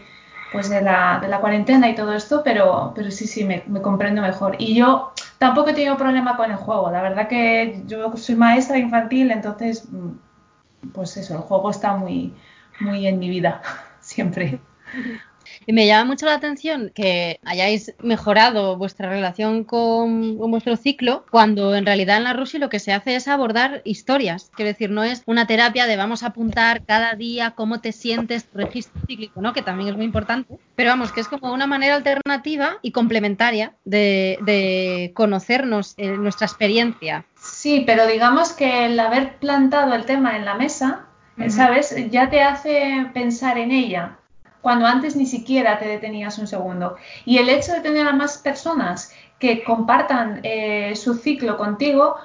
pues 0.51 0.69
de, 0.69 0.81
la, 0.81 1.19
de 1.21 1.27
la 1.27 1.41
cuarentena 1.41 1.89
y 1.89 1.95
todo 1.95 2.13
esto, 2.13 2.41
pero, 2.43 2.91
pero 2.95 3.11
sí, 3.11 3.27
sí, 3.27 3.43
me, 3.43 3.63
me 3.67 3.81
comprendo 3.81 4.23
mejor. 4.23 4.55
Y 4.57 4.75
yo 4.75 5.11
tampoco 5.37 5.69
he 5.69 5.73
tenido 5.73 5.97
problema 5.97 6.35
con 6.37 6.49
el 6.49 6.57
juego. 6.57 6.89
La 6.89 7.03
verdad 7.03 7.27
que 7.27 7.83
yo 7.85 8.15
soy 8.17 8.35
maestra 8.35 8.79
infantil, 8.79 9.29
entonces, 9.31 9.87
mm, 9.91 10.89
pues 10.93 11.17
eso, 11.17 11.35
el 11.35 11.41
juego 11.41 11.69
está 11.69 11.95
muy, 11.95 12.33
muy 12.79 13.05
en 13.07 13.19
mi 13.19 13.29
vida, 13.29 13.61
siempre. 13.99 14.59
Y 15.65 15.73
me 15.73 15.87
llama 15.87 16.05
mucho 16.05 16.25
la 16.25 16.35
atención 16.35 16.91
que 16.93 17.39
hayáis 17.43 17.93
mejorado 18.01 18.77
vuestra 18.77 19.09
relación 19.09 19.63
con, 19.63 20.37
con 20.37 20.51
vuestro 20.51 20.75
ciclo, 20.75 21.25
cuando 21.31 21.75
en 21.75 21.85
realidad 21.85 22.17
en 22.17 22.23
la 22.25 22.33
Rusi 22.33 22.59
lo 22.59 22.69
que 22.69 22.79
se 22.79 22.93
hace 22.93 23.15
es 23.15 23.27
abordar 23.27 23.81
historias. 23.83 24.51
Quiero 24.55 24.69
decir, 24.69 24.89
no 24.89 25.03
es 25.03 25.23
una 25.25 25.47
terapia 25.47 25.85
de 25.87 25.97
vamos 25.97 26.23
a 26.23 26.27
apuntar 26.27 26.83
cada 26.85 27.13
día 27.13 27.51
cómo 27.51 27.81
te 27.81 27.91
sientes, 27.91 28.45
tu 28.45 28.57
registro 28.57 29.01
cíclico, 29.07 29.41
¿no? 29.41 29.53
Que 29.53 29.61
también 29.61 29.89
es 29.89 29.95
muy 29.95 30.05
importante. 30.05 30.57
Pero 30.75 30.89
vamos, 30.89 31.11
que 31.11 31.21
es 31.21 31.27
como 31.27 31.53
una 31.53 31.67
manera 31.67 31.95
alternativa 31.95 32.77
y 32.81 32.91
complementaria 32.91 33.73
de, 33.85 34.37
de 34.41 35.11
conocernos 35.13 35.93
eh, 35.97 36.17
nuestra 36.17 36.47
experiencia. 36.47 37.25
Sí, 37.35 37.83
pero 37.85 38.07
digamos 38.07 38.53
que 38.53 38.85
el 38.85 38.99
haber 38.99 39.37
plantado 39.37 39.93
el 39.93 40.05
tema 40.05 40.35
en 40.35 40.45
la 40.45 40.55
mesa, 40.55 41.05
¿sabes? 41.49 41.95
Ya 42.11 42.29
te 42.29 42.41
hace 42.41 43.07
pensar 43.13 43.57
en 43.57 43.71
ella 43.71 44.17
cuando 44.65 44.87
antes 44.87 45.15
ni 45.15 45.27
siquiera 45.27 45.77
te 45.77 45.87
detenías 45.87 46.39
un 46.39 46.47
segundo. 46.47 46.95
Y 47.23 47.37
el 47.37 47.49
hecho 47.49 47.71
de 47.71 47.81
tener 47.81 48.07
a 48.07 48.13
más 48.13 48.39
personas 48.39 49.13
que 49.37 49.63
compartan 49.63 50.39
eh, 50.41 50.95
su 50.95 51.13
ciclo 51.13 51.55
contigo, 51.55 52.15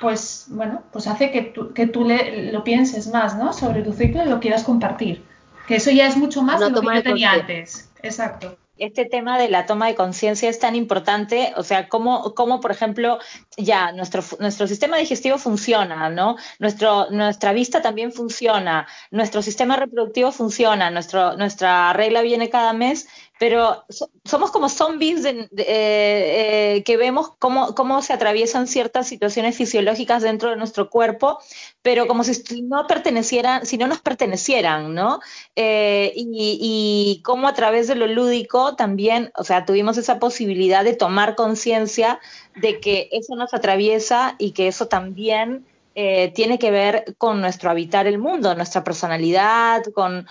pues 0.00 0.46
bueno, 0.50 0.84
pues 0.92 1.08
hace 1.08 1.32
que 1.32 1.42
tú, 1.42 1.72
que 1.72 1.88
tú 1.88 2.04
le, 2.04 2.52
lo 2.52 2.62
pienses 2.62 3.08
más, 3.08 3.36
¿no? 3.36 3.52
Sobre 3.52 3.82
tu 3.82 3.92
ciclo 3.92 4.22
y 4.22 4.28
lo 4.28 4.38
quieras 4.38 4.62
compartir. 4.62 5.24
Que 5.66 5.74
eso 5.74 5.90
ya 5.90 6.06
es 6.06 6.16
mucho 6.16 6.40
más 6.40 6.60
de 6.60 6.70
lo 6.70 6.82
que 6.82 6.94
yo 6.94 7.02
tenía 7.02 7.32
antes. 7.32 7.90
Exacto 8.00 8.56
este 8.78 9.04
tema 9.04 9.38
de 9.38 9.48
la 9.48 9.66
toma 9.66 9.86
de 9.86 9.94
conciencia 9.94 10.48
es 10.48 10.58
tan 10.58 10.74
importante, 10.74 11.52
o 11.56 11.62
sea, 11.62 11.88
cómo, 11.88 12.34
cómo, 12.34 12.60
por 12.60 12.70
ejemplo, 12.70 13.18
ya 13.56 13.92
nuestro, 13.92 14.22
nuestro 14.40 14.66
sistema 14.66 14.96
digestivo 14.96 15.38
funciona, 15.38 16.08
¿no? 16.10 16.36
Nuestro, 16.58 17.10
nuestra 17.10 17.52
vista 17.52 17.82
también 17.82 18.12
funciona, 18.12 18.86
nuestro 19.10 19.42
sistema 19.42 19.76
reproductivo 19.76 20.32
funciona, 20.32 20.90
nuestro, 20.90 21.36
nuestra 21.36 21.92
regla 21.92 22.22
viene 22.22 22.50
cada 22.50 22.72
mes, 22.72 23.08
pero 23.38 23.84
somos 24.24 24.50
como 24.50 24.68
zombies 24.68 25.24
eh, 25.24 25.48
eh, 25.56 26.82
que 26.84 26.96
vemos 26.96 27.32
cómo, 27.38 27.74
cómo 27.74 28.02
se 28.02 28.12
atraviesan 28.12 28.66
ciertas 28.66 29.06
situaciones 29.06 29.56
fisiológicas 29.56 30.22
dentro 30.22 30.50
de 30.50 30.56
nuestro 30.56 30.90
cuerpo, 30.90 31.38
pero 31.82 32.06
como 32.06 32.24
si 32.24 32.62
no 32.62 32.86
pertenecieran, 32.86 33.64
si 33.64 33.78
no 33.78 33.86
nos 33.86 34.00
pertenecieran, 34.00 34.94
¿no? 34.94 35.20
Eh, 35.54 36.12
y, 36.16 36.58
y 36.60 37.22
cómo 37.22 37.48
a 37.48 37.54
través 37.54 37.86
de 37.86 37.94
lo 37.94 38.08
lúdico 38.08 38.74
también, 38.74 39.30
o 39.36 39.44
sea, 39.44 39.64
tuvimos 39.64 39.96
esa 39.98 40.18
posibilidad 40.18 40.84
de 40.84 40.94
tomar 40.94 41.36
conciencia 41.36 42.20
de 42.56 42.80
que 42.80 43.08
eso 43.12 43.36
nos 43.36 43.54
atraviesa 43.54 44.34
y 44.38 44.50
que 44.50 44.68
eso 44.68 44.88
también 44.88 45.64
eh, 46.00 46.30
tiene 46.32 46.60
que 46.60 46.70
ver 46.70 47.16
con 47.18 47.40
nuestro 47.40 47.70
habitar 47.70 48.06
el 48.06 48.18
mundo, 48.18 48.54
nuestra 48.54 48.84
personalidad, 48.84 49.82
con, 49.92 50.28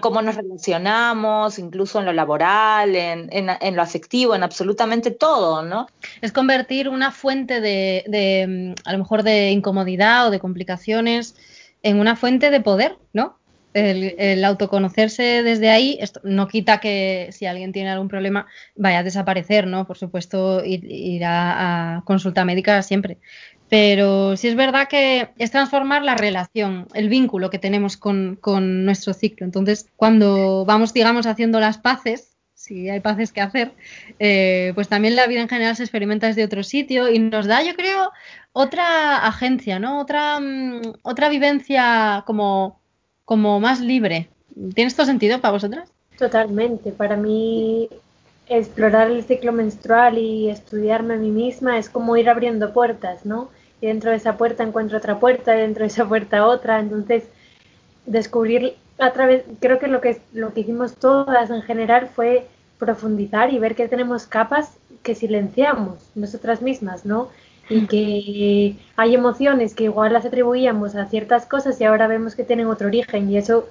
cómo 0.00 0.22
nos 0.22 0.34
relacionamos, 0.34 1.58
incluso 1.58 1.98
en 1.98 2.06
lo 2.06 2.14
laboral, 2.14 2.96
en, 2.96 3.28
en, 3.30 3.76
lo 3.76 3.82
afectivo, 3.82 4.34
en 4.34 4.42
absolutamente 4.42 5.10
todo, 5.10 5.62
¿no? 5.62 5.88
Es 6.22 6.32
convertir 6.32 6.88
una 6.88 7.12
fuente 7.12 7.60
de, 7.60 8.46
mm, 8.48 8.88
a 8.88 8.92
lo 8.92 8.98
mejor, 8.98 9.22
de 9.22 9.50
incomodidad 9.50 10.28
o 10.28 10.30
de 10.30 10.40
complicaciones 10.40 11.36
en 11.82 12.00
una 12.00 12.16
fuente 12.16 12.50
de 12.50 12.62
poder, 12.62 12.96
¿no? 13.12 13.36
El, 13.74 14.42
autoconocerse 14.42 15.42
desde 15.42 15.68
ahí 15.68 16.00
no 16.24 16.48
quita 16.48 16.80
que 16.80 17.28
si 17.30 17.44
alguien 17.44 17.72
tiene 17.72 17.90
algún 17.90 18.08
problema 18.08 18.46
vaya 18.74 19.00
a 19.00 19.02
desaparecer, 19.02 19.66
¿no? 19.66 19.86
Por 19.86 19.98
supuesto, 19.98 20.64
ir, 20.64 21.22
a, 21.26 22.02
consulta 22.06 22.46
médica 22.46 22.80
siempre. 22.82 23.18
Pero 23.70 24.36
sí 24.36 24.48
es 24.48 24.56
verdad 24.56 24.88
que 24.88 25.28
es 25.38 25.52
transformar 25.52 26.02
la 26.02 26.16
relación, 26.16 26.88
el 26.92 27.08
vínculo 27.08 27.50
que 27.50 27.58
tenemos 27.58 27.96
con, 27.96 28.36
con 28.40 28.84
nuestro 28.84 29.14
ciclo. 29.14 29.46
Entonces, 29.46 29.88
cuando 29.96 30.64
vamos, 30.66 30.92
digamos, 30.92 31.26
haciendo 31.26 31.60
las 31.60 31.78
paces, 31.78 32.36
si 32.54 32.90
hay 32.90 33.00
paces 33.00 33.32
que 33.32 33.40
hacer, 33.40 33.72
eh, 34.18 34.72
pues 34.74 34.88
también 34.88 35.16
la 35.16 35.26
vida 35.28 35.40
en 35.40 35.48
general 35.48 35.76
se 35.76 35.84
experimenta 35.84 36.26
desde 36.26 36.44
otro 36.44 36.62
sitio 36.62 37.08
y 37.08 37.20
nos 37.20 37.46
da, 37.46 37.62
yo 37.62 37.74
creo, 37.74 38.10
otra 38.52 39.24
agencia, 39.26 39.78
¿no? 39.78 40.00
Otra, 40.00 40.40
mm, 40.40 40.82
otra 41.02 41.28
vivencia 41.28 42.24
como, 42.26 42.80
como 43.24 43.60
más 43.60 43.80
libre. 43.80 44.28
¿Tiene 44.74 44.88
esto 44.88 45.06
sentido 45.06 45.40
para 45.40 45.52
vosotras? 45.52 45.90
Totalmente. 46.18 46.90
Para 46.90 47.16
mí, 47.16 47.88
explorar 48.48 49.10
el 49.10 49.22
ciclo 49.22 49.52
menstrual 49.52 50.18
y 50.18 50.50
estudiarme 50.50 51.14
a 51.14 51.18
mí 51.18 51.30
misma 51.30 51.78
es 51.78 51.88
como 51.88 52.16
ir 52.16 52.28
abriendo 52.28 52.72
puertas, 52.72 53.24
¿no? 53.24 53.48
Y 53.80 53.86
dentro 53.86 54.10
de 54.10 54.16
esa 54.16 54.36
puerta 54.36 54.62
encuentro 54.62 54.98
otra 54.98 55.18
puerta, 55.18 55.56
y 55.56 55.60
dentro 55.60 55.82
de 55.82 55.88
esa 55.88 56.06
puerta 56.06 56.46
otra, 56.46 56.80
entonces 56.80 57.24
descubrir 58.06 58.74
a 58.98 59.12
través, 59.12 59.44
creo 59.60 59.78
que 59.78 59.88
lo 59.88 60.00
que 60.00 60.20
lo 60.32 60.52
que 60.52 60.60
hicimos 60.60 60.94
todas 60.94 61.50
en 61.50 61.62
general 61.62 62.08
fue 62.14 62.46
profundizar 62.78 63.52
y 63.52 63.58
ver 63.58 63.74
que 63.74 63.88
tenemos 63.88 64.26
capas 64.26 64.76
que 65.02 65.14
silenciamos 65.14 65.98
nosotras 66.14 66.60
mismas, 66.62 67.06
¿no? 67.06 67.28
Y 67.68 67.86
que 67.86 68.76
hay 68.96 69.14
emociones 69.14 69.74
que 69.74 69.84
igual 69.84 70.12
las 70.12 70.26
atribuíamos 70.26 70.96
a 70.96 71.06
ciertas 71.06 71.46
cosas 71.46 71.80
y 71.80 71.84
ahora 71.84 72.08
vemos 72.08 72.34
que 72.34 72.42
tienen 72.42 72.66
otro 72.66 72.88
origen. 72.88 73.30
Y 73.30 73.38
eso 73.38 73.68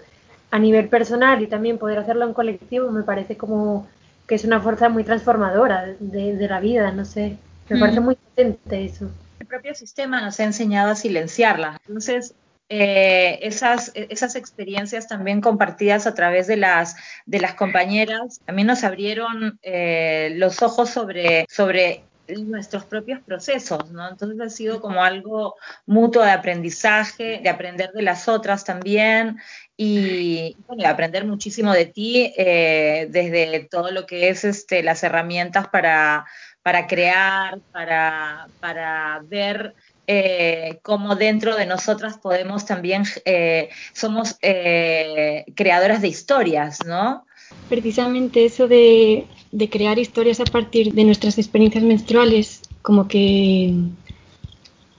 a 0.52 0.58
nivel 0.58 0.88
personal 0.88 1.42
y 1.44 1.48
también 1.48 1.78
poder 1.78 2.00
hacerlo 2.00 2.26
en 2.26 2.34
colectivo 2.34 2.92
me 2.92 3.04
parece 3.04 3.36
como 3.36 3.88
que 4.26 4.36
es 4.36 4.46
una 4.46 4.62
fuerza 4.62 4.90
muy 4.90 5.04
transformadora 5.04 5.86
de, 6.00 6.36
de 6.36 6.48
la 6.48 6.60
vida, 6.60 6.92
no 6.92 7.04
sé, 7.04 7.38
me 7.68 7.78
mm. 7.78 7.80
parece 7.80 8.00
muy 8.00 8.16
potente 8.16 8.86
eso 8.86 9.10
propio 9.50 9.76
sistema 9.76 10.22
nos 10.22 10.40
ha 10.40 10.46
enseñado 10.46 10.92
a 10.92 10.96
silenciarla. 10.96 11.82
Entonces, 11.86 12.36
eh, 12.70 13.40
esas, 13.42 13.92
esas 13.96 14.36
experiencias 14.36 15.08
también 15.08 15.42
compartidas 15.42 16.06
a 16.06 16.14
través 16.14 16.46
de 16.46 16.56
las, 16.56 16.96
de 17.26 17.40
las 17.40 17.56
compañeras 17.56 18.42
también 18.46 18.68
nos 18.68 18.84
abrieron 18.84 19.60
eh, 19.64 20.34
los 20.36 20.62
ojos 20.62 20.92
sobre, 20.92 21.48
sobre 21.50 22.04
nuestros 22.38 22.86
propios 22.86 23.22
procesos, 23.22 23.92
¿no? 23.92 24.08
Entonces 24.08 24.40
ha 24.40 24.50
sido 24.52 24.82
como 24.82 25.04
algo 25.04 25.56
mutuo 25.88 26.24
de 26.24 26.30
aprendizaje, 26.30 27.40
de 27.42 27.50
aprender 27.50 27.92
de 27.92 28.04
las 28.04 28.28
otras 28.28 28.64
también 28.64 29.40
y 29.76 30.56
bueno, 30.68 30.84
de 30.84 30.90
aprender 30.90 31.26
muchísimo 31.26 31.74
de 31.74 31.88
ti 31.88 32.34
eh, 32.38 33.08
desde 33.10 33.68
todo 33.72 33.90
lo 33.90 34.06
que 34.06 34.30
es 34.30 34.44
este, 34.44 34.84
las 34.84 35.02
herramientas 35.04 35.70
para, 35.70 36.28
para 36.70 36.86
crear, 36.86 37.60
para, 37.72 38.48
para 38.60 39.24
ver 39.28 39.74
eh, 40.06 40.78
cómo 40.84 41.16
dentro 41.16 41.56
de 41.56 41.66
nosotras 41.66 42.20
podemos 42.20 42.68
también, 42.68 43.06
eh, 43.26 43.70
somos 43.92 44.38
eh, 44.44 45.46
creadoras 45.56 46.04
de 46.04 46.10
historias, 46.10 46.78
¿no? 46.86 47.26
Precisamente 47.70 48.46
eso 48.46 48.68
de, 48.68 49.26
de, 49.52 49.70
crear 49.72 49.98
historias 49.98 50.40
a 50.42 50.46
partir 50.46 50.94
de 50.94 51.06
nuestras 51.06 51.40
experiencias 51.40 51.84
menstruales, 51.84 52.62
como 52.84 53.08
que 53.08 53.74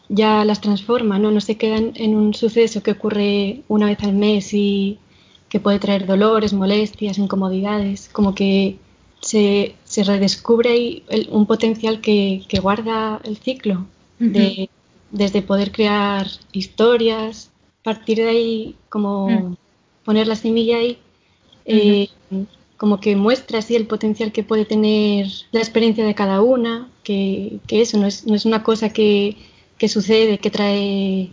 ya 0.08 0.44
las 0.44 0.60
transforma, 0.60 1.20
¿no? 1.20 1.30
No 1.30 1.40
se 1.40 1.56
quedan 1.56 1.92
en 1.94 2.16
un 2.16 2.34
suceso 2.34 2.82
que 2.82 2.90
ocurre 2.90 3.60
una 3.68 3.86
vez 3.86 4.02
al 4.02 4.14
mes 4.14 4.52
y 4.54 4.98
que 5.48 5.60
puede 5.60 5.78
traer 5.78 6.04
dolores, 6.06 6.52
molestias, 6.52 7.16
incomodidades, 7.16 8.08
como 8.08 8.34
que 8.34 8.76
se, 9.20 9.74
se 9.84 10.04
redescubre 10.04 10.70
ahí 10.70 11.02
el, 11.08 11.28
un 11.30 11.46
potencial 11.46 12.00
que, 12.00 12.42
que, 12.48 12.60
guarda 12.60 13.20
el 13.24 13.36
ciclo, 13.36 13.86
uh 14.20 14.24
-huh. 14.24 14.32
de, 14.32 14.70
desde 15.10 15.42
poder 15.42 15.72
crear 15.72 16.26
historias, 16.52 17.50
partir 17.82 18.18
de 18.18 18.28
ahí, 18.28 18.74
como 18.88 19.26
uh 19.26 19.30
-huh. 19.30 19.56
poner 20.04 20.26
la 20.26 20.36
semilla 20.36 20.78
ahí, 20.78 20.98
eh, 21.66 22.08
uh 22.30 22.36
-huh. 22.36 22.46
como 22.76 23.00
que 23.00 23.14
muestra 23.16 23.58
así 23.58 23.76
el 23.76 23.86
potencial 23.86 24.32
que 24.32 24.42
puede 24.44 24.64
tener 24.64 25.26
la 25.52 25.60
experiencia 25.60 26.04
de 26.04 26.14
cada 26.14 26.40
una, 26.40 26.88
que, 27.02 27.58
que 27.66 27.82
eso 27.82 27.98
no 27.98 28.06
es, 28.06 28.26
no 28.26 28.34
es 28.34 28.44
una 28.46 28.62
cosa 28.62 28.90
que, 28.90 29.36
que 29.78 29.88
sucede, 29.88 30.38
que 30.38 30.50
trae 30.50 31.30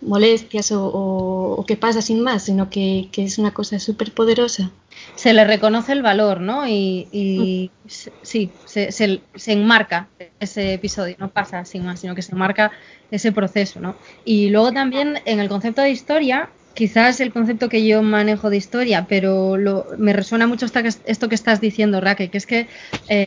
molestias 0.00 0.72
o, 0.72 0.86
o, 0.86 1.54
o, 1.60 1.66
que 1.66 1.76
pasa 1.76 2.02
sin 2.02 2.20
más, 2.20 2.44
sino 2.44 2.70
que, 2.70 3.08
que 3.12 3.24
es 3.24 3.38
una 3.38 3.52
cosa 3.52 3.78
súper 3.78 4.12
poderosa. 4.12 4.70
Se 5.14 5.32
le 5.32 5.44
reconoce 5.44 5.92
el 5.92 6.02
valor, 6.02 6.40
¿no? 6.40 6.66
Y, 6.66 7.08
y 7.12 7.70
mm. 7.84 7.88
sí, 8.22 8.50
se, 8.64 8.92
se, 8.92 9.20
se, 9.34 9.52
enmarca 9.52 10.08
ese 10.40 10.74
episodio, 10.74 11.16
no 11.18 11.30
pasa 11.30 11.64
sin 11.64 11.84
más, 11.84 12.00
sino 12.00 12.14
que 12.14 12.22
se 12.22 12.32
enmarca 12.32 12.72
ese 13.10 13.32
proceso, 13.32 13.80
¿no? 13.80 13.96
Y 14.24 14.50
luego 14.50 14.72
también 14.72 15.20
en 15.24 15.40
el 15.40 15.48
concepto 15.48 15.82
de 15.82 15.90
historia, 15.90 16.50
quizás 16.74 17.20
el 17.20 17.32
concepto 17.32 17.68
que 17.68 17.84
yo 17.86 18.02
manejo 18.02 18.50
de 18.50 18.56
historia, 18.56 19.06
pero 19.08 19.56
lo, 19.56 19.86
me 19.98 20.12
resuena 20.12 20.46
mucho 20.46 20.66
esto 20.66 21.28
que 21.28 21.34
estás 21.34 21.60
diciendo, 21.60 22.00
Raquel, 22.00 22.30
que 22.30 22.38
es 22.38 22.46
que 22.46 22.68
eh, 23.08 23.26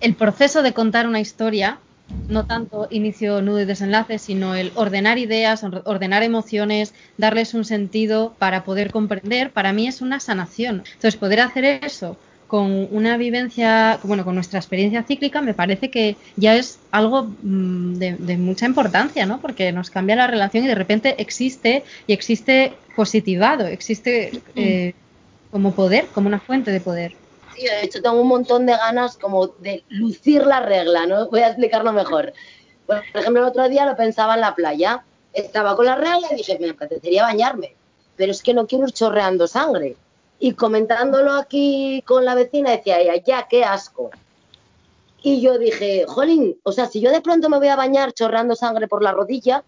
el 0.00 0.14
proceso 0.14 0.62
de 0.62 0.72
contar 0.72 1.06
una 1.06 1.20
historia 1.20 1.78
no 2.28 2.46
tanto 2.46 2.88
inicio, 2.90 3.42
nudo 3.42 3.60
y 3.60 3.64
desenlace, 3.64 4.18
sino 4.18 4.54
el 4.54 4.72
ordenar 4.74 5.18
ideas, 5.18 5.64
ordenar 5.84 6.22
emociones, 6.22 6.94
darles 7.16 7.54
un 7.54 7.64
sentido 7.64 8.34
para 8.38 8.64
poder 8.64 8.90
comprender, 8.90 9.50
para 9.50 9.72
mí 9.72 9.86
es 9.88 10.00
una 10.00 10.20
sanación. 10.20 10.82
Entonces, 10.86 11.16
poder 11.16 11.40
hacer 11.40 11.64
eso 11.64 12.16
con 12.48 12.88
una 12.92 13.18
vivencia, 13.18 14.00
bueno, 14.02 14.24
con 14.24 14.34
nuestra 14.34 14.58
experiencia 14.58 15.02
cíclica, 15.02 15.42
me 15.42 15.52
parece 15.52 15.90
que 15.90 16.16
ya 16.36 16.56
es 16.56 16.78
algo 16.90 17.30
mm, 17.42 17.94
de, 17.96 18.36
mucha 18.38 18.64
importancia, 18.64 19.26
¿no? 19.26 19.40
Porque 19.40 19.70
nos 19.70 19.90
cambia 19.90 20.16
la 20.16 20.26
relación 20.26 20.64
y 20.64 20.66
de 20.66 20.74
repente 20.74 21.14
existe 21.18 21.84
y 22.06 22.14
existe 22.14 22.72
positivado, 22.96 23.66
existe 23.66 24.40
eh, 24.56 24.94
como 25.50 25.74
poder, 25.74 26.06
como 26.14 26.28
una 26.28 26.40
fuente 26.40 26.70
de 26.70 26.80
poder. 26.80 27.12
De 27.64 27.84
hecho 27.84 28.02
tengo 28.02 28.20
un 28.20 28.28
montón 28.28 28.66
de 28.66 28.72
ganas 28.72 29.16
como 29.16 29.48
de 29.48 29.84
lucir 29.88 30.46
la 30.46 30.60
regla, 30.60 31.06
¿no? 31.06 31.28
Voy 31.28 31.40
a 31.40 31.48
explicarlo 31.48 31.92
mejor. 31.92 32.32
Por 32.86 33.02
ejemplo, 33.14 33.42
el 33.42 33.48
otro 33.48 33.68
día 33.68 33.84
lo 33.86 33.96
pensaba 33.96 34.34
en 34.34 34.40
la 34.40 34.54
playa, 34.54 35.04
estaba 35.32 35.76
con 35.76 35.86
la 35.86 35.96
regla 35.96 36.28
y 36.30 36.36
dije, 36.36 36.58
me 36.58 36.70
apetecería 36.70 37.22
bañarme, 37.22 37.74
pero 38.16 38.32
es 38.32 38.42
que 38.42 38.54
no 38.54 38.66
quiero 38.66 38.86
ir 38.86 38.92
chorreando 38.92 39.46
sangre 39.46 39.96
y 40.38 40.52
comentándolo 40.52 41.32
aquí 41.32 42.02
con 42.06 42.24
la 42.24 42.34
vecina 42.34 42.70
decía 42.70 43.00
ella, 43.00 43.22
ya, 43.24 43.48
qué 43.48 43.64
asco. 43.64 44.10
Y 45.20 45.40
yo 45.40 45.58
dije, 45.58 46.04
jolín, 46.06 46.58
o 46.62 46.72
sea, 46.72 46.86
si 46.86 47.00
yo 47.00 47.10
de 47.10 47.20
pronto 47.20 47.48
me 47.48 47.58
voy 47.58 47.68
a 47.68 47.76
bañar 47.76 48.12
chorrando 48.12 48.54
sangre 48.54 48.86
por 48.86 49.02
la 49.02 49.12
rodilla, 49.12 49.64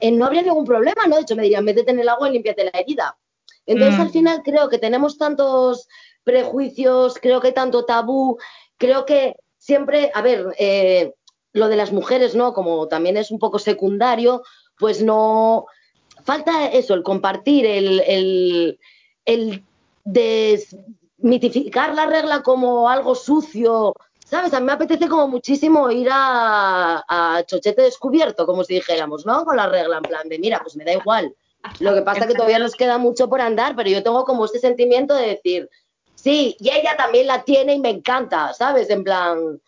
eh, 0.00 0.10
no 0.10 0.26
habría 0.26 0.42
ningún 0.42 0.66
problema, 0.66 1.06
¿no? 1.06 1.16
De 1.16 1.22
hecho, 1.22 1.36
me 1.36 1.42
dirían, 1.44 1.64
métete 1.64 1.92
en 1.92 2.00
el 2.00 2.08
agua 2.08 2.28
y 2.28 2.32
límpiate 2.32 2.64
la 2.64 2.78
herida. 2.78 3.16
Entonces, 3.64 3.98
al 3.98 4.08
mm. 4.08 4.12
final, 4.12 4.42
creo 4.42 4.68
que 4.68 4.78
tenemos 4.78 5.16
tantos 5.16 5.88
prejuicios, 6.24 7.18
creo 7.20 7.40
que 7.40 7.52
tanto 7.52 7.84
tabú, 7.84 8.38
creo 8.78 9.04
que 9.04 9.36
siempre, 9.58 10.10
a 10.14 10.22
ver, 10.22 10.54
eh, 10.58 11.14
lo 11.52 11.68
de 11.68 11.76
las 11.76 11.92
mujeres, 11.92 12.34
¿no? 12.34 12.52
Como 12.52 12.88
también 12.88 13.16
es 13.16 13.30
un 13.30 13.38
poco 13.38 13.58
secundario, 13.58 14.42
pues 14.78 15.02
no. 15.02 15.66
Falta 16.24 16.66
eso, 16.70 16.94
el 16.94 17.02
compartir, 17.02 17.66
el, 17.66 18.78
el, 19.24 19.64
desmitificar 20.04 21.94
la 21.94 22.06
regla 22.06 22.42
como 22.42 22.88
algo 22.88 23.14
sucio, 23.14 23.94
¿sabes? 24.24 24.54
A 24.54 24.60
mí 24.60 24.66
me 24.66 24.72
apetece 24.72 25.08
como 25.08 25.28
muchísimo 25.28 25.90
ir 25.90 26.08
a, 26.10 27.44
chochete 27.46 27.82
descubierto, 27.82 28.46
como 28.46 28.64
si 28.64 28.74
dijéramos, 28.74 29.26
¿no? 29.26 29.44
Con 29.44 29.56
la 29.56 29.68
regla, 29.68 29.98
en 29.98 30.02
plan 30.02 30.28
de, 30.28 30.38
mira, 30.38 30.60
pues 30.62 30.76
me 30.76 30.84
da 30.84 30.92
igual. 30.92 31.34
Lo 31.78 31.94
que 31.94 32.02
pasa 32.02 32.20
es 32.20 32.26
que 32.26 32.34
todavía 32.34 32.58
nos 32.58 32.74
queda 32.74 32.98
mucho 32.98 33.28
por 33.28 33.40
andar, 33.40 33.76
pero 33.76 33.88
yo 33.88 34.02
tengo 34.02 34.24
como 34.24 34.44
este 34.44 34.58
sentimiento 34.58 35.14
de 35.14 35.28
decir, 35.28 35.70
sí, 36.22 36.56
y 36.60 36.70
ella 36.70 36.96
también 36.96 37.26
la 37.26 37.42
tiene 37.44 37.74
y 37.74 37.80
me 37.80 37.90
encanta, 37.90 38.52
¿sabes? 38.54 38.90
En 38.90 39.04
plan, 39.04 39.60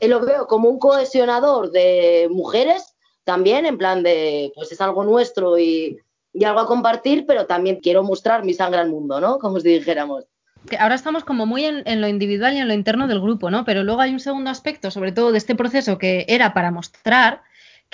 eh, 0.00 0.08
lo 0.08 0.20
veo 0.20 0.46
como 0.46 0.68
un 0.68 0.78
cohesionador 0.78 1.70
de 1.70 2.28
mujeres 2.30 2.94
también, 3.24 3.66
en 3.66 3.78
plan 3.78 4.02
de, 4.02 4.52
pues 4.54 4.70
es 4.72 4.80
algo 4.80 5.04
nuestro 5.04 5.58
y 5.58 5.98
y 6.34 6.44
algo 6.44 6.60
a 6.60 6.66
compartir, 6.66 7.24
pero 7.26 7.46
también 7.46 7.78
quiero 7.80 8.02
mostrar 8.02 8.44
mi 8.44 8.52
sangre 8.52 8.80
al 8.80 8.90
mundo, 8.90 9.20
¿no? 9.20 9.38
Como 9.38 9.60
si 9.60 9.68
dijéramos. 9.68 10.24
Ahora 10.78 10.96
estamos 10.96 11.24
como 11.24 11.46
muy 11.46 11.64
en, 11.64 12.00
lo 12.00 12.08
individual 12.08 12.54
y 12.54 12.58
en 12.58 12.68
lo 12.68 12.74
interno 12.74 13.06
del 13.06 13.20
grupo, 13.20 13.50
¿no? 13.50 13.64
Pero 13.64 13.84
luego 13.84 14.00
hay 14.00 14.12
un 14.12 14.20
segundo 14.20 14.50
aspecto, 14.50 14.90
sobre 14.90 15.12
todo 15.12 15.30
de 15.30 15.38
este 15.38 15.54
proceso 15.54 15.96
que 15.96 16.24
era 16.28 16.52
para 16.52 16.72
mostrar, 16.72 17.42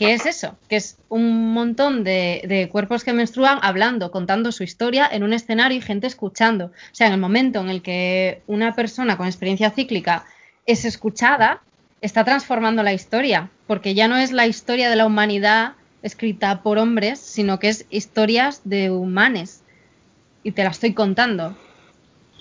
que 0.00 0.14
es 0.14 0.24
eso, 0.24 0.56
que 0.66 0.76
es 0.76 0.96
un 1.10 1.52
montón 1.52 2.04
de, 2.04 2.70
cuerpos 2.72 3.04
que 3.04 3.12
menstruan 3.12 3.58
hablando, 3.60 4.10
contando 4.10 4.50
su 4.50 4.62
historia 4.62 5.06
en 5.12 5.22
un 5.22 5.34
escenario 5.34 5.76
y 5.76 5.82
gente 5.82 6.06
escuchando. 6.06 6.68
O 6.68 6.94
sea, 6.94 7.08
en 7.08 7.12
el 7.12 7.20
momento 7.20 7.60
en 7.60 7.68
el 7.68 7.82
que 7.82 8.40
una 8.46 8.74
persona 8.74 9.18
con 9.18 9.26
experiencia 9.26 9.68
cíclica 9.68 10.24
es 10.64 10.86
escuchada, 10.86 11.60
está 12.00 12.24
transformando 12.24 12.82
la 12.82 12.94
historia, 12.94 13.50
porque 13.66 13.92
ya 13.92 14.08
no 14.08 14.16
es 14.16 14.32
la 14.32 14.46
historia 14.46 14.88
de 14.88 14.96
la 14.96 15.04
humanidad 15.04 15.72
escrita 16.02 16.62
por 16.62 16.78
hombres, 16.78 17.18
sino 17.20 17.58
que 17.58 17.68
es 17.68 17.84
historias 17.90 18.62
de 18.64 18.90
humanes. 18.90 19.60
Y 20.42 20.52
te 20.52 20.64
la 20.64 20.70
estoy 20.70 20.94
contando. 20.94 21.54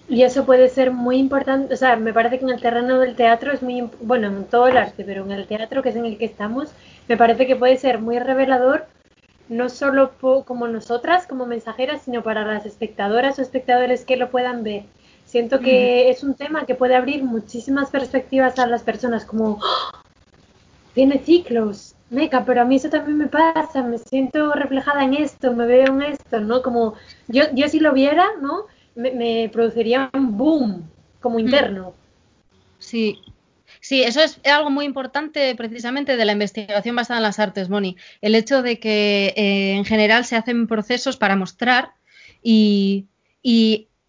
Y 0.08 0.24
eso 0.24 0.46
puede 0.46 0.70
ser 0.70 0.92
muy 0.92 1.18
importante, 1.18 1.74
o 1.74 1.78
sea, 1.78 1.98
me 1.98 2.14
parece 2.14 2.40
que 2.40 2.46
en 2.46 2.52
el 2.52 2.62
terreno 2.62 3.00
del 3.00 3.16
teatro 3.16 3.52
es 3.52 3.62
muy, 3.62 3.90
bueno, 4.02 4.28
en 4.28 4.46
todo 4.46 4.68
el 4.68 4.78
arte, 4.78 5.04
pero 5.04 5.26
en 5.26 5.32
el 5.32 5.46
teatro, 5.46 5.84
que 5.84 5.90
es 5.90 5.96
en 5.98 6.06
el 6.06 6.18
que 6.18 6.26
estamos, 6.26 6.70
me 7.10 7.18
parece 7.18 7.48
que 7.48 7.56
puede 7.56 7.76
ser 7.78 8.00
muy 8.00 8.20
revelador, 8.20 8.86
no 9.50 9.68
solo 9.70 10.12
como 10.46 10.68
nosotras, 10.68 11.26
como 11.26 11.48
mensajeras, 11.48 12.04
sino 12.04 12.22
para 12.22 12.46
las 12.46 12.68
espectadoras 12.68 13.40
o 13.40 13.42
espectadores 13.42 14.06
que 14.06 14.16
lo 14.16 14.30
puedan 14.30 14.64
ver. 14.64 14.84
Siento 15.26 15.60
que 15.60 16.10
es 16.10 16.24
un 16.24 16.36
tema 16.36 16.66
que 16.66 16.76
puede 16.76 16.96
abrir 16.96 17.24
muchísimas 17.24 17.90
perspectivas 17.90 18.58
a 18.60 18.68
las 18.68 18.84
personas, 18.84 19.26
como, 19.26 19.60
¡Ah! 19.64 20.04
tiene 20.94 21.18
ciclos, 21.20 21.96
meca, 22.12 22.46
pero 22.46 22.62
a 22.62 22.66
mí 22.66 22.76
eso 22.76 22.90
también 22.90 23.18
me 23.18 23.28
pasa, 23.28 23.82
me 23.82 23.98
siento 23.98 24.54
reflejada 24.54 25.04
en 25.04 25.16
esto, 25.16 25.54
me 25.54 25.66
veo 25.66 25.88
en 25.88 26.04
esto, 26.04 26.40
¿no? 26.40 26.62
Como 26.62 26.94
yo, 27.28 27.44
yo 27.54 27.68
si 27.70 27.80
lo 27.80 27.92
viera, 27.94 28.26
¿no? 28.40 28.66
Me, 28.96 29.50
produciría 29.52 30.12
un 30.14 30.38
boom 30.38 30.84
como 31.22 31.40
interno. 31.40 31.94
Sí, 32.78 33.20
Sí, 33.90 34.04
eso 34.04 34.22
es 34.22 34.40
algo 34.44 34.70
muy 34.70 34.86
importante 34.86 35.56
precisamente 35.56 36.16
de 36.16 36.24
la 36.24 36.34
investigación 36.34 36.96
basada 36.96 37.18
en 37.18 37.24
las 37.24 37.40
artes, 37.40 37.70
Moni. 37.70 37.98
El 38.22 38.36
hecho 38.36 38.62
de 38.62 38.80
que 38.80 39.34
eh, 39.36 39.74
en 39.78 39.84
general 39.84 40.26
se 40.26 40.36
hacen 40.36 40.68
procesos 40.68 41.18
para 41.18 41.36
mostrar 41.36 41.94
y, 42.44 43.08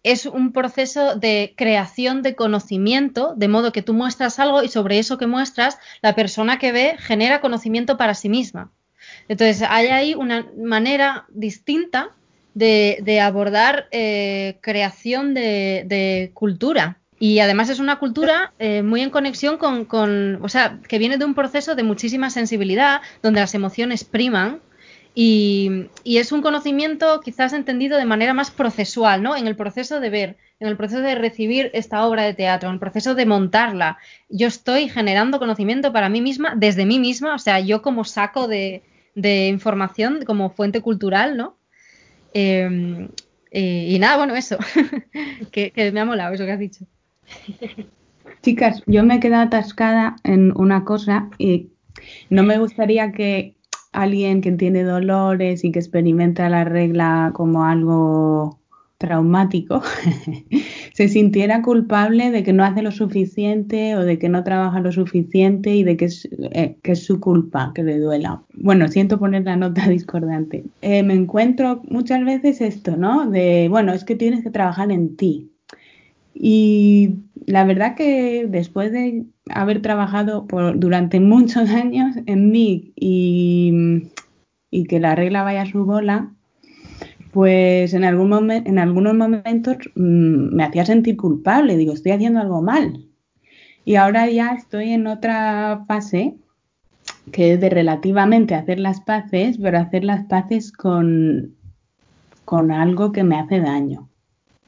es 0.03 0.27
un 0.27 0.53
proceso 0.53 1.15
de 1.15 1.55
creación 1.57 2.21
de 2.21 2.35
conocimiento, 2.35 3.33
de 3.35 3.47
modo 3.47 3.71
que 3.71 3.81
tú 3.81 3.95
muestras 3.95 4.37
algo 4.37 4.61
y 4.61 4.67
sobre 4.67 4.99
eso 4.99 5.17
que 5.17 5.25
muestras, 5.25 5.79
la 6.03 6.13
persona 6.13 6.59
que 6.59 6.71
ve 6.71 6.95
genera 6.99 7.41
conocimiento 7.41 7.97
para 7.97 8.13
sí 8.13 8.29
misma. 8.29 8.71
Entonces, 9.29 9.67
hay 9.67 9.87
ahí 9.87 10.13
una 10.13 10.45
manera 10.55 11.25
distinta 11.29 12.11
de, 12.53 13.19
abordar 13.19 13.87
eh, 13.89 14.59
creación 14.61 15.33
de, 15.33 16.29
cultura. 16.35 17.00
Y 17.21 17.37
además 17.37 17.69
es 17.69 17.77
una 17.77 17.99
cultura 17.99 18.51
eh, 18.57 18.81
muy 18.81 19.01
en 19.01 19.11
conexión 19.11 19.57
con, 19.57 20.39
o 20.41 20.49
sea, 20.49 20.79
que 20.87 20.97
viene 20.97 21.19
de 21.19 21.25
un 21.25 21.35
proceso 21.35 21.75
de 21.75 21.83
muchísima 21.83 22.31
sensibilidad, 22.31 23.01
donde 23.21 23.41
las 23.41 23.53
emociones 23.53 24.03
priman 24.03 24.59
y, 25.13 25.87
es 26.03 26.31
un 26.31 26.41
conocimiento 26.41 27.21
quizás 27.23 27.53
entendido 27.53 27.99
de 27.99 28.05
manera 28.05 28.33
más 28.33 28.49
procesual, 28.49 29.21
¿no? 29.21 29.35
En 29.35 29.45
el 29.45 29.55
proceso 29.55 29.99
de 29.99 30.09
ver, 30.09 30.37
en 30.59 30.67
el 30.67 30.75
proceso 30.75 31.01
de 31.01 31.13
recibir 31.13 31.69
esta 31.75 32.07
obra 32.07 32.23
de 32.23 32.33
teatro, 32.33 32.69
en 32.69 32.73
el 32.73 32.79
proceso 32.79 33.13
de 33.13 33.27
montarla. 33.27 33.99
Yo 34.27 34.47
estoy 34.47 34.89
generando 34.89 35.37
conocimiento 35.37 35.93
para 35.93 36.09
mí 36.09 36.21
misma, 36.21 36.55
desde 36.57 36.87
mí 36.87 36.97
misma, 36.97 37.35
o 37.35 37.39
sea, 37.39 37.59
yo 37.59 37.83
como 37.83 38.03
saco 38.03 38.47
de, 38.47 38.81
información, 39.47 40.25
como 40.25 40.49
fuente 40.49 40.81
cultural, 40.81 41.37
¿no? 41.37 41.55
Em, 42.33 43.09
y 43.51 43.99
nada, 43.99 44.17
bueno, 44.17 44.35
eso, 44.35 44.57
que 45.51 45.91
me 45.93 45.99
ha 45.99 46.05
molado 46.05 46.33
eso 46.33 46.45
que 46.45 46.51
has 46.51 46.59
dicho. 46.59 46.87
Chicas, 48.41 48.81
yo 48.87 49.03
me 49.03 49.15
he 49.15 49.19
quedado 49.19 49.43
atascada 49.43 50.15
en 50.23 50.51
una 50.57 50.83
cosa 50.83 51.29
y 51.37 51.69
no 52.29 52.43
me 52.43 52.57
gustaría 52.57 53.11
que 53.11 53.55
alguien 53.91 54.41
que 54.41 54.51
tiene 54.53 54.83
dolores 54.83 55.63
y 55.63 55.71
que 55.71 55.79
experimenta 55.79 56.49
la 56.49 56.63
regla 56.63 57.31
como 57.33 57.65
algo 57.65 58.61
traumático, 59.01 59.81
se 60.93 61.07
sintiera 61.09 61.63
culpable 61.63 62.29
de 62.29 62.43
que 62.43 62.53
no 62.53 62.63
hace 62.63 62.83
lo 62.83 62.91
suficiente 62.91 63.95
o 63.95 64.05
de 64.05 64.19
que 64.19 64.29
no 64.29 64.43
trabaja 64.43 64.79
lo 64.79 64.91
suficiente 64.91 65.75
y 65.75 65.83
de 65.83 65.97
que 65.97 66.05
es, 66.05 66.29
eh, 66.51 66.77
su 66.93 67.19
culpa 67.19 67.71
que 67.73 67.81
le 67.81 67.97
duela. 67.97 68.43
Bueno, 68.53 68.87
siento 68.87 69.17
poner 69.17 69.43
la 69.43 69.55
nota 69.55 69.87
discordante. 69.89 70.63
Eh, 70.83 71.01
me 71.01 71.15
encuentro 71.15 71.81
muchas 71.89 72.23
veces 72.23 72.61
esto, 72.61 72.95
¿no? 72.95 73.27
De, 73.29 73.67
bueno, 73.69 73.91
es 73.91 74.03
que 74.03 74.15
tienes 74.15 74.43
que 74.43 74.51
trabajar 74.51 74.91
en 74.91 75.15
ti. 75.17 75.50
Y 76.33 77.15
la 77.45 77.63
verdad 77.65 77.95
que 77.95 78.45
después 78.47 78.91
de 78.91 79.25
haber 79.49 79.81
trabajado 79.81 80.47
por, 80.47 80.79
durante 80.79 81.19
muchos 81.19 81.69
años 81.71 82.15
en 82.25 82.51
mí 82.51 82.93
y, 82.95 84.09
que 84.87 84.99
la 84.99 85.15
regla 85.15 85.43
vaya 85.43 85.63
a 85.63 85.65
su 85.65 85.85
bola, 85.85 86.33
pues 87.31 87.93
en, 87.93 88.03
algún 88.03 88.51
en 88.51 88.79
algunos 88.79 89.13
momentos 89.15 89.77
mm, 89.95 90.55
me 90.55 90.63
hacía 90.63 90.85
sentir 90.85 91.17
culpable, 91.17 91.77
digo, 91.77 91.93
estoy 91.93 92.13
haciendo 92.13 92.39
algo 92.39 92.61
mal. 92.61 93.05
Y 93.83 93.95
ahora 93.95 94.29
ya 94.29 94.51
estoy 94.51 94.91
en 94.91 95.07
otra 95.07 95.85
fase 95.87 96.35
que 97.31 97.53
es 97.53 97.61
de 97.61 97.69
relativamente 97.69 98.55
hacer 98.55 98.79
las 98.79 99.01
paces, 99.01 99.57
pero 99.57 99.77
hacer 99.79 100.03
las 100.03 100.25
paces 100.25 100.71
con, 100.71 101.55
con 102.45 102.71
algo 102.71 103.11
que 103.11 103.23
me 103.23 103.39
hace 103.39 103.59
daño. 103.59 104.10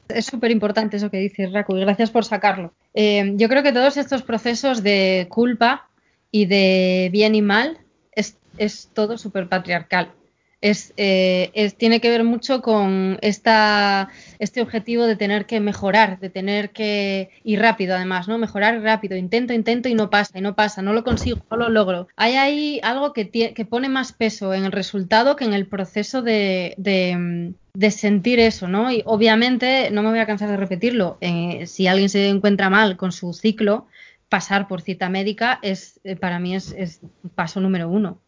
Es 0.08 0.26
súper 0.26 0.50
importante 0.50 0.96
eso 0.96 1.10
que 1.10 1.18
dices, 1.18 1.52
Raku, 1.52 1.76
y 1.76 1.80
gracias 1.80 2.10
por 2.10 2.24
sacarlo. 2.24 2.74
Eh, 2.92 3.32
yo 3.36 3.48
creo 3.48 3.62
que 3.62 3.72
todos 3.72 3.96
estos 3.96 4.22
procesos 4.22 4.82
de 4.82 5.26
culpa 5.30 5.88
y 6.30 6.46
de 6.46 7.08
bien 7.12 7.34
y 7.34 7.42
mal 7.42 7.78
es, 8.14 8.90
todo 8.92 9.18
súper 9.18 9.48
patriarcal. 9.48 10.12
eh, 10.60 11.50
es, 11.54 11.76
tiene 11.76 12.00
que 12.00 12.10
ver 12.10 12.24
mucho 12.24 12.62
con 12.62 13.18
esta, 13.20 14.08
este 14.38 14.60
objetivo 14.62 15.04
de 15.06 15.16
tener 15.16 15.46
que 15.46 15.60
mejorar, 15.60 16.20
de 16.20 16.30
tener 16.30 16.70
que 16.70 17.30
ir 17.42 17.60
rápido 17.60 17.94
además, 17.96 18.28
¿no? 18.28 18.38
Mejorar 18.38 18.80
rápido, 18.82 19.16
intento, 19.16 19.52
intento 19.52 19.88
y 19.88 19.94
no 19.94 20.08
pasa, 20.10 20.38
y 20.38 20.40
no 20.40 20.54
pasa, 20.54 20.82
no 20.82 20.92
lo 20.92 21.02
consigo, 21.02 21.38
no 21.50 21.56
lo 21.56 21.68
logro. 21.68 22.08
Hay 22.16 22.34
ahí 22.34 22.80
algo 22.82 23.12
que, 23.12 23.30
que 23.30 23.64
pone 23.64 23.88
más 23.88 24.12
peso 24.12 24.54
en 24.54 24.64
el 24.64 24.72
resultado 24.72 25.36
que 25.36 25.44
en 25.44 25.54
el 25.54 25.66
proceso 25.66 26.22
de, 26.22 26.74
de, 26.78 27.54
de 27.74 27.90
sentir 27.90 28.38
eso, 28.40 28.68
¿no? 28.68 28.90
Y 28.90 29.02
obviamente, 29.04 29.90
no 29.90 30.02
me 30.02 30.10
voy 30.10 30.20
a 30.20 30.26
cansar 30.26 30.48
de 30.48 30.56
repetirlo, 30.56 31.18
eh, 31.20 31.66
si 31.66 31.86
alguien 31.86 32.08
se 32.08 32.28
encuentra 32.28 32.70
mal 32.70 32.96
con 32.96 33.12
su 33.12 33.32
ciclo, 33.32 33.86
pasar 34.28 34.68
por 34.68 34.80
cita 34.80 35.08
médica 35.08 35.58
es 35.62 36.00
eh, 36.02 36.16
para 36.16 36.38
mí 36.38 36.56
es, 36.56 36.74
es 36.76 37.00
paso 37.34 37.60
número 37.60 37.88
uno 37.88 38.18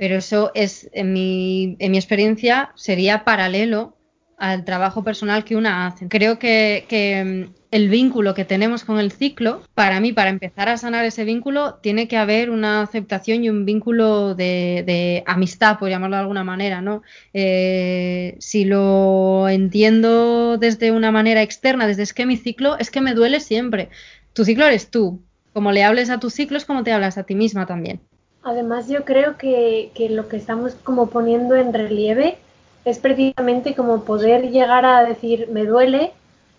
pero 0.00 0.16
eso 0.16 0.50
es, 0.54 0.88
en 0.94 1.12
mi, 1.12 1.76
en 1.78 1.92
mi 1.92 1.98
experiencia, 1.98 2.72
sería 2.74 3.22
paralelo 3.22 3.98
al 4.40 4.64
trabajo 4.64 5.04
personal 5.04 5.44
que 5.44 5.54
una 5.54 5.86
hace. 5.86 6.08
Creo 6.08 6.38
que, 6.38 6.86
que, 6.88 7.46
mm, 7.48 7.54
el 7.70 7.88
vínculo 7.88 8.34
que 8.34 8.44
tenemos 8.44 8.84
con 8.84 8.98
el 8.98 9.12
ciclo, 9.12 9.62
para 9.74 10.00
mí, 10.00 10.12
para 10.12 10.30
empezar 10.30 10.68
a 10.68 10.76
sanar 10.76 11.04
ese 11.04 11.24
vínculo, 11.24 11.74
tiene 11.74 12.08
que 12.08 12.16
haber 12.16 12.50
una 12.50 12.82
aceptación 12.82 13.44
y 13.44 13.50
un 13.50 13.64
vínculo 13.64 14.34
de, 14.34 14.82
de 14.86 15.22
amistad, 15.26 15.78
por 15.78 15.88
llamarlo 15.88 16.16
de 16.16 16.22
alguna 16.22 16.42
manera, 16.42 16.80
¿no? 16.80 17.02
Eh, 17.32 18.34
si 18.40 18.64
lo 18.64 19.48
entiendo 19.48 20.56
desde 20.56 20.90
una 20.90 21.12
manera 21.12 21.42
externa, 21.42 21.86
desde 21.86 22.02
es 22.02 22.14
que 22.14 22.26
mi 22.26 22.36
ciclo 22.36 22.76
es 22.78 22.90
que 22.90 23.02
me 23.02 23.14
duele 23.14 23.38
siempre. 23.40 23.90
Tu 24.32 24.44
ciclo 24.44 24.66
eres 24.66 24.90
tú. 24.90 25.20
Como 25.52 25.70
le 25.70 25.84
hables 25.84 26.10
a 26.10 26.18
tu 26.18 26.30
ciclo 26.30 26.56
es 26.56 26.64
como 26.64 26.82
te 26.82 26.92
hablas 26.92 27.18
a 27.18 27.24
ti 27.24 27.34
misma 27.34 27.66
también. 27.66 28.00
Además, 28.42 28.88
yo 28.88 29.04
creo 29.04 29.36
que, 29.36 29.90
que, 29.94 30.08
lo 30.08 30.28
que 30.28 30.38
estamos 30.38 30.74
como 30.76 31.10
poniendo 31.10 31.56
en 31.56 31.74
relieve 31.74 32.38
es 32.84 32.98
precisamente 32.98 33.74
como 33.74 34.04
poder 34.04 34.50
llegar 34.50 34.84
a 34.84 35.04
decir 35.04 35.48
me 35.52 35.64
duele 35.64 36.12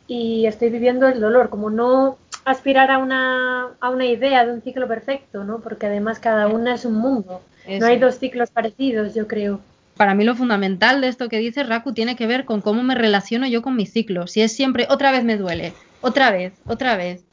y 0.08 0.46
estoy 0.46 0.70
viviendo 0.70 1.08
el 1.08 1.20
dolor, 1.20 1.50
como 1.50 1.70
no 1.70 2.18
aspirar 2.44 2.92
a 2.92 2.98
una, 2.98 3.70
a 3.80 3.90
una 3.90 4.06
idea 4.06 4.46
de 4.46 4.54
un 4.54 4.62
ciclo 4.62 4.88
perfecto, 4.88 5.44
¿no? 5.44 5.60
Porque 5.60 5.86
además 5.86 6.20
cada 6.20 6.48
una 6.48 6.76
es 6.76 6.86
un 6.86 6.96
mundo. 6.96 7.42
Eso. 7.66 7.80
No 7.80 7.86
hay 7.86 7.98
dos 7.98 8.16
ciclos 8.16 8.50
parecidos, 8.50 9.14
yo 9.14 9.28
creo. 9.28 9.62
Para 9.96 10.16
mí 10.16 10.24
lo 10.24 10.36
fundamental 10.36 11.02
de 11.02 11.08
esto 11.08 11.30
que 11.30 11.38
dice 11.38 11.64
Raku 11.64 11.94
tiene 11.94 12.16
que 12.16 12.28
ver 12.28 12.46
con 12.46 12.62
cómo 12.62 12.82
me 12.84 12.96
relaciono 12.96 13.48
yo 13.48 13.62
con 13.62 13.76
mi 13.76 13.86
ciclo. 13.86 14.28
Si 14.28 14.42
es 14.42 14.52
siempre 14.52 14.88
otra 14.90 15.12
vez 15.12 15.24
me 15.24 15.38
duele, 15.38 15.74
otra 16.02 16.32
vez, 16.32 16.54
otra 16.66 16.98
vez, 16.98 17.24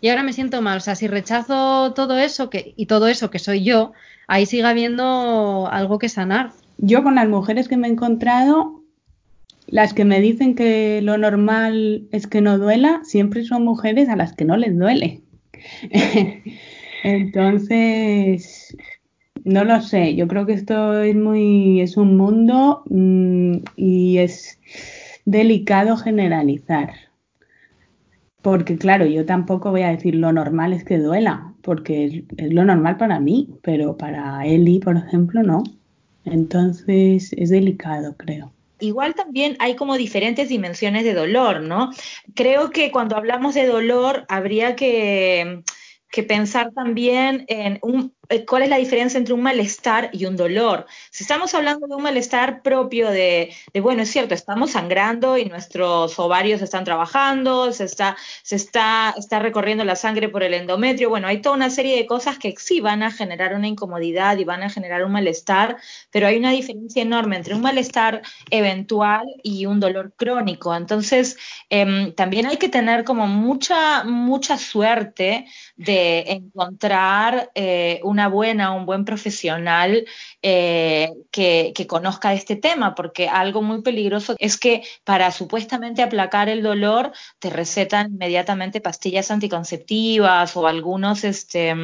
y 0.00 0.08
ahora 0.08 0.22
me 0.22 0.32
siento 0.32 0.62
mal. 0.62 0.78
O 0.78 0.80
sea, 0.80 0.94
si 0.94 1.08
rechazo 1.08 1.92
todo 1.94 2.18
eso 2.18 2.50
que, 2.50 2.74
y 2.76 2.86
todo 2.86 3.08
eso 3.08 3.30
que 3.30 3.38
soy 3.38 3.64
yo, 3.64 3.92
ahí 4.26 4.46
sigue 4.46 4.64
habiendo 4.64 5.68
algo 5.70 5.98
que 5.98 6.08
sanar. 6.08 6.52
Yo 6.78 7.02
con 7.02 7.16
las 7.16 7.28
mujeres 7.28 7.68
que 7.68 7.76
me 7.76 7.88
he 7.88 7.90
encontrado, 7.90 8.82
las 9.66 9.92
que 9.92 10.04
me 10.04 10.20
dicen 10.20 10.54
que 10.54 11.00
lo 11.02 11.18
normal 11.18 12.08
es 12.12 12.26
que 12.26 12.40
no 12.40 12.56
duela, 12.56 13.00
siempre 13.04 13.44
son 13.44 13.64
mujeres 13.64 14.08
a 14.08 14.16
las 14.16 14.32
que 14.32 14.44
no 14.44 14.56
les 14.56 14.78
duele. 14.78 15.22
Entonces, 17.04 18.76
no 19.44 19.64
lo 19.64 19.80
sé, 19.80 20.14
yo 20.14 20.28
creo 20.28 20.46
que 20.46 20.52
esto 20.52 21.02
es 21.02 21.16
muy, 21.16 21.80
es 21.80 21.96
un 21.96 22.16
mundo 22.16 22.82
mmm, 22.88 23.56
y 23.76 24.18
es 24.18 24.58
delicado 25.24 25.96
generalizar. 25.96 26.90
Porque 28.40 28.78
claro, 28.78 29.04
yo 29.04 29.26
tampoco 29.26 29.70
voy 29.70 29.82
a 29.82 29.90
decir 29.90 30.14
lo 30.14 30.32
normal 30.32 30.72
es 30.72 30.84
que 30.84 30.98
duela, 30.98 31.54
porque 31.62 32.04
es, 32.04 32.12
es, 32.36 32.52
lo 32.54 32.64
normal 32.64 32.96
para 32.96 33.18
mí, 33.18 33.50
pero 33.62 33.96
para 33.96 34.46
Eli, 34.46 34.78
por 34.78 34.96
ejemplo, 34.96 35.42
no. 35.42 35.64
Entonces 36.24 37.32
es 37.36 37.50
delicado, 37.50 38.16
creo. 38.16 38.52
Igual 38.80 39.14
también 39.14 39.56
hay 39.58 39.74
como 39.74 39.96
diferentes 39.96 40.48
dimensiones 40.48 41.04
de 41.04 41.14
dolor, 41.14 41.62
¿no? 41.62 41.90
Creo 42.34 42.70
que 42.70 42.92
cuando 42.92 43.16
hablamos 43.16 43.54
de 43.54 43.66
dolor 43.66 44.24
habría 44.28 44.76
que, 44.76 45.62
que 46.10 46.22
pensar 46.22 46.72
también 46.72 47.44
en 47.48 47.78
un, 47.82 48.14
cuál 48.46 48.62
es 48.62 48.68
la 48.68 48.76
diferencia 48.76 49.18
entre 49.18 49.34
un 49.34 49.42
malestar 49.42 50.10
y 50.12 50.26
un 50.26 50.36
dolor. 50.36 50.86
Si 51.10 51.24
estamos 51.24 51.54
hablando 51.54 51.86
de 51.86 51.94
un 51.94 52.02
malestar 52.02 52.62
propio 52.62 53.10
de, 53.10 53.54
bueno, 53.80 54.02
es 54.02 54.10
cierto, 54.10 54.34
estamos 54.34 54.72
sangrando 54.72 55.38
y 55.38 55.46
nuestros 55.46 56.18
ovarios 56.18 56.60
están 56.60 56.84
trabajando, 56.84 57.72
se 57.72 57.84
está, 57.84 58.16
se 58.42 58.56
está, 58.56 59.14
está 59.16 59.38
recorriendo 59.38 59.84
la 59.84 59.96
sangre 59.96 60.28
por 60.28 60.42
el 60.42 60.54
endometrio, 60.54 61.08
bueno, 61.08 61.26
hay 61.26 61.40
toda 61.40 61.56
una 61.56 61.70
serie 61.70 61.96
de 61.96 62.06
cosas 62.06 62.38
que 62.38 62.54
sí 62.58 62.80
van 62.80 63.02
a 63.02 63.10
generar 63.10 63.54
una 63.54 63.68
incomodidad 63.68 64.36
y 64.38 64.44
van 64.44 64.62
a 64.62 64.70
generar 64.70 65.04
un 65.04 65.12
malestar, 65.12 65.78
pero 66.10 66.26
hay 66.26 66.36
una 66.36 66.50
diferencia 66.50 67.02
enorme 67.02 67.36
entre 67.36 67.54
un 67.54 67.62
malestar 67.62 68.22
eventual 68.50 69.26
y 69.42 69.66
un 69.66 69.80
dolor 69.80 70.12
crónico. 70.16 70.74
Entonces, 70.74 71.38
eh, 71.70 72.12
también 72.16 72.46
hay 72.46 72.58
que 72.58 72.68
tener 72.68 73.04
como 73.04 73.26
mucha, 73.26 74.04
mucha 74.04 74.58
suerte 74.58 75.46
de 75.76 76.24
encontrar 76.28 77.50
eh, 77.54 78.00
una 78.02 78.17
buena, 78.26 78.72
un 78.72 78.86
buen 78.86 79.04
profesional 79.04 80.04
eh, 80.42 81.10
que, 81.30 81.72
conozca 81.86 82.34
este 82.34 82.56
tema, 82.56 82.96
porque 82.96 83.28
algo 83.28 83.62
muy 83.62 83.82
peligroso 83.82 84.34
es 84.38 84.58
que 84.58 84.82
para 85.04 85.30
supuestamente 85.30 86.02
aplacar 86.02 86.48
el 86.48 86.62
dolor 86.62 87.12
te 87.38 87.50
recetan 87.50 88.12
inmediatamente 88.12 88.80
pastillas 88.80 89.30
anticonceptivas 89.30 90.56
o 90.56 90.66
algunos 90.66 91.22
este, 91.22 91.74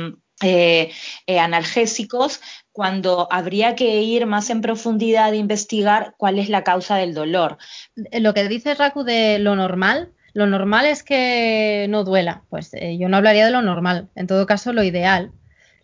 eh, 0.43 0.91
eh, 1.27 1.39
analgésicos 1.39 2.41
cuando 2.73 3.29
habría 3.31 3.77
que 3.77 4.03
ir 4.03 4.27
más 4.27 4.51
en 4.51 4.61
profundidad 4.61 5.33
e 5.33 5.37
investigar 5.37 6.15
cuál 6.17 6.41
es 6.41 6.49
la 6.49 6.65
causa 6.65 6.97
del 6.97 7.15
dolor. 7.15 7.59
Lo 7.95 8.35
que 8.35 8.49
dice 8.49 8.75
Raku 8.75 9.05
de 9.05 9.39
lo 9.39 9.55
normal, 9.55 10.13
lo 10.33 10.49
normal 10.49 10.87
es 10.87 11.05
que 11.05 11.87
no 11.89 12.03
duela. 12.03 12.43
Pues 12.51 12.73
yo 12.99 13.09
no 13.09 13.17
hablaría 13.17 13.47
de 13.47 13.53
lo 13.53 13.63
normal. 13.63 14.11
En 14.17 14.27
todo 14.27 14.47
caso, 14.47 14.73
lo 14.73 14.83
ideal, 14.83 15.31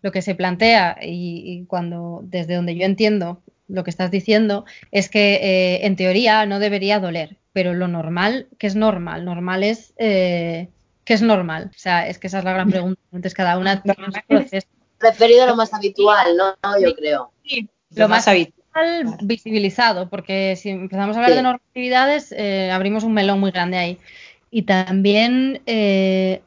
lo 0.03 0.13
que 0.13 0.23
se 0.23 0.35
plantea 0.35 0.99
y, 1.03 1.43
y 1.45 1.65
cuando 1.67 2.21
desde 2.25 2.55
donde 2.55 2.77
yo 2.77 2.85
entiendo 2.85 3.43
lo 3.69 3.85
que 3.85 3.91
estás 3.91 4.11
diciendo 4.11 4.65
es 4.91 5.09
que 5.09 5.35
eh, 5.35 5.87
en 5.87 5.97
teoría 5.97 6.45
no 6.47 6.59
debería 6.59 6.99
doler, 6.99 7.37
pero 7.53 7.73
lo 7.75 7.89
normal, 7.89 8.49
¿qué 8.59 8.67
es 8.67 8.75
normal? 8.75 9.25
Normal 9.25 9.63
es 9.63 9.95
eh, 9.97 10.69
¿qué 11.05 11.15
es 11.15 11.23
normal? 11.23 11.71
O 11.75 11.79
sea, 11.79 12.07
es 12.07 12.19
que 12.19 12.27
esa 12.27 12.39
es 12.39 12.45
la 12.45 12.53
gran 12.53 12.71
pregunta. 12.71 13.01
Entonces 13.07 13.35
cada 13.35 13.59
una 13.59 13.83
tiene 13.83 14.07
su 14.13 14.21
proceso. 14.29 14.69
Referido 14.99 15.45
a 15.45 15.47
lo 15.47 15.57
más 15.57 15.73
habitual, 15.73 16.37
¿no? 16.37 16.55
no 16.63 16.81
yo 16.81 16.95
creo. 16.95 17.33
Sí, 17.45 17.69
lo, 17.91 18.03
lo 18.03 18.09
más, 18.09 18.19
más 18.19 18.29
habitual 18.29 19.17
visibilizado, 19.23 20.09
porque 20.09 20.57
si 20.57 20.71
empezamos 20.71 21.17
a 21.17 21.21
hablar 21.21 21.33
sí. 21.33 21.37
de 21.37 21.43
normatividades, 21.43 22.33
eh, 22.33 22.71
abrimos 22.71 23.05
un 23.05 23.15
melón 23.15 23.41
muy 23.41 23.51
grande 23.51 23.79
ahí 23.79 23.99
y 24.51 24.63
también 24.63 25.63
eh, 25.67 26.43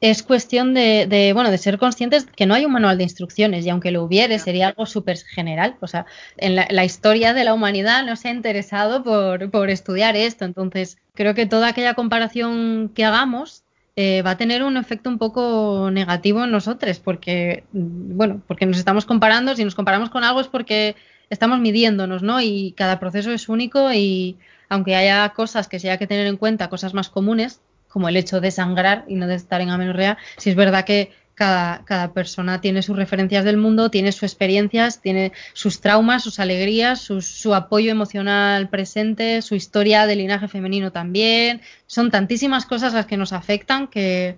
es 0.00 0.22
cuestión 0.22 0.74
de, 0.74 1.06
de, 1.08 1.32
bueno, 1.32 1.50
de 1.50 1.58
ser 1.58 1.78
conscientes 1.78 2.26
que 2.26 2.44
no 2.44 2.54
hay 2.54 2.66
un 2.66 2.72
manual 2.72 2.98
de 2.98 3.04
instrucciones 3.04 3.64
y 3.64 3.70
aunque 3.70 3.90
lo 3.90 4.02
hubiere 4.02 4.38
sería 4.38 4.68
algo 4.68 4.84
súper 4.84 5.16
general. 5.18 5.76
O 5.80 5.86
sea, 5.86 6.04
en 6.36 6.54
la, 6.54 6.66
la, 6.70 6.84
historia 6.84 7.32
de 7.32 7.44
la 7.44 7.54
humanidad 7.54 8.04
no 8.04 8.14
se 8.16 8.28
ha 8.28 8.32
interesado 8.32 9.02
por, 9.02 9.50
por, 9.50 9.70
estudiar 9.70 10.14
esto. 10.14 10.44
Entonces, 10.44 10.98
creo 11.14 11.34
que 11.34 11.46
toda 11.46 11.68
aquella 11.68 11.94
comparación 11.94 12.92
que 12.94 13.04
hagamos 13.04 13.64
eh, 13.96 14.20
va 14.20 14.32
a 14.32 14.36
tener 14.36 14.62
un 14.62 14.76
efecto 14.76 15.08
un 15.08 15.16
poco 15.16 15.90
negativo 15.90 16.44
en 16.44 16.50
nosotros 16.50 16.98
porque, 17.00 17.64
bueno, 17.72 18.42
porque 18.46 18.66
nos 18.66 18.76
estamos 18.76 19.06
comparando. 19.06 19.56
Si 19.56 19.64
nos 19.64 19.74
comparamos 19.74 20.10
con 20.10 20.24
algo 20.24 20.40
es 20.40 20.48
porque 20.48 20.94
estamos 21.30 21.58
midiéndonos, 21.60 22.22
¿no? 22.22 22.42
Y 22.42 22.74
cada 22.76 23.00
proceso 23.00 23.32
es 23.32 23.48
único 23.48 23.92
y 23.94 24.36
aunque 24.68 24.94
haya 24.94 25.28
cosas 25.30 25.68
que 25.68 25.78
se 25.78 25.88
haya 25.88 25.98
que 25.98 26.06
tener 26.06 26.26
en 26.26 26.36
cuenta, 26.36 26.68
cosas 26.68 26.92
más 26.92 27.08
comunes, 27.08 27.62
como 27.96 28.10
el 28.10 28.18
hecho 28.18 28.42
de 28.42 28.50
sangrar 28.50 29.06
y 29.08 29.14
no 29.14 29.26
de 29.26 29.36
estar 29.36 29.62
en 29.62 29.70
amenorrea, 29.70 30.18
si 30.36 30.50
es 30.50 30.54
verdad 30.54 30.84
que 30.84 31.12
cada, 31.32 31.82
cada, 31.86 32.12
persona 32.12 32.60
tiene 32.60 32.82
sus 32.82 32.94
referencias 32.94 33.42
del 33.42 33.56
mundo, 33.56 33.90
tiene 33.90 34.12
sus 34.12 34.24
experiencias, 34.24 35.00
tiene 35.00 35.32
sus 35.54 35.80
traumas, 35.80 36.22
sus 36.22 36.38
alegrías, 36.38 37.00
su, 37.00 37.22
su 37.22 37.54
apoyo 37.54 37.90
emocional 37.90 38.68
presente, 38.68 39.40
su 39.40 39.54
historia 39.54 40.06
de 40.06 40.16
linaje 40.16 40.46
femenino 40.46 40.92
también. 40.92 41.62
Son 41.86 42.10
tantísimas 42.10 42.66
cosas 42.66 42.92
las 42.92 43.06
que 43.06 43.16
nos 43.16 43.32
afectan 43.32 43.88
que, 43.88 44.36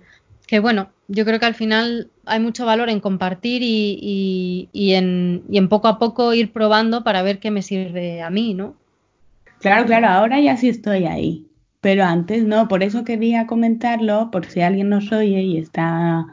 bueno, 0.61 0.91
yo 1.09 1.25
creo 1.25 1.37
que 1.41 1.45
al 1.45 1.55
final 1.55 2.09
hay 2.25 2.39
mucho 2.39 2.65
valor 2.65 2.89
en 2.89 3.01
compartir 3.01 3.61
y, 3.61 4.69
en, 4.93 5.43
y 5.49 5.57
en 5.57 5.67
poco 5.67 5.89
a 5.89 5.99
poco 5.99 6.33
ir 6.33 6.53
probando 6.53 7.03
para 7.03 7.23
ver 7.23 7.39
qué 7.39 7.51
me 7.51 7.61
sirve 7.61 8.21
a 8.21 8.29
mí, 8.29 8.53
¿no? 8.53 8.77
Claro, 9.59 9.85
claro, 9.85 10.07
ahora 10.07 10.39
ya 10.39 10.55
sí 10.55 10.69
estoy 10.69 11.03
ahí, 11.03 11.48
pero 11.81 12.03
antes 12.03 12.45
no, 12.45 12.67
por 12.67 12.83
eso 12.83 13.03
quería 13.03 13.47
comentarlo, 13.47 14.31
por 14.31 14.45
si 14.45 14.61
alguien 14.61 14.89
nos 14.89 15.11
oye 15.11 15.41
y 15.43 15.57
está 15.57 16.27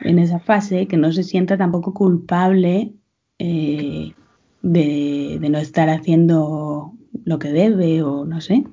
en 0.00 0.18
esa 0.18 0.38
fase, 0.40 0.86
que 0.86 0.96
no 0.96 1.12
se 1.12 1.22
sienta 1.22 1.56
tampoco 1.56 1.94
culpable 1.94 2.94
eh, 3.38 4.14
de, 4.62 5.38
de, 5.40 5.48
no 5.50 5.58
estar 5.58 5.88
haciendo 5.88 6.92
lo 7.24 7.38
que 7.38 7.48
debe 7.48 8.02
o 8.02 8.24
no 8.24 8.40
sé. 8.40 8.64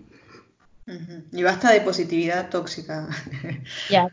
Y 1.32 1.44
basta 1.44 1.72
de 1.72 1.82
positividad 1.82 2.50
tóxica. 2.50 3.08
Ya, 3.90 4.10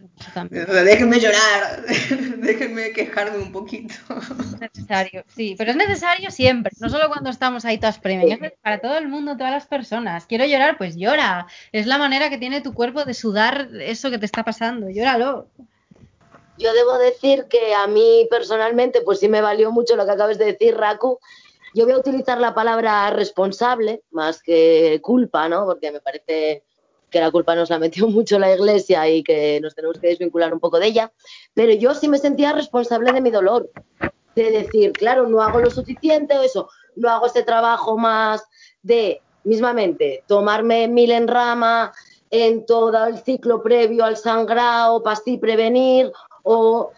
déjenme 0.51 1.19
llorar, 1.19 1.85
déjenme 2.37 2.93
quejarme 2.93 3.39
un 3.39 3.53
poquito. 3.53 3.95
Es 4.41 4.61
necesario, 4.61 5.25
sí, 5.35 5.55
pero 5.57 5.71
es 5.71 5.77
necesario 5.77 6.31
siempre, 6.31 6.73
no 6.79 6.89
solo 6.89 7.09
cuando 7.09 7.31
estamos 7.31 7.65
ahí 7.65 7.79
todas 7.79 7.99
premium, 7.99 8.43
es 8.45 8.53
para 8.63 8.79
todo 8.79 8.99
el 8.99 9.09
mundo, 9.09 9.37
todas 9.37 9.53
las 9.53 9.67
personas. 9.67 10.27
Quiero 10.27 10.45
llorar, 10.45 10.77
pues 10.79 10.97
llora. 10.97 11.47
Es 11.73 11.87
la 11.87 11.99
manera 11.99 12.31
que 12.31 12.39
tiene 12.39 12.61
tu 12.61 12.75
cuerpo 12.75 13.05
de 13.05 13.15
sudar 13.15 13.69
eso 13.81 14.11
que 14.11 14.19
te 14.19 14.27
está 14.27 14.45
pasando, 14.45 14.89
llóralo. 14.91 15.47
Yo 16.59 16.75
debo 16.75 16.99
decir 16.99 17.47
que 17.49 17.75
a 17.75 17.87
mí 17.87 18.27
personalmente, 18.31 19.01
pues 19.01 19.21
sí 19.21 19.29
me 19.29 19.41
valió 19.41 19.73
mucho 19.73 19.97
lo 19.97 20.05
que 20.05 20.13
acabas 20.13 20.39
de 20.39 20.45
decir, 20.45 20.77
Raku. 20.77 21.19
Yo 21.75 21.85
voy 21.85 21.95
a 21.95 21.99
utilizar 21.99 22.39
la 22.39 22.55
palabra 22.55 23.11
responsable 23.11 24.03
más 24.11 24.43
que 24.43 25.01
culpa, 25.03 25.49
¿no? 25.49 25.65
Porque 25.67 25.93
me 25.93 26.01
parece 26.01 26.65
que 27.11 27.21
la 27.21 27.31
culpa 27.31 27.55
nos 27.55 27.71
la 27.71 27.79
metió 27.79 28.07
mucho 28.09 28.39
la 28.39 28.55
iglesia 28.55 29.09
y 29.09 29.23
que 29.23 29.61
nos 29.61 29.75
tenemos 29.75 29.99
que 29.99 30.09
desvincular 30.09 30.53
un 30.53 30.61
poco 30.61 30.79
de 30.79 30.87
ella. 30.87 31.13
Pero 31.55 31.73
yo 31.73 31.95
sí 31.95 32.09
me 32.09 32.19
sentía 32.19 32.53
responsable 32.53 33.13
de 33.13 33.21
mi 33.21 33.31
dolor. 33.31 33.71
De 34.35 34.51
decir, 34.51 34.93
claro, 34.93 35.29
no 35.29 35.43
hago 35.43 35.59
lo 35.59 35.71
suficiente 35.71 36.39
o 36.39 36.43
eso, 36.43 36.71
no 36.95 37.11
hago 37.11 37.27
este 37.27 37.43
trabajo 37.43 37.99
más 37.99 38.45
de, 38.81 39.21
mismamente, 39.43 40.23
tomarme 40.29 40.87
mil 40.87 41.11
en 41.11 41.27
rama 41.27 41.93
en 42.31 42.65
todo 42.65 43.07
el 43.07 43.19
ciclo 43.19 43.61
previo 43.61 44.05
al 44.05 44.17
sangrado 44.17 45.03
para 45.03 45.15
así 45.15 45.37
prevenir 45.37 46.13
o 46.45 46.93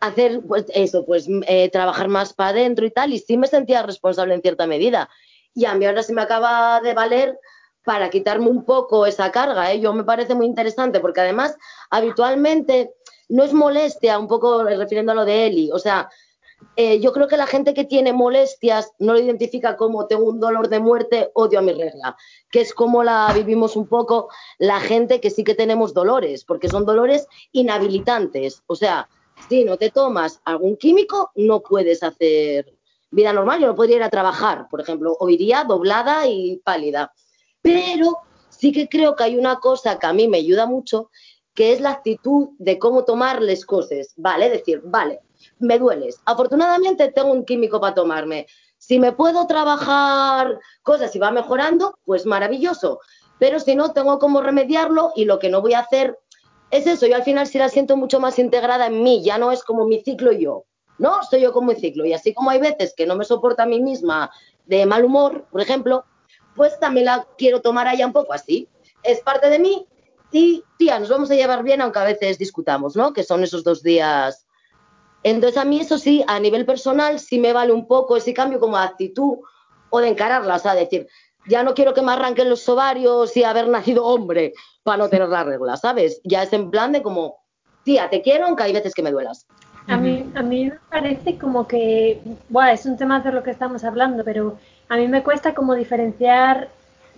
hacer 0.00 0.42
pues 0.46 0.66
eso, 0.74 1.04
pues 1.04 1.26
eh, 1.46 1.70
trabajar 1.70 2.08
más 2.08 2.32
para 2.32 2.50
adentro 2.50 2.86
y 2.86 2.90
tal, 2.90 3.12
y 3.12 3.18
sí 3.18 3.36
me 3.36 3.46
sentía 3.46 3.82
responsable 3.82 4.34
en 4.34 4.42
cierta 4.42 4.66
medida. 4.66 5.08
Y 5.54 5.64
a 5.64 5.74
mí 5.74 5.86
ahora 5.86 6.02
sí 6.02 6.12
me 6.12 6.22
acaba 6.22 6.80
de 6.80 6.94
valer 6.94 7.38
para 7.84 8.10
quitarme 8.10 8.48
un 8.48 8.64
poco 8.64 9.06
esa 9.06 9.30
carga, 9.30 9.72
¿eh? 9.72 9.80
Yo 9.80 9.92
me 9.92 10.04
parece 10.04 10.34
muy 10.34 10.46
interesante, 10.46 11.00
porque 11.00 11.20
además, 11.20 11.56
habitualmente, 11.90 12.92
no 13.28 13.44
es 13.44 13.52
molestia, 13.52 14.18
un 14.18 14.28
poco 14.28 14.64
refiriendo 14.64 15.12
a 15.12 15.14
lo 15.14 15.24
de 15.24 15.46
Eli, 15.46 15.70
o 15.72 15.78
sea, 15.78 16.08
eh, 16.76 17.00
yo 17.00 17.12
creo 17.12 17.28
que 17.28 17.36
la 17.36 17.46
gente 17.46 17.74
que 17.74 17.84
tiene 17.84 18.12
molestias 18.12 18.92
no 18.98 19.12
lo 19.12 19.20
identifica 19.20 19.76
como 19.76 20.06
tengo 20.06 20.24
un 20.24 20.40
dolor 20.40 20.68
de 20.68 20.80
muerte, 20.80 21.30
odio 21.34 21.58
a 21.58 21.62
mi 21.62 21.72
regla, 21.72 22.16
que 22.50 22.60
es 22.60 22.74
como 22.74 23.02
la 23.02 23.30
vivimos 23.34 23.76
un 23.76 23.86
poco 23.86 24.28
la 24.58 24.80
gente 24.80 25.20
que 25.20 25.30
sí 25.30 25.44
que 25.44 25.54
tenemos 25.54 25.94
dolores, 25.94 26.44
porque 26.44 26.68
son 26.68 26.84
dolores 26.84 27.28
inhabilitantes. 27.52 28.62
O 28.66 28.76
sea, 28.76 29.08
si 29.48 29.64
no 29.64 29.76
te 29.76 29.90
tomas 29.90 30.40
algún 30.44 30.76
químico, 30.76 31.30
no 31.36 31.60
puedes 31.60 32.02
hacer 32.02 32.74
vida 33.10 33.32
normal. 33.32 33.60
Yo 33.60 33.68
no 33.68 33.74
podría 33.74 33.96
ir 33.96 34.02
a 34.02 34.10
trabajar, 34.10 34.66
por 34.68 34.80
ejemplo, 34.80 35.16
o 35.18 35.28
iría 35.28 35.64
doblada 35.64 36.26
y 36.26 36.58
pálida. 36.64 37.12
Pero 37.62 38.18
sí 38.48 38.72
que 38.72 38.88
creo 38.88 39.14
que 39.16 39.24
hay 39.24 39.36
una 39.36 39.56
cosa 39.56 39.98
que 39.98 40.06
a 40.06 40.12
mí 40.12 40.28
me 40.28 40.38
ayuda 40.38 40.66
mucho, 40.66 41.10
que 41.54 41.72
es 41.72 41.80
la 41.80 41.90
actitud 41.90 42.50
de 42.58 42.78
cómo 42.78 43.04
tomar 43.04 43.42
las 43.42 43.64
cosas. 43.64 44.12
Vale, 44.16 44.50
decir, 44.50 44.82
vale, 44.84 45.20
me 45.58 45.78
dueles. 45.78 46.20
Afortunadamente 46.24 47.12
tengo 47.12 47.32
un 47.32 47.44
químico 47.44 47.80
para 47.80 47.94
tomarme. 47.94 48.46
Si 48.78 48.98
me 48.98 49.12
puedo 49.12 49.46
trabajar 49.46 50.58
cosas 50.82 51.14
y 51.16 51.18
va 51.18 51.30
mejorando, 51.30 51.98
pues 52.04 52.26
maravilloso. 52.26 53.00
Pero 53.38 53.58
si 53.60 53.74
no, 53.74 53.92
tengo 53.92 54.18
cómo 54.18 54.40
remediarlo 54.42 55.12
y 55.14 55.24
lo 55.24 55.38
que 55.38 55.48
no 55.48 55.60
voy 55.60 55.74
a 55.74 55.80
hacer 55.80 56.18
es 56.70 56.86
eso. 56.86 57.06
Yo 57.06 57.16
al 57.16 57.22
final 57.22 57.46
sí 57.46 57.58
la 57.58 57.68
siento 57.68 57.96
mucho 57.96 58.20
más 58.20 58.38
integrada 58.38 58.86
en 58.86 59.02
mí. 59.02 59.22
Ya 59.22 59.38
no 59.38 59.52
es 59.52 59.62
como 59.62 59.86
mi 59.86 60.00
ciclo 60.00 60.32
y 60.32 60.44
yo. 60.44 60.64
No, 60.98 61.22
soy 61.22 61.42
yo 61.42 61.52
como 61.52 61.72
mi 61.72 61.80
ciclo. 61.80 62.04
Y 62.06 62.12
así 62.12 62.32
como 62.32 62.50
hay 62.50 62.58
veces 62.58 62.94
que 62.96 63.06
no 63.06 63.16
me 63.16 63.24
soporta 63.24 63.64
a 63.64 63.66
mí 63.66 63.80
misma 63.80 64.30
de 64.64 64.86
mal 64.86 65.04
humor, 65.04 65.46
por 65.50 65.60
ejemplo, 65.60 66.04
pues 66.54 66.78
también 66.80 67.06
la 67.06 67.26
quiero 67.38 67.60
tomar 67.60 67.86
allá 67.86 68.06
un 68.06 68.12
poco 68.12 68.32
así. 68.32 68.68
Es 69.02 69.20
parte 69.20 69.48
de 69.50 69.58
mí 69.58 69.86
y, 70.32 70.64
tía, 70.78 70.98
nos 70.98 71.08
vamos 71.08 71.30
a 71.30 71.34
llevar 71.34 71.62
bien 71.62 71.80
aunque 71.80 71.98
a 71.98 72.04
veces 72.04 72.38
discutamos, 72.38 72.96
¿no? 72.96 73.12
Que 73.12 73.22
son 73.22 73.44
esos 73.44 73.62
dos 73.62 73.82
días 73.82 74.46
entonces 75.26 75.58
a 75.58 75.64
mí 75.64 75.80
eso 75.80 75.98
sí, 75.98 76.24
a 76.28 76.38
nivel 76.38 76.64
personal 76.64 77.18
sí 77.18 77.40
me 77.40 77.52
vale 77.52 77.72
un 77.72 77.88
poco 77.88 78.16
ese 78.16 78.32
cambio 78.32 78.60
como 78.60 78.76
actitud 78.76 79.38
o 79.90 79.98
de 79.98 80.06
encararla, 80.06 80.54
o 80.54 80.58
sea, 80.60 80.76
decir, 80.76 81.08
ya 81.48 81.62
no 81.62 81.74
quiero 81.74 81.94
que 81.94 82.02
me 82.02 82.12
arranquen 82.12 82.50
los 82.50 82.68
ovarios 82.68 83.36
y 83.36 83.44
haber 83.44 83.68
nacido 83.68 84.04
hombre 84.04 84.52
para 84.82 84.98
no 84.98 85.08
tener 85.08 85.28
la 85.28 85.44
regla, 85.44 85.76
¿sabes? 85.76 86.20
Ya 86.24 86.42
es 86.42 86.52
en 86.52 86.70
plan 86.70 86.92
de 86.92 87.02
como, 87.02 87.36
tía, 87.84 88.10
te 88.10 88.22
quiero 88.22 88.46
aunque 88.46 88.64
hay 88.64 88.72
veces 88.72 88.94
que 88.94 89.02
me 89.02 89.10
duelas. 89.10 89.46
A 89.88 89.96
mí, 89.96 90.28
a 90.34 90.42
mí 90.42 90.64
me 90.64 90.78
parece 90.90 91.38
como 91.38 91.68
que, 91.68 92.20
bueno, 92.48 92.70
es 92.70 92.86
un 92.86 92.96
tema 92.96 93.20
de 93.20 93.30
lo 93.30 93.44
que 93.44 93.52
estamos 93.52 93.84
hablando, 93.84 94.24
pero 94.24 94.58
a 94.88 94.96
mí 94.96 95.06
me 95.06 95.22
cuesta 95.22 95.54
como 95.54 95.74
diferenciar 95.74 96.68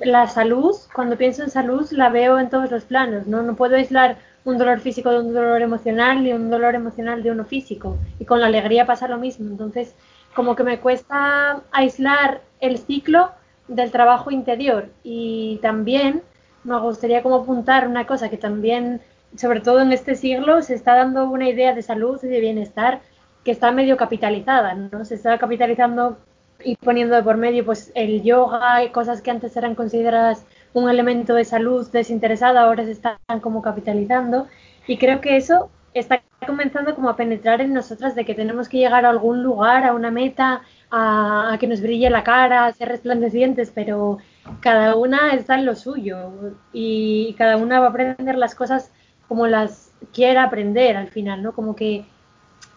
la 0.01 0.29
salud, 0.29 0.76
cuando 0.95 1.16
pienso 1.16 1.43
en 1.43 1.51
salud 1.51 1.91
la 1.93 2.11
veo 2.11 2.39
en 2.39 2.51
todos 2.51 2.70
los 2.70 2.85
planos, 2.85 3.26
¿no? 3.26 3.43
No 3.43 3.57
puedo 3.57 3.76
aislar 3.76 4.18
un 4.45 4.59
dolor 4.59 4.81
físico 4.81 5.11
de 5.11 5.20
un 5.20 5.35
dolor 5.35 5.62
emocional 5.62 6.22
ni 6.22 6.33
un 6.33 6.51
dolor 6.51 6.74
emocional 6.74 7.22
de 7.22 7.31
uno 7.31 7.45
físico. 7.45 7.97
Y 8.18 8.24
con 8.24 8.41
la 8.41 8.47
alegría 8.47 8.87
pasa 8.87 9.09
lo 9.09 9.18
mismo. 9.18 9.49
Entonces, 9.51 9.95
como 10.35 10.55
que 10.55 10.62
me 10.62 10.79
cuesta 10.79 11.62
aislar 11.72 12.43
el 12.61 12.79
ciclo 12.79 13.31
del 13.69 13.91
trabajo 13.91 14.31
interior. 14.31 14.89
Y 15.03 15.59
también 15.62 16.23
me 16.64 16.79
gustaría 16.81 17.23
como 17.23 17.37
apuntar 17.37 17.87
una 17.87 18.07
cosa 18.07 18.29
que 18.29 18.37
también, 18.37 19.01
sobre 19.37 19.61
todo 19.61 19.81
en 19.81 19.93
este 19.93 20.14
siglo, 20.14 20.62
se 20.62 20.75
está 20.75 20.97
dando 20.97 21.29
una 21.29 21.49
idea 21.49 21.75
de 21.75 21.83
salud 21.83 22.19
y 22.23 22.27
de 22.27 22.41
bienestar 22.41 23.01
que 23.45 23.53
está 23.53 23.71
medio 23.71 23.97
capitalizada, 23.97 24.75
¿no? 24.75 25.05
Se 25.05 25.14
está 25.14 25.39
capitalizando 25.39 26.19
y 26.64 26.77
poniendo 26.77 27.14
de 27.14 27.23
por 27.23 27.37
medio 27.37 27.64
pues 27.64 27.93
el 27.95 28.23
yoga 28.23 28.83
y 28.83 28.91
cosas 28.91 29.23
que 29.23 29.31
antes 29.31 29.57
eran 29.57 29.75
consideradas 29.75 30.45
un 30.73 30.91
elemento 30.91 31.35
de 31.35 31.45
salud 31.45 31.89
desinteresada, 31.91 32.62
ahora 32.62 32.85
se 32.85 32.91
están 32.91 33.16
como 33.41 33.62
capitalizando 33.62 34.49
y 34.87 34.99
creo 34.99 35.21
que 35.21 35.37
eso 35.37 35.71
está 35.95 36.23
comenzando 36.47 36.95
como 36.95 37.09
a 37.09 37.16
penetrar 37.16 37.61
en 37.61 37.73
nosotras 37.73 38.14
de 38.14 38.25
que 38.25 38.35
tenemos 38.35 38.69
que 38.69 38.79
llegar 38.79 39.05
a 39.05 39.11
algún 39.11 39.43
lugar, 39.43 39.85
a 39.85 39.95
una 39.95 40.11
meta, 40.11 40.62
a, 40.91 41.57
que 41.61 41.66
nos 41.66 41.80
brille 41.80 42.11
la 42.11 42.24
cara, 42.24 42.66
a 42.66 42.72
ser 42.72 42.89
resplandecientes, 42.89 43.70
pero 43.74 44.18
cada 44.61 44.97
una 44.97 45.34
está 45.34 45.57
en 45.57 45.66
lo 45.66 45.74
suyo 45.74 46.32
y 46.72 47.34
cada 47.39 47.57
una 47.57 47.80
va 47.80 47.86
a 47.86 47.91
aprender 47.91 48.36
las 48.36 48.55
cosas 48.55 48.93
como 49.26 49.47
las 49.47 49.93
quiera 50.12 50.45
aprender 50.45 50.97
al 50.97 51.09
final, 51.09 51.43
¿no? 51.43 51.53
Como 51.53 51.76
que 51.76 52.05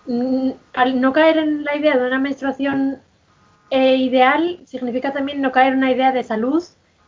mm, 0.08 0.52
al 0.74 1.00
no 1.00 1.14
caer 1.14 1.38
en 1.38 1.64
la 1.64 1.76
idea 1.76 1.98
de 1.98 2.08
una 2.08 2.20
menstruación 2.20 3.00
eh, 3.70 3.96
ideal 3.96 4.60
significa 4.66 5.14
también 5.14 5.42
no 5.42 5.52
caer 5.52 5.74
en 5.74 5.80
una 5.80 5.92
idea 5.92 6.12
de 6.12 6.24
salud 6.24 6.64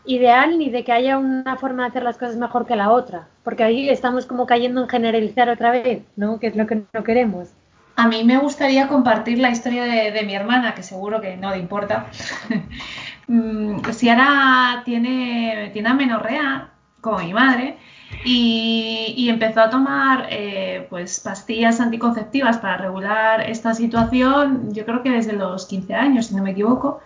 ideal 0.06 0.58
ni 0.58 0.70
de 0.70 0.84
que 0.84 0.91
haya 0.91 1.18
una 1.18 1.58
forma 1.58 1.84
de 1.84 1.89
hacer 1.89 2.04
las 2.04 2.18
cosas 2.18 2.36
mejor 2.36 2.66
que 2.66 2.76
la 2.76 2.91
otra, 2.91 3.28
porque 3.43 3.64
ahí 3.64 3.89
estamos 3.89 4.26
como 4.26 4.45
cayendo 4.45 4.82
en 4.82 4.89
generalizar 4.89 5.49
otra 5.49 5.72
vez, 5.72 6.04
¿no? 6.16 6.39
Que 6.39 6.47
es 6.47 6.56
lo 6.56 6.68
que 6.68 6.84
no 6.93 7.04
queremos. 7.04 7.49
A 7.96 8.08
mí 8.08 8.24
me 8.24 8.38
gustaría 8.39 8.88
compartir 8.88 9.38
la 9.39 9.52
historia 9.52 9.84
de, 9.84 10.24
mi 10.24 10.36
hermana, 10.36 10.74
que 10.74 10.84
seguro 10.84 11.22
que 11.22 11.38
no 11.38 11.52
le 11.52 11.58
importa. 11.58 12.08
Mm, 13.26 13.80
Ciara 13.94 14.82
tiene, 14.84 15.70
tiene 15.72 15.88
amenorrea, 15.88 16.72
como 17.00 17.20
mi 17.20 17.34
madre, 17.34 17.78
y, 18.26 19.28
empezó 19.30 19.62
a 19.62 19.70
tomar 19.70 20.28
eh, 20.30 20.88
pues 20.89 21.22
pastillas 21.22 21.80
anticonceptivas 21.80 22.58
para 22.58 22.78
regular 22.78 23.50
esta 23.50 23.74
situación, 23.74 24.74
yo 24.74 24.86
creo 24.86 25.04
que 25.04 25.10
desde 25.10 25.34
los 25.34 25.66
15 25.68 25.96
años, 25.96 26.28
si 26.28 26.36
no 26.36 26.44
me 26.44 26.52
equivoco. 26.52 27.00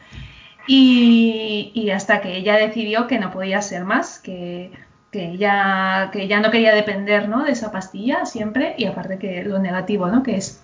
Y, 0.68 1.90
hasta 1.94 2.20
que 2.22 2.36
ella 2.38 2.56
decidió 2.56 3.08
que 3.08 3.20
no 3.20 3.32
podía 3.32 3.62
ser 3.62 3.86
más, 3.86 4.20
que, 4.20 4.72
que, 5.12 5.38
ya, 5.38 6.10
que 6.12 6.28
ya 6.28 6.42
no 6.42 6.52
quería 6.52 6.74
depender 6.76 7.30
¿no? 7.30 7.44
de 7.44 7.52
esa 7.52 7.72
pastilla 7.72 8.26
siempre, 8.26 8.76
y 8.78 8.86
aparte 8.86 9.18
que 9.18 9.44
lo 9.44 9.60
negativo 9.60 10.08
¿no? 10.08 10.24
que 10.24 10.38
es. 10.38 10.64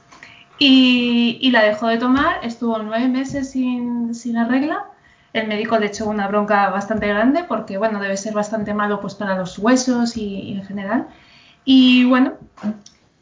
Y, 0.59 1.39
y, 1.41 1.51
la 1.51 1.63
dejó 1.63 1.87
de 1.87 1.97
tomar, 1.97 2.37
estuvo 2.43 2.77
nueve 2.79 3.07
meses 3.07 3.51
sin, 3.51 4.13
sin 4.13 4.35
la 4.35 4.45
regla. 4.45 4.85
El 5.33 5.47
médico 5.47 5.77
le 5.79 5.87
echó 5.87 6.07
una 6.07 6.27
bronca 6.27 6.69
bastante 6.69 7.07
grande 7.07 7.43
porque, 7.43 7.77
bueno, 7.77 7.99
debe 7.99 8.17
ser 8.17 8.33
bastante 8.33 8.73
malo 8.73 9.01
pues 9.01 9.15
para 9.15 9.35
los 9.35 9.57
huesos 9.57 10.15
y, 10.15 10.41
y 10.41 10.53
en 10.53 10.63
general. 10.63 11.07
Y 11.65 12.05
bueno, 12.05 12.33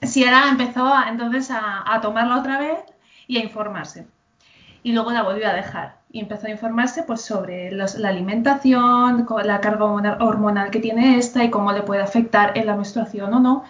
Sierra 0.01 0.49
empezó 0.49 0.85
a, 0.85 1.09
entonces 1.09 1.51
a, 1.51 1.83
a 1.85 2.01
tomarla 2.01 2.39
otra 2.39 2.59
vez 2.59 2.79
y 3.27 3.37
a 3.37 3.43
informarse. 3.43 4.07
Y 4.83 4.93
luego 4.93 5.11
la 5.11 5.23
volvió 5.23 5.47
a 5.47 5.53
dejar 5.53 6.01
y 6.11 6.19
empezó 6.19 6.47
a 6.47 6.51
informarse 6.51 7.03
pues, 7.03 7.21
sobre 7.21 7.71
los, 7.71 7.95
la 7.97 8.09
alimentación, 8.09 9.25
la 9.43 9.61
carga 9.61 9.85
hormonal 9.85 10.71
que 10.71 10.79
tiene 10.79 11.17
esta 11.17 11.43
y 11.43 11.49
cómo 11.49 11.71
le 11.71 11.83
puede 11.83 12.01
afectar 12.01 12.57
en 12.57 12.65
la 12.65 12.75
menstruación 12.75 13.33
o 13.33 13.39
no. 13.39 13.63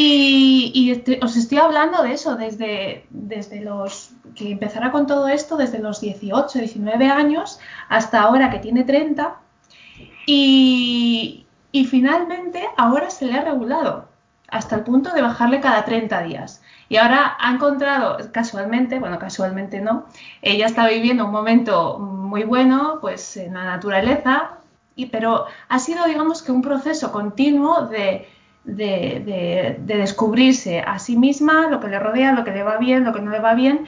Y, 0.00 0.92
este, 0.92 1.18
os 1.24 1.36
estoy 1.36 1.58
hablando 1.58 2.04
de 2.04 2.12
eso 2.12 2.36
desde, 2.36 3.04
desde 3.10 3.60
los 3.60 4.12
que 4.36 4.52
empezara 4.52 4.92
con 4.92 5.08
todo 5.08 5.26
esto, 5.26 5.56
desde 5.56 5.80
los 5.80 6.00
18, 6.00 6.56
19 6.56 7.08
años 7.08 7.58
hasta 7.88 8.22
ahora 8.22 8.48
que 8.48 8.60
tiene 8.60 8.84
30. 8.84 9.36
Y, 10.24 11.46
y 11.72 11.84
finalmente 11.86 12.62
ahora 12.76 13.10
se 13.10 13.26
le 13.26 13.34
ha 13.34 13.42
regulado 13.42 14.08
hasta 14.46 14.76
el 14.76 14.84
punto 14.84 15.12
de 15.12 15.20
bajarle 15.20 15.60
cada 15.60 15.84
30 15.84 16.22
días. 16.22 16.62
Y 16.88 16.96
ahora 16.96 17.36
ha 17.40 17.52
encontrado, 17.52 18.18
casualmente, 18.30 19.00
bueno, 19.00 19.18
casualmente 19.18 19.80
no, 19.80 20.06
ella 20.42 20.66
está 20.66 20.86
viviendo 20.86 21.24
un 21.24 21.32
momento 21.32 21.98
muy 21.98 22.44
bueno, 22.44 22.98
pues 23.00 23.36
en 23.36 23.54
la 23.54 23.64
naturaleza, 23.64 24.58
y, 24.94 25.06
pero 25.06 25.46
ha 25.68 25.78
sido, 25.80 26.06
digamos, 26.06 26.42
que 26.42 26.52
un 26.52 26.62
proceso 26.62 27.10
continuo 27.10 27.86
de, 27.86 28.28
de, 28.68 29.76
de, 29.78 29.96
descubrirse 29.96 30.80
a 30.80 30.98
sí 30.98 31.16
misma, 31.16 31.68
lo 31.68 31.80
que 31.80 31.88
le 31.88 31.98
rodea, 31.98 32.32
lo 32.32 32.44
que 32.44 32.50
le 32.50 32.62
va 32.62 32.76
bien, 32.76 33.04
lo 33.04 33.12
que 33.12 33.20
no 33.20 33.30
le 33.30 33.40
va 33.40 33.54
bien. 33.54 33.86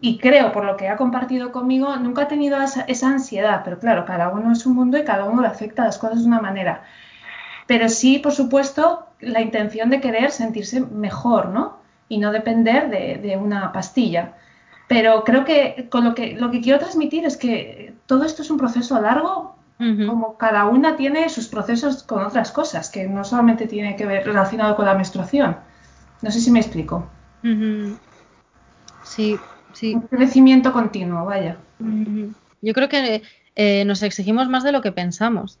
Y, 0.00 0.18
creo, 0.18 0.52
por 0.52 0.66
lo 0.66 0.76
que 0.76 0.88
ha 0.88 0.96
compartido 0.96 1.50
conmigo, 1.50 1.96
nunca 1.96 2.22
ha 2.22 2.28
tenido 2.28 2.58
esa, 2.60 3.08
ansiedad, 3.08 3.62
pero 3.64 3.78
claro, 3.78 4.04
cada 4.04 4.28
uno 4.28 4.52
es 4.52 4.66
un 4.66 4.74
mundo 4.74 4.98
y 4.98 5.04
cada 5.04 5.24
uno 5.24 5.40
le 5.40 5.48
afecta 5.48 5.84
las 5.84 5.96
cosas 5.96 6.20
de 6.20 6.26
una 6.26 6.40
manera. 6.40 6.82
Pero 7.66 7.88
sí, 7.88 8.18
por 8.18 8.32
supuesto, 8.32 9.06
la 9.20 9.40
intención 9.40 9.88
de 9.88 10.02
querer 10.02 10.32
sentirse 10.32 10.80
mejor, 10.80 11.48
¿no? 11.48 11.78
Y 12.08 12.18
no 12.18 12.30
depender 12.30 12.90
de, 12.90 13.16
de 13.16 13.38
una 13.38 13.72
pastilla. 13.72 14.34
Pero 14.86 15.24
creo 15.24 15.46
que 15.46 15.88
con 15.90 16.04
lo 16.04 16.14
que 16.14 16.34
lo 16.34 16.50
que 16.50 16.60
quiero 16.60 16.78
transmitir 16.78 17.24
es 17.24 17.38
que 17.38 17.94
todo 18.04 18.24
esto 18.24 18.42
es 18.42 18.50
un 18.50 18.58
proceso 18.58 19.00
largo, 19.00 19.56
uh 19.78 19.84
-huh. 19.84 20.06
como 20.06 20.36
cada 20.36 20.66
una 20.66 20.96
tiene 20.96 21.28
sus 21.28 21.48
procesos 21.48 22.02
con 22.02 22.24
otras 22.24 22.52
cosas, 22.52 22.90
que 22.90 23.08
no 23.08 23.24
solamente 23.24 23.66
tiene 23.66 23.96
que 23.96 24.06
ver 24.06 24.24
relacionado 24.24 24.76
con 24.76 24.86
la 24.86 24.94
menstruación. 24.94 25.56
No 26.22 26.30
sé 26.30 26.40
si 26.40 26.50
me 26.50 26.60
explico. 26.60 27.08
Uh 27.42 27.48
-huh. 27.48 27.98
Sí, 29.02 29.38
sí. 29.72 29.94
Un 29.94 30.02
crecimiento 30.02 30.72
continuo, 30.72 31.24
vaya. 31.24 31.58
Uh 31.80 31.84
-huh. 31.84 32.34
Yo 32.62 32.72
creo 32.72 32.88
que 32.88 33.22
eh, 33.56 33.84
nos 33.84 34.02
exigimos 34.02 34.48
más 34.48 34.64
de 34.64 34.72
lo 34.72 34.80
que 34.80 34.92
pensamos. 34.92 35.58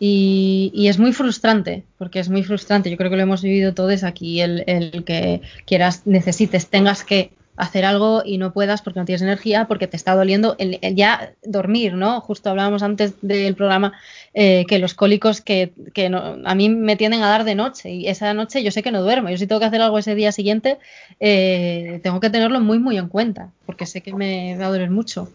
Y, 0.00 0.72
y, 0.74 0.88
es 0.88 0.98
muy 0.98 1.12
frustrante, 1.12 1.84
porque 1.98 2.18
es 2.18 2.28
muy 2.28 2.42
frustrante. 2.42 2.90
Yo 2.90 2.96
creo 2.96 3.10
que 3.10 3.16
lo 3.16 3.22
hemos 3.22 3.42
vivido 3.42 3.74
todos 3.74 4.02
aquí, 4.02 4.40
el, 4.40 4.64
el 4.66 5.04
que 5.04 5.40
quieras, 5.66 6.02
necesites, 6.04 6.66
tengas 6.66 7.04
que 7.04 7.30
hacer 7.56 7.84
algo 7.84 8.22
y 8.24 8.38
no 8.38 8.52
puedas 8.52 8.82
porque 8.82 8.98
no 8.98 9.06
tienes 9.06 9.22
energía, 9.22 9.66
porque 9.66 9.86
te 9.86 9.96
está 9.96 10.14
doliendo 10.14 10.56
ya 10.94 11.32
dormir, 11.44 11.94
¿no? 11.94 12.20
Justo 12.20 12.50
hablábamos 12.50 12.82
antes 12.82 13.14
del 13.22 13.54
programa 13.54 13.92
eh, 14.32 14.64
que 14.68 14.78
los 14.78 14.94
cólicos 14.94 15.40
que, 15.40 15.72
que 15.92 16.08
no, 16.08 16.38
a 16.44 16.54
mí 16.54 16.68
me 16.68 16.96
tienden 16.96 17.22
a 17.22 17.28
dar 17.28 17.44
de 17.44 17.54
noche 17.54 17.90
y 17.90 18.08
esa 18.08 18.34
noche 18.34 18.62
yo 18.62 18.70
sé 18.70 18.82
que 18.82 18.90
no 18.90 19.02
duermo. 19.02 19.30
Yo 19.30 19.38
si 19.38 19.46
tengo 19.46 19.60
que 19.60 19.66
hacer 19.66 19.80
algo 19.80 19.98
ese 19.98 20.14
día 20.14 20.32
siguiente, 20.32 20.78
eh, 21.20 22.00
tengo 22.02 22.20
que 22.20 22.30
tenerlo 22.30 22.60
muy, 22.60 22.78
muy 22.78 22.98
en 22.98 23.08
cuenta, 23.08 23.50
porque 23.66 23.86
sé 23.86 24.00
que 24.00 24.12
me 24.14 24.56
va 24.56 24.66
a 24.66 24.70
doler 24.70 24.90
mucho. 24.90 25.30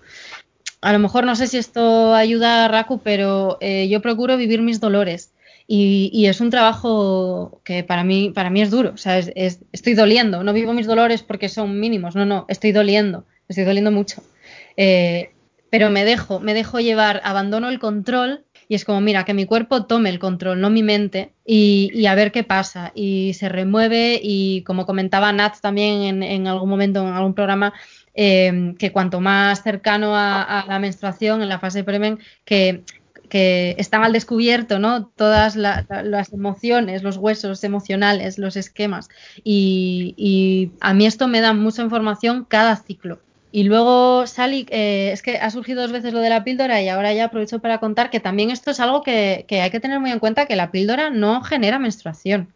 A 0.82 0.94
lo 0.94 1.00
mejor 1.00 1.26
no 1.26 1.36
sé 1.36 1.48
si 1.48 1.58
esto 1.58 2.14
ayuda 2.14 2.66
a 2.66 2.68
Raku, 2.68 3.00
pero 3.00 3.58
eh, 3.62 3.88
yo 3.90 4.02
procuro 4.02 4.38
vivir 4.38 4.62
mis 4.62 4.80
dolores. 4.80 5.32
Y, 5.72 6.26
es 6.26 6.42
un 6.42 6.50
trabajo 6.50 7.62
que 7.64 7.84
para 7.84 8.04
mí, 8.04 8.32
para 8.32 8.50
mí 8.50 8.60
es 8.60 8.72
duro. 8.72 8.92
O 8.96 8.98
sea, 8.98 9.20
es, 9.20 9.32
es, 9.36 9.60
estoy 9.72 9.94
doliendo. 9.94 10.44
No 10.44 10.52
vivo 10.52 10.74
mis 10.74 10.88
dolores 10.88 11.22
porque 11.22 11.48
son 11.48 11.80
mínimos. 11.80 12.16
No, 12.16 12.26
no, 12.26 12.48
estoy 12.50 12.72
doliendo. 12.72 13.26
Estoy 13.48 13.66
doliendo 13.66 13.92
mucho. 13.92 14.24
Eh, 14.78 15.30
pero 15.70 15.92
me 15.92 16.06
dejo, 16.06 16.40
me 16.40 16.56
dejo 16.56 16.80
llevar, 16.80 17.22
abandono 17.24 17.70
el 17.70 17.78
control 17.78 18.46
y 18.68 18.74
es 18.74 18.84
como, 18.84 19.00
mira, 19.00 19.26
que 19.26 19.36
mi 19.36 19.46
cuerpo 19.46 19.86
tome 19.86 20.10
el 20.10 20.18
control, 20.18 20.60
no 20.60 20.72
mi 20.72 20.82
mente, 20.82 21.34
y, 21.46 22.06
a 22.08 22.16
ver 22.16 22.32
qué 22.32 22.44
pasa. 22.44 22.92
Y 22.96 23.36
se 23.36 23.48
remueve 23.48 24.20
y 24.22 24.64
como 24.64 24.88
comentaba 24.88 25.32
Nat 25.34 25.60
también 25.60 26.02
en, 26.02 26.24
en 26.24 26.48
algún 26.48 26.70
momento, 26.70 27.02
en 27.02 27.14
algún 27.14 27.36
programa, 27.36 27.74
eh, 28.16 28.74
que 28.80 28.92
cuanto 28.92 29.22
más 29.22 29.62
cercano 29.62 30.16
a, 30.16 30.42
a, 30.42 30.66
la 30.66 30.80
menstruación, 30.80 31.44
en 31.44 31.50
la 31.50 31.60
fase 31.60 31.84
premen, 31.84 32.18
que 32.46 32.84
que 33.30 33.76
están 33.78 34.04
al 34.04 34.12
descubierto, 34.12 34.80
¿no? 34.80 35.08
Todas 35.08 35.56
la, 35.56 35.86
la, 35.88 36.04
las 36.04 36.34
emociones, 36.34 37.04
los 37.04 37.18
huesos 37.18 37.64
emocionales, 37.64 38.38
los 38.38 38.58
esquemas. 38.58 39.08
Y, 39.44 40.72
a 40.82 40.94
mí 40.94 41.06
esto 41.06 41.28
me 41.28 41.42
da 41.42 41.54
mucha 41.54 41.84
información 41.84 42.46
cada 42.46 42.76
ciclo. 42.76 43.20
Y 43.52 43.64
luego, 43.64 44.28
Sally, 44.28 44.68
eh, 44.70 45.12
es 45.12 45.22
que 45.22 45.38
ha 45.38 45.50
surgido 45.50 45.82
dos 45.82 45.92
veces 45.92 46.14
lo 46.14 46.20
de 46.20 46.30
la 46.30 46.44
píldora 46.44 46.82
y 46.82 46.90
ahora 46.90 47.14
ya 47.14 47.26
aprovecho 47.26 47.60
para 47.60 47.80
contar 47.80 48.10
que 48.10 48.20
también 48.20 48.52
esto 48.52 48.70
es 48.72 48.80
algo 48.80 49.02
que, 49.02 49.46
que 49.48 49.62
hay 49.62 49.72
que 49.72 49.80
tener 49.80 50.00
muy 50.00 50.12
en 50.12 50.20
cuenta, 50.20 50.46
que 50.46 50.56
la 50.56 50.72
píldora 50.72 51.10
no 51.10 51.42
genera 51.42 51.80
menstruación. 51.80 52.54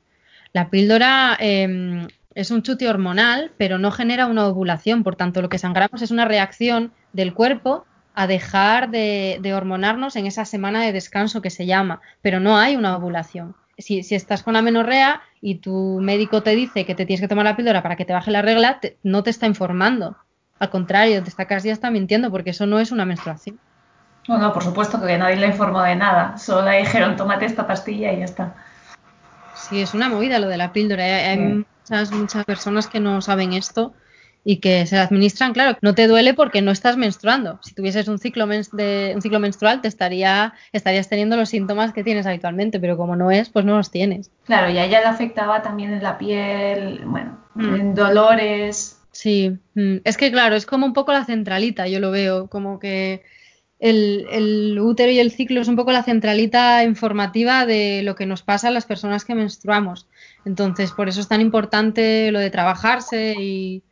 La 0.53 0.69
píldora 0.69 1.35
eh, 1.39 2.07
es 2.35 2.51
un 2.51 2.61
chute 2.61 2.87
hormonal, 2.87 3.51
pero 3.57 3.77
no 3.77 3.91
genera 3.91 4.27
una 4.27 4.47
ovulación. 4.47 5.03
Por 5.03 5.15
tanto, 5.15 5.41
lo 5.41 5.49
que 5.49 5.57
sangramos 5.57 6.01
es 6.01 6.11
una 6.11 6.25
reacción 6.25 6.91
del 7.11 7.33
cuerpo 7.33 7.85
a 8.13 8.27
dejar 8.27 8.89
de, 8.89 9.39
de, 9.41 9.53
hormonarnos 9.53 10.15
en 10.15 10.27
esa 10.27 10.45
semana 10.45 10.83
de 10.83 10.91
descanso 10.91 11.41
que 11.41 11.49
se 11.49 11.65
llama, 11.65 12.01
pero 12.21 12.39
no 12.39 12.57
hay 12.57 12.75
una 12.75 12.95
ovulación. 12.95 13.55
Si, 13.77 14.03
si, 14.03 14.13
estás 14.13 14.43
con 14.43 14.55
amenorrea 14.55 15.21
y 15.41 15.55
tu 15.55 15.99
médico 15.99 16.43
te 16.43 16.55
dice 16.55 16.85
que 16.85 16.93
te 16.93 17.05
tienes 17.05 17.21
que 17.21 17.27
tomar 17.27 17.45
la 17.45 17.55
píldora 17.55 17.81
para 17.81 17.95
que 17.95 18.05
te 18.05 18.13
baje 18.13 18.29
la 18.29 18.43
regla, 18.43 18.79
te, 18.79 18.97
no 19.01 19.23
te 19.23 19.31
está 19.31 19.47
informando. 19.47 20.15
Al 20.59 20.69
contrario, 20.69 21.23
te 21.23 21.29
está 21.29 21.45
casi 21.45 21.69
está 21.69 21.89
mintiendo 21.89 22.29
porque 22.29 22.51
eso 22.51 22.67
no 22.67 22.79
es 22.79 22.91
una 22.91 23.05
menstruación. 23.05 23.59
No, 24.27 24.37
no, 24.37 24.53
por 24.53 24.63
supuesto 24.63 25.01
que 25.01 25.17
nadie 25.17 25.35
le 25.35 25.47
informó 25.47 25.81
de 25.81 25.95
nada. 25.95 26.37
Solo 26.37 26.69
le 26.69 26.77
dijeron, 26.77 27.17
tómate 27.17 27.45
esta 27.45 27.67
pastilla 27.67 28.13
y 28.13 28.19
ya 28.19 28.25
está. 28.25 28.55
Sí, 29.55 29.81
es 29.81 29.93
una 29.93 30.07
movida 30.07 30.39
lo 30.39 30.47
de 30.47 30.57
la 30.57 30.71
píldora. 30.71 31.03
Hay, 31.03 31.37
sí. 31.37 31.65
muchas, 31.81 32.11
muchas 32.11 32.45
personas 32.45 32.87
que 32.87 32.99
no 32.99 33.21
saben 33.21 33.53
esto 33.53 33.93
y 34.45 34.57
que 34.57 34.85
se 34.85 34.97
administran, 34.97 35.53
claro, 35.53 35.77
no 35.81 35.95
te 35.95 36.07
duele 36.07 36.33
porque 36.33 36.61
no 36.61 36.71
estás 36.71 36.97
menstruando. 36.97 37.59
Si 37.61 37.73
tuvieses 37.73 38.07
un 38.07 38.19
ciclo, 38.19 38.45
de, 38.45 39.13
un 39.15 39.21
ciclo 39.21 39.39
menstrual, 39.39 39.81
te 39.81 39.87
estaría, 39.87 40.53
estarías 40.73 41.07
teniendo 41.07 41.37
los 41.37 41.49
síntomas 41.49 41.93
que 41.93 42.03
tienes 42.03 42.25
habitualmente, 42.25 42.79
pero 42.79 42.97
como 42.97 43.15
no 43.15 43.31
es, 43.31 43.49
pues 43.49 43.63
no 43.63 43.77
los 43.77 43.89
tienes. 43.89 44.31
Claro, 44.45 44.71
y 44.71 44.77
a 44.77 44.85
ella 44.85 44.99
le 44.99 45.07
afectaba 45.07 45.61
también 45.61 45.93
en 45.93 46.03
la 46.03 46.17
piel, 46.17 47.01
bueno, 47.05 47.39
mm. 47.55 47.75
en 47.75 47.95
dolores. 47.95 48.99
Sí, 49.11 49.57
mm. 49.75 49.97
es 50.03 50.17
que 50.17 50.31
claro, 50.31 50.55
es 50.55 50.65
como 50.65 50.85
un 50.85 50.93
poco 50.93 51.13
la 51.13 51.23
centralita, 51.23 51.87
yo 51.87 52.01
lo 52.01 52.11
veo, 52.11 52.47
como 52.47 52.79
que 52.79 53.23
el, 53.79 54.27
el, 54.29 54.77
útero 54.79 55.11
y 55.11 55.19
el 55.19 55.31
ciclo 55.31 55.61
es 55.61 55.69
un 55.69 55.77
poco 55.77 55.93
la 55.93 56.03
centralita 56.03 56.83
informativa 56.83 57.65
de 57.65 58.01
lo 58.03 58.15
que 58.15 58.25
nos 58.25 58.41
pasa 58.43 58.67
a 58.67 58.71
las 58.71 58.85
personas 58.85 59.23
que 59.23 59.35
menstruamos. 59.35 60.07
Entonces, 60.45 60.91
por 60.91 61.07
eso 61.07 61.21
es 61.21 61.29
tan 61.29 61.39
importante 61.39 62.29
lo 62.31 62.39
de 62.39 62.49
trabajarse 62.49 63.35
y 63.39 63.83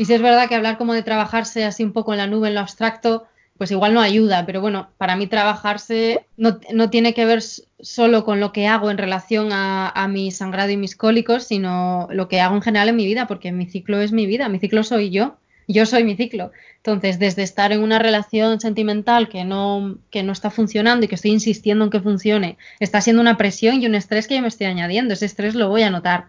y 0.00 0.06
si 0.06 0.14
es 0.14 0.22
verdad 0.22 0.48
que 0.48 0.54
hablar 0.54 0.78
como 0.78 0.94
de 0.94 1.02
trabajarse 1.02 1.62
así 1.66 1.84
un 1.84 1.92
poco 1.92 2.14
en 2.14 2.16
la 2.16 2.26
nube, 2.26 2.48
en 2.48 2.54
lo 2.54 2.60
abstracto, 2.60 3.26
pues 3.58 3.70
igual 3.70 3.92
no 3.92 4.00
ayuda, 4.00 4.46
pero 4.46 4.62
bueno, 4.62 4.88
para 4.96 5.14
mí 5.14 5.26
trabajarse 5.26 6.24
no, 6.38 6.58
no 6.72 6.88
tiene 6.88 7.12
que 7.12 7.26
ver 7.26 7.42
solo 7.42 8.24
con 8.24 8.40
lo 8.40 8.50
que 8.50 8.66
hago 8.66 8.90
en 8.90 8.96
relación 8.96 9.52
a, 9.52 9.90
a, 9.90 10.08
mi 10.08 10.30
sangrado 10.30 10.70
y 10.70 10.78
mis 10.78 10.96
cólicos, 10.96 11.44
sino 11.44 12.08
lo 12.12 12.28
que 12.28 12.40
hago 12.40 12.56
en 12.56 12.62
general 12.62 12.88
en 12.88 12.96
mi 12.96 13.04
vida, 13.04 13.26
porque 13.26 13.52
mi 13.52 13.66
ciclo 13.66 14.00
es 14.00 14.10
mi 14.10 14.24
vida, 14.24 14.48
mi 14.48 14.58
ciclo 14.58 14.84
soy 14.84 15.10
yo, 15.10 15.36
yo 15.68 15.84
soy 15.84 16.02
mi 16.04 16.16
ciclo. 16.16 16.50
Entonces, 16.78 17.18
desde 17.18 17.42
estar 17.42 17.70
en 17.70 17.82
una 17.82 17.98
relación 17.98 18.58
sentimental 18.58 19.28
que 19.28 19.44
no, 19.44 19.98
que 20.10 20.22
no 20.22 20.32
está 20.32 20.48
funcionando 20.48 21.04
y 21.04 21.08
que 21.08 21.16
estoy 21.16 21.32
insistiendo 21.32 21.84
en 21.84 21.90
que 21.90 22.00
funcione, 22.00 22.56
está 22.78 23.02
siendo 23.02 23.20
una 23.20 23.36
presión 23.36 23.82
y 23.82 23.86
un 23.86 23.94
estrés 23.94 24.26
que 24.26 24.36
yo 24.36 24.40
me 24.40 24.48
estoy 24.48 24.66
añadiendo, 24.66 25.12
ese 25.12 25.26
estrés 25.26 25.54
lo 25.54 25.68
voy 25.68 25.82
a 25.82 25.90
notar 25.90 26.28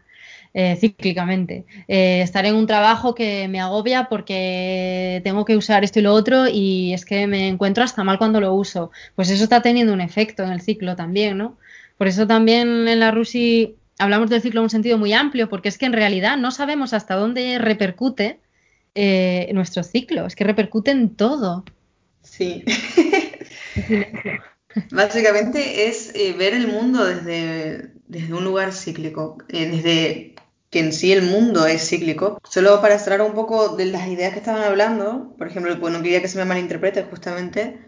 eh, 0.53 0.77
cíclicamente. 0.79 1.65
Eh, 1.87 2.21
estar 2.21 2.45
en 2.45 2.55
un 2.55 2.67
trabajo 2.67 3.15
que 3.15 3.47
me 3.47 3.59
agobia 3.59 4.07
porque 4.09 5.21
tengo 5.23 5.45
que 5.45 5.55
usar 5.55 5.83
esto 5.83 5.99
y 5.99 6.03
lo 6.03 6.13
otro 6.13 6.47
y 6.47 6.93
es 6.93 7.05
que 7.05 7.27
me 7.27 7.47
encuentro 7.47 7.83
hasta 7.83 8.03
mal 8.03 8.17
cuando 8.17 8.41
lo 8.41 8.53
uso. 8.53 8.91
Pues 9.15 9.29
eso 9.29 9.43
está 9.43 9.61
teniendo 9.61 9.93
un 9.93 10.01
efecto 10.01 10.43
en 10.43 10.51
el 10.51 10.61
ciclo 10.61 10.95
también, 10.95 11.37
¿no? 11.37 11.57
Por 11.97 12.07
eso 12.07 12.27
también 12.27 12.87
en 12.87 12.99
la 12.99 13.11
RUSI 13.11 13.75
hablamos 13.97 14.29
del 14.29 14.41
ciclo 14.41 14.61
en 14.61 14.63
un 14.63 14.69
sentido 14.69 14.97
muy 14.97 15.13
amplio, 15.13 15.49
porque 15.49 15.69
es 15.69 15.77
que 15.77 15.85
en 15.85 15.93
realidad 15.93 16.37
no 16.37 16.51
sabemos 16.51 16.93
hasta 16.93 17.15
dónde 17.15 17.59
repercute 17.59 18.39
eh, 18.95 19.49
nuestro 19.53 19.83
ciclo, 19.83 20.25
es 20.25 20.35
que 20.35 20.43
repercute 20.43 20.91
en 20.91 21.15
todo. 21.15 21.63
Sí. 22.23 22.63
Básicamente 24.91 25.87
es 25.87 26.13
eh, 26.15 26.33
ver 26.33 26.53
el 26.53 26.67
mundo 26.67 27.05
desde, 27.05 27.91
desde 28.07 28.33
un 28.33 28.43
lugar 28.43 28.73
cíclico, 28.73 29.37
eh, 29.49 29.69
desde 29.69 30.30
que 30.71 30.79
en 30.79 30.93
sí 30.93 31.11
el 31.11 31.21
mundo 31.23 31.67
es 31.67 31.87
cíclico. 31.87 32.39
Solo 32.49 32.81
para 32.81 32.95
extraer 32.95 33.21
un 33.21 33.33
poco 33.33 33.75
de 33.75 33.85
las 33.85 34.07
ideas 34.07 34.33
que 34.33 34.39
estaban 34.39 34.63
hablando, 34.63 35.35
por 35.37 35.47
ejemplo, 35.47 35.79
pues 35.79 35.93
no 35.93 36.01
quería 36.01 36.21
que 36.21 36.29
se 36.29 36.37
me 36.39 36.45
malinterprete 36.45 37.03
justamente, 37.03 37.79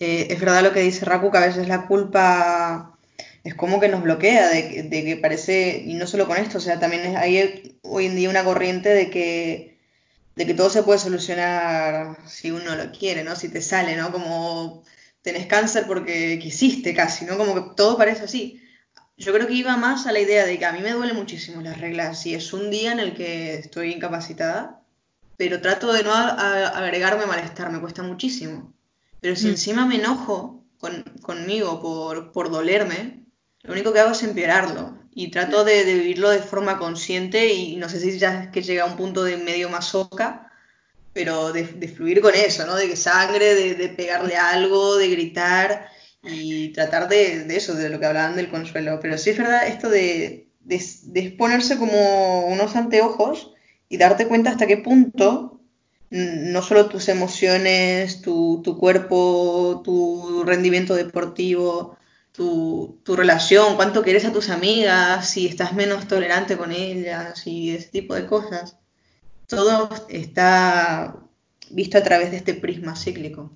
eh, 0.00 0.26
es 0.30 0.40
verdad 0.40 0.62
lo 0.62 0.72
que 0.72 0.80
dice 0.80 1.04
Raku, 1.04 1.30
que 1.30 1.38
a 1.38 1.46
veces 1.46 1.68
la 1.68 1.86
culpa 1.86 2.98
es 3.44 3.54
como 3.54 3.80
que 3.80 3.88
nos 3.88 4.02
bloquea, 4.02 4.48
de, 4.50 4.88
que 4.90 5.18
parece, 5.20 5.82
y 5.86 5.94
no 5.94 6.06
solo 6.06 6.26
con 6.26 6.38
esto, 6.38 6.58
o 6.58 6.60
sea, 6.60 6.80
también 6.80 7.16
hay 7.16 7.78
hoy 7.82 8.06
en 8.06 8.16
día 8.16 8.30
una 8.30 8.44
corriente 8.44 8.88
de 8.90 9.10
que, 9.10 9.78
de 10.36 10.46
que 10.46 10.54
todo 10.54 10.70
se 10.70 10.82
puede 10.82 10.98
solucionar 10.98 12.18
si 12.26 12.50
uno 12.50 12.74
lo 12.76 12.90
quiere, 12.92 13.24
¿no? 13.24 13.36
Si 13.36 13.48
te 13.50 13.60
sale, 13.62 13.96
¿no? 13.96 14.12
Como 14.12 14.84
tenés 15.22 15.46
cáncer 15.46 15.86
porque 15.86 16.38
quisiste 16.40 16.94
casi, 16.94 17.24
¿no? 17.26 17.36
Como 17.38 17.54
que 17.54 17.74
todo 17.76 17.96
parece 17.98 18.24
así. 18.24 18.60
Yo 19.16 19.32
creo 19.32 19.46
que 19.46 19.54
iba 19.54 19.76
más 19.76 20.06
a 20.06 20.12
la 20.12 20.18
idea 20.18 20.44
de 20.44 20.58
que 20.58 20.64
a 20.64 20.72
mí 20.72 20.80
me 20.80 20.92
duele 20.92 21.12
muchísimo 21.12 21.62
las 21.62 21.80
reglas 21.80 22.26
y 22.26 22.34
es 22.34 22.52
un 22.52 22.70
día 22.70 22.90
en 22.90 22.98
el 22.98 23.14
que 23.14 23.54
estoy 23.54 23.92
incapacitada, 23.92 24.82
pero 25.36 25.60
trato 25.60 25.92
de 25.92 26.02
no 26.02 26.12
agregarme 26.12 27.26
malestar, 27.26 27.70
me 27.70 27.80
cuesta 27.80 28.02
muchísimo. 28.02 28.74
Pero 29.20 29.36
si 29.36 29.46
mm. 29.46 29.50
encima 29.50 29.86
me 29.86 29.96
enojo 29.96 30.64
con, 30.78 31.04
conmigo 31.22 31.80
por, 31.80 32.32
por 32.32 32.50
dolerme, 32.50 33.24
lo 33.62 33.72
único 33.72 33.92
que 33.92 34.00
hago 34.00 34.12
es 34.12 34.22
empeorarlo 34.24 34.98
y 35.12 35.30
trato 35.30 35.64
de, 35.64 35.84
de, 35.84 35.94
vivirlo 35.94 36.30
de 36.30 36.40
forma 36.40 36.76
consciente 36.76 37.52
y 37.52 37.76
no 37.76 37.88
sé 37.88 38.00
si 38.00 38.18
ya 38.18 38.42
es 38.44 38.48
que 38.50 38.62
llega 38.62 38.82
a 38.82 38.86
un 38.86 38.96
punto 38.96 39.22
de 39.22 39.36
medio 39.36 39.70
masoca, 39.70 40.50
pero 41.12 41.52
de, 41.52 41.62
de 41.62 41.86
fluir 41.86 42.20
con 42.20 42.34
eso, 42.34 42.66
¿no? 42.66 42.74
De 42.74 42.88
que 42.88 42.96
sangre, 42.96 43.54
de, 43.54 43.74
de 43.76 43.88
pegarle 43.90 44.36
algo, 44.36 44.96
de 44.96 45.08
gritar 45.08 45.93
y 46.26 46.68
tratar 46.70 47.08
de, 47.08 47.46
eso, 47.56 47.74
de 47.74 47.88
lo 47.88 48.00
que 48.00 48.06
hablaban 48.06 48.36
del 48.36 48.48
consuelo. 48.48 48.98
Pero 49.00 49.18
sí 49.18 49.30
es 49.30 49.38
verdad 49.38 49.66
esto 49.66 49.88
de, 49.88 50.48
de, 50.60 50.76
exponerse 51.14 51.78
como 51.78 52.46
unos 52.46 52.76
anteojos 52.76 53.52
y 53.88 53.96
darte 53.96 54.26
cuenta 54.26 54.50
hasta 54.50 54.66
qué 54.66 54.76
punto 54.76 55.60
no 56.10 56.62
solo 56.62 56.86
tus 56.88 57.08
emociones, 57.08 58.22
tu, 58.22 58.60
tu 58.62 58.78
cuerpo, 58.78 59.82
tu 59.84 60.44
rendimiento 60.44 60.94
deportivo, 60.94 61.96
tu, 62.30 63.00
tu 63.02 63.16
relación, 63.16 63.74
cuánto 63.74 64.02
quieres 64.02 64.24
a 64.24 64.32
tus 64.32 64.48
amigas, 64.48 65.28
si 65.28 65.46
estás 65.46 65.72
menos 65.74 66.06
tolerante 66.06 66.56
con 66.56 66.70
ellas 66.70 67.44
y 67.46 67.70
ese 67.74 67.88
tipo 67.88 68.14
de 68.14 68.26
cosas. 68.26 68.76
Todo 69.48 69.88
está 70.08 71.16
visto 71.70 71.98
a 71.98 72.02
través 72.02 72.30
de 72.30 72.36
este 72.36 72.54
prisma 72.54 72.94
cíclico. 72.94 73.50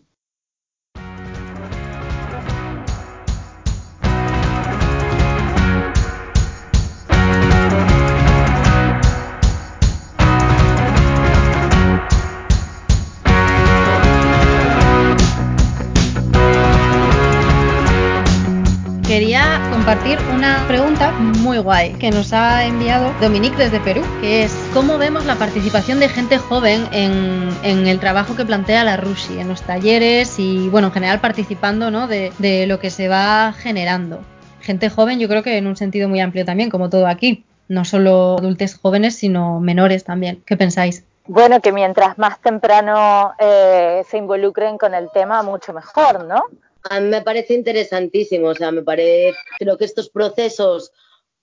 Compartir 19.89 20.18
una 20.34 20.66
pregunta 20.68 21.12
muy 21.12 21.57
guay 21.57 21.95
que 21.95 22.11
nos 22.11 22.34
ha 22.34 22.66
enviado 22.66 23.11
Dominique 23.22 23.57
desde 23.57 23.80
Perú, 23.80 24.03
que 24.20 24.43
es 24.43 24.53
¿cómo 24.74 24.99
vemos 24.99 25.24
la 25.24 25.36
participación 25.36 25.99
de 25.99 26.11
gente 26.11 26.36
joven 26.36 26.86
en, 26.93 27.86
el 27.86 27.99
trabajo 27.99 28.36
que 28.36 28.45
plantea 28.45 28.84
la 28.84 28.99
Rushi, 28.99 29.39
en 29.39 29.49
los 29.49 29.62
talleres 29.62 30.39
y, 30.39 30.68
bueno, 30.68 30.89
en 30.89 30.93
general 30.93 31.20
participando 31.20 31.91
¿no? 31.91 32.07
de, 32.07 32.34
de 32.36 32.66
lo 32.66 32.78
que 32.78 32.91
se 32.91 33.09
va 33.09 33.55
generando? 33.57 34.20
Gente 34.61 34.91
joven 34.91 35.20
yo 35.20 35.26
creo 35.26 35.43
que 35.43 35.57
en 35.57 35.66
un 35.66 35.74
sentido 35.74 36.07
muy 36.07 36.20
amplio 36.20 36.45
también, 36.45 36.68
como 36.68 36.91
todo 36.91 37.07
aquí, 37.07 37.47
no 37.68 37.86
solo 37.86 38.36
adultos 38.39 38.74
jóvenes, 38.74 39.16
sino 39.16 39.59
menores 39.59 40.05
también. 40.05 40.43
¿Qué 40.45 40.59
pensáis? 40.59 41.03
Bueno, 41.26 41.62
que 41.62 41.72
mientras 41.72 42.18
más 42.18 42.39
temprano 42.41 43.32
eh, 43.39 44.03
se 44.07 44.18
involucren 44.18 44.76
con 44.76 44.93
el 44.93 45.09
tema, 45.12 45.43
mucho 45.43 45.72
mejor, 45.72 46.24
¿no? 46.24 46.43
A 46.91 47.01
mí 47.01 47.09
me 47.09 47.22
parece 47.22 47.55
interesantísimo, 47.55 48.49
o 48.49 48.55
sea, 48.55 48.70
me 48.70 48.82
parece, 48.82 49.34
creo 49.59 49.76
que 49.76 49.84
estos 49.84 50.11
procesos 50.11 50.93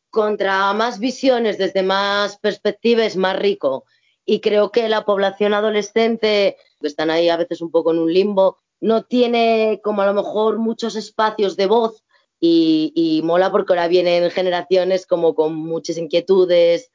contra 0.09 0.73
más 0.73 0.99
visiones 0.99 1.57
desde 1.57 1.83
más 1.83 2.37
perspectivas 2.37 3.15
más 3.15 3.37
rico. 3.37 3.85
Y 4.25 4.39
creo 4.39 4.71
que 4.71 4.89
la 4.89 5.05
población 5.05 5.53
adolescente, 5.53 6.57
que 6.79 6.87
están 6.87 7.09
ahí 7.09 7.29
a 7.29 7.37
veces 7.37 7.61
un 7.61 7.69
poco 7.69 7.91
en 7.91 7.99
un 7.99 8.13
limbo, 8.13 8.59
no 8.79 9.03
tiene 9.03 9.81
como 9.83 10.01
a 10.01 10.05
lo 10.05 10.13
mejor 10.13 10.57
muchos 10.57 10.95
espacios 10.95 11.55
de 11.57 11.67
voz 11.67 12.03
y, 12.39 12.91
y 12.95 13.21
mola 13.23 13.51
porque 13.51 13.73
ahora 13.73 13.87
vienen 13.87 14.31
generaciones 14.31 15.05
como 15.05 15.35
con 15.35 15.55
muchas 15.55 15.97
inquietudes 15.97 16.91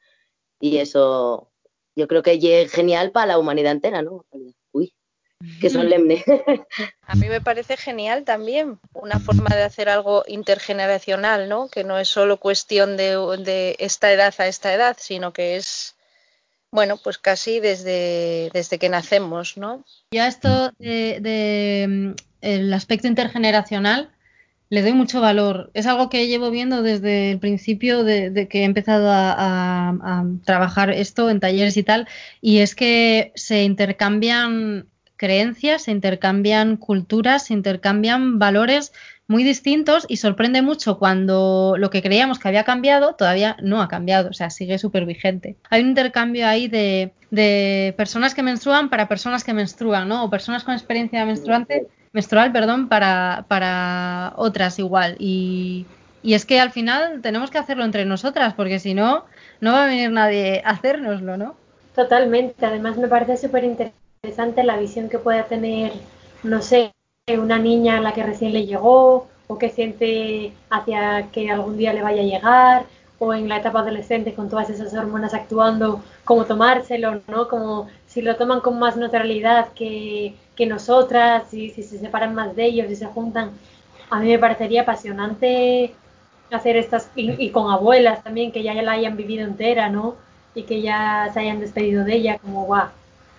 y 0.59 0.77
eso 0.77 1.51
yo 1.95 2.07
creo 2.07 2.23
que 2.23 2.61
es 2.61 2.71
genial 2.71 3.11
para 3.11 3.27
la 3.27 3.39
humanidad 3.39 3.73
entera, 3.73 4.01
¿no? 4.01 4.25
Que 5.59 5.69
solemne. 5.69 6.23
A 7.07 7.15
mí 7.15 7.27
me 7.27 7.41
parece 7.41 7.77
genial 7.77 8.23
también 8.23 8.79
una 8.93 9.19
forma 9.19 9.55
de 9.55 9.63
hacer 9.63 9.89
algo 9.89 10.23
intergeneracional, 10.27 11.49
¿no? 11.49 11.69
Que 11.69 11.83
no 11.83 11.97
es 11.97 12.09
solo 12.09 12.37
cuestión 12.37 12.97
de, 12.97 13.17
de 13.43 13.75
esta 13.79 14.11
edad 14.11 14.33
a 14.37 14.47
esta 14.47 14.73
edad, 14.73 14.97
sino 14.99 15.33
que 15.33 15.55
es, 15.55 15.95
bueno, 16.71 16.97
pues 16.97 17.17
casi 17.17 17.59
desde, 17.59 18.49
desde 18.53 18.77
que 18.77 18.89
nacemos, 18.89 19.57
¿no? 19.57 19.83
Yo 20.11 20.23
a 20.23 20.27
esto 20.27 20.71
de, 20.79 21.19
de, 21.19 21.87
mm, 21.87 22.11
el 22.41 22.73
aspecto 22.73 23.07
intergeneracional 23.07 24.09
le 24.69 24.81
doy 24.81 24.93
mucho 24.93 25.19
valor. 25.19 25.69
Es 25.73 25.85
algo 25.85 26.09
que 26.09 26.27
llevo 26.27 26.49
viendo 26.49 26.81
desde 26.81 27.31
el 27.31 27.39
principio 27.39 28.05
de, 28.05 28.29
de 28.29 28.47
que 28.47 28.61
he 28.61 28.63
empezado 28.63 29.09
a, 29.09 29.33
a, 29.33 29.89
a 29.89 30.25
trabajar 30.45 30.91
esto 30.91 31.29
en 31.29 31.41
talleres 31.41 31.75
y 31.75 31.83
tal, 31.83 32.07
y 32.39 32.59
es 32.59 32.73
que 32.73 33.33
se 33.35 33.63
intercambian 33.63 34.87
creencias, 35.21 35.83
se 35.83 35.91
intercambian 35.91 36.77
culturas, 36.77 37.45
se 37.45 37.53
intercambian 37.53 38.39
valores 38.39 38.91
muy 39.27 39.43
distintos 39.43 40.07
y 40.09 40.17
sorprende 40.17 40.63
mucho 40.63 40.97
cuando 40.97 41.75
lo 41.77 41.91
que 41.91 42.01
creíamos 42.01 42.39
que 42.39 42.47
había 42.47 42.63
cambiado 42.63 43.13
todavía 43.13 43.55
no 43.61 43.83
ha 43.83 43.87
cambiado, 43.87 44.31
o 44.31 44.33
sea, 44.33 44.49
sigue 44.49 44.79
súper 44.79 45.05
vigente. 45.05 45.57
Hay 45.69 45.83
un 45.83 45.89
intercambio 45.89 46.47
ahí 46.47 46.67
de, 46.67 47.13
personas 47.95 48.33
que 48.33 48.41
menstruan 48.41 48.89
para 48.89 49.07
personas 49.07 49.43
que 49.43 49.53
menstruan, 49.53 50.09
¿no? 50.09 50.23
O 50.23 50.31
personas 50.31 50.63
con 50.63 50.73
experiencia 50.73 51.23
menstruante, 51.23 51.85
menstrual, 52.13 52.51
perdón, 52.51 52.89
para, 52.89 53.45
para 53.47 54.33
otras 54.37 54.79
igual. 54.79 55.17
Y, 55.19 55.85
y 56.23 56.33
es 56.33 56.47
que 56.47 56.59
al 56.59 56.71
final 56.71 57.21
tenemos 57.21 57.51
que 57.51 57.59
hacerlo 57.59 57.85
entre 57.85 58.05
nosotras, 58.05 58.55
porque 58.55 58.79
si 58.79 58.95
no, 58.95 59.25
no 59.59 59.71
va 59.71 59.83
a 59.83 59.87
venir 59.87 60.09
nadie 60.09 60.63
a 60.65 60.71
hacérnoslo, 60.71 61.37
¿no? 61.37 61.55
Totalmente, 61.93 62.65
además 62.65 62.97
me 62.97 63.07
parece 63.07 63.37
súper 63.37 63.65
interesante 63.65 64.00
la 64.23 64.77
visión 64.77 65.09
que 65.09 65.17
pueda 65.17 65.45
tener, 65.45 65.93
no 66.43 66.61
sé, 66.61 66.93
una 67.27 67.57
niña 67.57 67.97
a 67.97 68.01
la 68.01 68.13
que 68.13 68.21
recién 68.21 68.53
le 68.53 68.67
llegó 68.67 69.27
o 69.47 69.57
que 69.57 69.69
siente 69.69 70.53
hacia 70.69 71.31
que 71.31 71.49
algún 71.49 71.75
día 71.75 71.91
le 71.91 72.03
vaya 72.03 72.21
a 72.21 72.25
llegar 72.25 72.85
o 73.17 73.33
en 73.33 73.49
la 73.49 73.57
etapa 73.57 73.79
adolescente 73.79 74.35
con 74.35 74.47
todas 74.47 74.69
esas 74.69 74.93
hormonas 74.93 75.33
actuando, 75.33 76.03
cómo 76.23 76.45
tomárselo, 76.45 77.21
¿no? 77.27 77.47
Como 77.47 77.87
si 78.05 78.21
lo 78.21 78.35
toman 78.35 78.61
con 78.61 78.77
más 78.77 78.95
neutralidad 78.95 79.69
que, 79.73 80.35
que 80.55 80.67
nosotras, 80.67 81.51
y 81.51 81.71
si 81.71 81.81
se 81.81 81.97
separan 81.97 82.35
más 82.35 82.55
de 82.55 82.65
ellos 82.65 82.91
y 82.91 82.95
se 82.95 83.07
juntan. 83.07 83.49
A 84.11 84.19
mí 84.19 84.27
me 84.27 84.37
parecería 84.37 84.83
apasionante 84.83 85.95
hacer 86.51 86.77
estas, 86.77 87.09
y, 87.15 87.49
con 87.49 87.71
abuelas 87.71 88.23
también, 88.23 88.51
que 88.51 88.61
ya, 88.61 88.75
ya 88.75 88.83
la 88.83 88.91
hayan 88.93 89.17
vivido 89.17 89.45
entera, 89.47 89.89
¿no? 89.89 90.15
Y 90.53 90.63
que 90.63 90.81
ya 90.83 91.31
se 91.33 91.39
hayan 91.39 91.59
despedido 91.59 92.03
de 92.03 92.15
ella, 92.15 92.37
como 92.37 92.65
guau. 92.65 92.89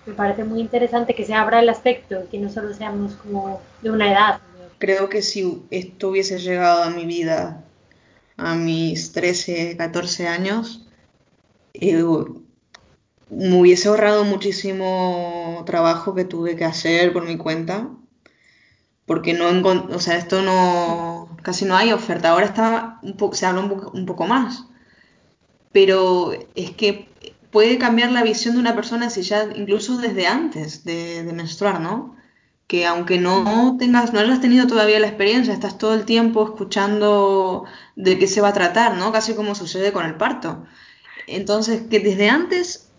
Me 0.05 0.13
parece 0.13 0.43
muy 0.43 0.59
interesante 0.59 1.15
que 1.15 1.25
se 1.25 1.33
abra 1.33 1.61
el 1.61 1.69
aspecto, 1.69 2.27
que 2.29 2.37
no 2.37 2.49
solo 2.49 2.73
seamos 2.73 3.13
como 3.15 3.61
de 3.81 3.91
una 3.91 4.11
edad. 4.11 4.41
Creo 4.77 5.07
que 5.07 5.21
si 5.21 5.63
esto 5.69 6.09
hubiese 6.09 6.39
llegado 6.39 6.83
a 6.83 6.89
mi 6.89 7.05
vida 7.05 7.63
a 8.37 8.55
mis 8.55 9.11
13, 9.13 9.77
14 9.77 10.27
años, 10.27 10.85
eh, 11.73 12.03
me 13.29 13.59
hubiese 13.59 13.87
ahorrado 13.87 14.25
muchísimo 14.25 15.63
trabajo 15.65 16.13
que 16.13 16.25
tuve 16.25 16.55
que 16.55 16.65
hacer 16.65 17.13
por 17.13 17.25
mi 17.25 17.37
cuenta, 17.37 17.89
porque 19.05 19.33
no, 19.33 19.47
o 19.89 19.99
sea, 19.99 20.17
esto 20.17 20.41
no, 20.41 21.37
casi 21.41 21.65
no 21.65 21.75
hay 21.75 21.91
oferta. 21.91 22.29
Ahora 22.29 22.45
está 22.45 22.99
un 23.03 23.17
se 23.33 23.45
habla 23.45 23.61
un 23.61 23.89
un 23.93 24.05
poco 24.05 24.27
más, 24.27 24.65
pero 25.71 26.33
es 26.55 26.71
que 26.71 27.09
puede 27.53 27.77
cambiar 27.77 28.11
la 28.11 28.23
visión 28.23 28.55
de 28.55 28.59
una 28.59 28.75
persona 28.75 29.09
si 29.09 29.21
ya, 29.21 29.47
incluso 29.55 29.97
desde 29.97 30.27
antes 30.27 30.83
de, 30.83 31.23
de 31.23 31.33
menstruar, 31.33 31.79
¿no? 31.79 32.17
que 32.67 32.85
aunque 32.87 33.19
no 33.19 33.75
tengas, 33.77 34.13
no 34.13 34.19
hayas 34.19 34.41
tenido 34.41 34.67
todavía 34.67 34.99
la 34.99 35.07
experiencia, 35.07 35.53
estás 35.53 35.77
todo 35.77 35.93
el 35.93 36.05
tiempo 36.05 36.43
escuchando 36.43 37.65
de 37.95 38.17
qué 38.17 38.25
se 38.25 38.41
va 38.41 38.49
a 38.49 38.53
tratar, 38.53 38.97
¿no? 38.97 39.11
Casi 39.11 39.35
como 39.35 39.53
sucede 39.53 39.91
con 39.91 40.05
el 40.05 40.15
parto. 40.15 40.65
Entonces, 41.27 41.83
que 41.89 41.99
desde 41.99 42.29
antes 42.29 42.89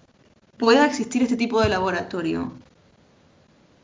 pueda 0.58 0.86
existir 0.86 1.22
este 1.22 1.36
tipo 1.36 1.60
de 1.60 1.68
laboratorio. 1.68 2.52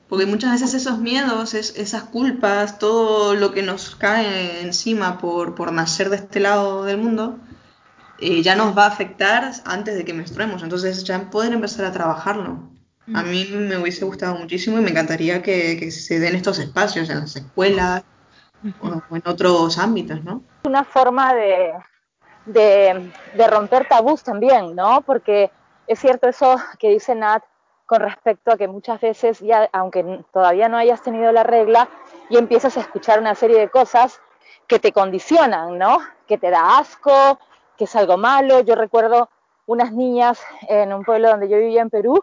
Porque 0.09 0.27
muchas 0.27 0.53
veces 0.53 0.75
esos 0.75 0.99
miedos, 0.99 1.55
es, 1.55 1.75
esas 1.77 2.05
culpas, 2.05 2.79
todo 2.79 3.35
lo 3.35 3.53
que 3.53 3.63
nos 3.63 3.97
cae 3.97 4.61
encima 4.63 5.19
por, 5.19 5.55
por 5.55 5.73
nacer 5.73 6.11
de 6.11 6.17
este 6.17 6.41
lado 6.41 6.85
del 6.85 6.99
mundo, 6.99 7.39
eh, 8.21 8.43
ya 8.43 8.55
nos 8.55 8.77
va 8.77 8.85
a 8.85 8.89
afectar 8.89 9.53
antes 9.65 9.97
de 9.97 10.05
que 10.05 10.15
menstruemos. 10.15 10.63
Entonces 10.63 11.05
ya 11.05 11.31
pueden 11.31 11.55
empezar 11.55 11.85
a 11.87 11.93
trabajarlo. 11.93 12.71
A 13.13 13.23
mí 13.23 13.49
me 13.51 13.77
hubiese 13.77 14.05
gustado 14.05 14.37
muchísimo 14.37 14.79
y 14.79 14.83
me 14.83 14.91
encantaría 14.91 15.43
que, 15.43 15.77
que 15.79 15.91
se 15.91 16.21
den 16.21 16.37
estos 16.37 16.61
espacios 16.61 17.11
en 17.11 17.19
las 17.21 17.35
escuelas 17.35 18.05
o, 18.81 18.89
o 18.89 19.17
en 19.17 19.23
otros 19.27 19.79
ámbitos, 19.79 20.23
¿no? 20.23 20.45
Una 20.63 20.85
forma 20.85 21.35
de, 21.35 21.73
de, 22.47 23.11
de, 23.35 23.47
romper 23.49 23.89
tabús 23.89 24.23
también, 24.23 24.77
¿no? 24.77 25.01
Porque 25.01 25.51
es 25.89 25.99
cierto 25.99 26.29
eso 26.29 26.57
que 26.79 26.91
dice 26.91 27.17
Nat 27.17 27.43
con 27.85 28.01
respecto 28.01 28.53
a 28.53 28.57
que 28.57 28.69
muchas 28.69 29.01
veces, 29.01 29.41
ya, 29.41 29.69
aunque 29.73 30.25
todavía 30.33 30.69
no 30.69 30.77
hayas 30.77 31.03
tenido 31.03 31.33
la 31.33 31.43
regla, 31.43 31.89
y 32.29 32.37
empiezas 32.37 32.77
a 32.77 32.81
escuchar 32.83 33.19
una 33.19 33.35
serie 33.35 33.59
de 33.59 33.69
cosas 33.69 34.21
que 34.69 34.79
te 34.79 34.93
condicionan, 34.93 35.77
¿no? 35.77 35.99
Que 36.29 36.39
te 36.39 36.51
da 36.51 36.79
asco, 36.79 37.41
que 37.81 37.85
es 37.85 37.97
algo 37.97 38.19
malo. 38.19 38.61
Yo 38.61 38.75
recuerdo 38.75 39.31
unas 39.65 39.91
niñas 39.95 40.39
en 40.69 40.93
un 40.93 41.03
pueblo 41.03 41.31
donde 41.31 41.49
yo 41.49 41.57
vivía 41.57 41.81
en 41.81 41.89
Perú 41.89 42.23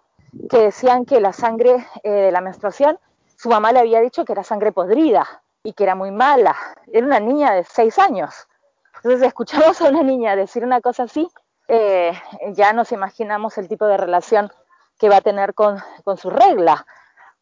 que 0.51 0.59
decían 0.59 1.03
que 1.03 1.19
la 1.19 1.33
sangre 1.33 1.83
eh, 2.03 2.11
de 2.11 2.31
la 2.31 2.41
menstruación, 2.41 2.99
su 3.37 3.49
mamá 3.49 3.71
le 3.71 3.79
había 3.79 3.99
dicho 3.99 4.23
que 4.23 4.33
era 4.33 4.43
sangre 4.43 4.71
podrida 4.71 5.41
y 5.63 5.73
que 5.73 5.83
era 5.83 5.95
muy 5.95 6.11
mala. 6.11 6.55
Era 6.93 7.07
una 7.07 7.19
niña 7.19 7.53
de 7.53 7.63
seis 7.63 7.97
años. 7.97 8.47
Entonces 8.97 9.23
escuchamos 9.23 9.81
a 9.81 9.89
una 9.89 10.03
niña 10.03 10.35
decir 10.35 10.63
una 10.63 10.79
cosa 10.79 11.03
así, 11.03 11.27
eh, 11.67 12.13
ya 12.51 12.71
nos 12.73 12.91
imaginamos 12.91 13.57
el 13.57 13.67
tipo 13.67 13.87
de 13.87 13.97
relación 13.97 14.51
que 14.99 15.09
va 15.09 15.17
a 15.17 15.21
tener 15.21 15.55
con, 15.55 15.79
con 16.03 16.17
su 16.17 16.29
regla. 16.29 16.85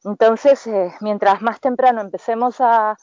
Entonces, 0.06 0.66
eh, 0.68 0.96
mientras 1.02 1.42
más 1.42 1.60
temprano 1.60 2.00
empecemos 2.00 2.62
a, 2.62 2.96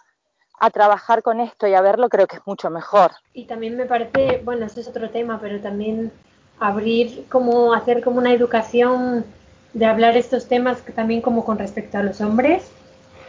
a 0.63 0.71
trabajar 0.71 1.23
con 1.25 1.41
esto 1.41 1.67
y 1.67 1.75
a 1.75 1.81
verlo, 1.81 2.09
creo 2.09 2.29
que 2.29 2.37
es 2.37 2.43
mucho 2.47 2.71
mejor. 2.71 3.11
Y 3.35 3.47
también 3.47 3.77
me 3.77 3.85
parece, 3.85 4.41
bueno, 4.45 4.65
ese 4.65 4.83
es 4.83 4.87
otro 4.87 5.11
tema, 5.11 5.41
pero 5.41 5.61
también 5.61 6.13
abrir, 6.61 7.27
como 7.29 7.75
hacer 7.75 8.01
como 8.01 8.19
una 8.19 8.33
educación 8.33 9.25
de 9.73 9.87
hablar 9.87 10.17
estos 10.17 10.47
temas 10.47 10.81
también 10.95 11.21
como 11.21 11.45
con 11.45 11.59
respecto 11.59 11.99
a 11.99 12.05
los 12.05 12.21
hombres, 12.21 12.71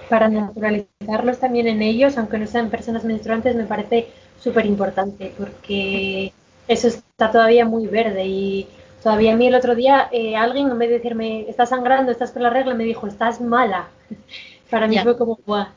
para 0.10 0.30
naturalizarlos 0.30 1.40
también 1.40 1.68
en 1.68 1.82
ellos, 1.82 2.20
aunque 2.20 2.38
no 2.38 2.46
sean 2.46 2.70
personas 2.70 3.04
menstruantes, 3.04 3.56
me 3.56 3.64
parece 3.64 4.10
súper 4.40 4.68
importante, 4.68 5.34
porque 5.36 6.32
eso 6.68 6.88
está 6.88 7.32
todavía 7.32 7.66
muy 7.66 7.88
verde 7.88 8.28
y 8.28 8.68
todavía 9.02 9.34
a 9.34 9.36
mí 9.36 9.48
el 9.48 9.56
otro 9.56 9.74
día 9.74 10.08
eh, 10.12 10.36
alguien 10.36 10.70
en 10.70 10.78
vez 10.78 10.90
de 10.90 10.98
decirme, 10.98 11.50
estás 11.50 11.70
sangrando, 11.70 12.12
estás 12.12 12.30
por 12.30 12.44
la 12.44 12.52
regla, 12.52 12.76
me 12.76 12.84
dijo, 12.84 13.08
estás 13.08 13.42
mala. 13.42 13.88
Para 14.70 14.88
mí 14.88 15.00
fue 15.00 15.18
como, 15.18 15.40
Buah, 15.48 15.70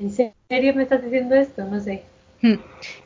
¿en 0.00 0.10
serio 0.10 0.74
me 0.74 0.82
estás 0.82 1.02
diciendo 1.02 1.34
esto? 1.34 1.64
No 1.64 1.80
sé. 1.80 2.02
Hmm. 2.42 2.54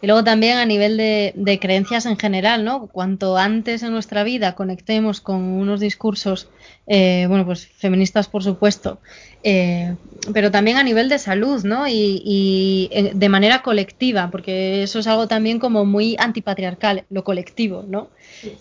Y 0.01 0.07
luego 0.07 0.23
también 0.23 0.59
a 0.59 0.65
nivel 0.65 0.97
de, 0.97 1.59
creencias 1.61 2.07
en 2.07 2.17
general, 2.17 2.65
¿no? 2.65 2.87
Cuanto 2.87 3.37
antes 3.37 3.83
en 3.83 3.91
nuestra 3.91 4.23
vida 4.23 4.55
conectemos 4.55 5.21
con 5.21 5.43
unos 5.43 5.81
discursos, 5.81 6.49
eh, 6.87 7.27
bueno, 7.29 7.45
pues 7.45 7.67
feministas 7.67 8.29
por 8.29 8.45
supuesto, 8.45 9.01
eh, 9.45 9.95
pero 10.33 10.51
también 10.51 10.79
a 10.79 10.83
nivel 10.83 11.11
de 11.11 11.19
salud, 11.19 11.63
¿no? 11.65 11.87
Y, 11.87 12.89
eh, 12.91 13.13
de 13.15 13.29
manera 13.29 13.61
colectiva, 13.61 14.31
porque 14.31 14.83
eso 14.83 14.99
es 14.99 15.07
algo 15.07 15.29
también 15.29 15.59
como 15.59 15.85
muy 15.85 16.17
antipatriarcal, 16.19 17.05
lo 17.11 17.25
colectivo, 17.25 17.85
¿no? 17.87 18.09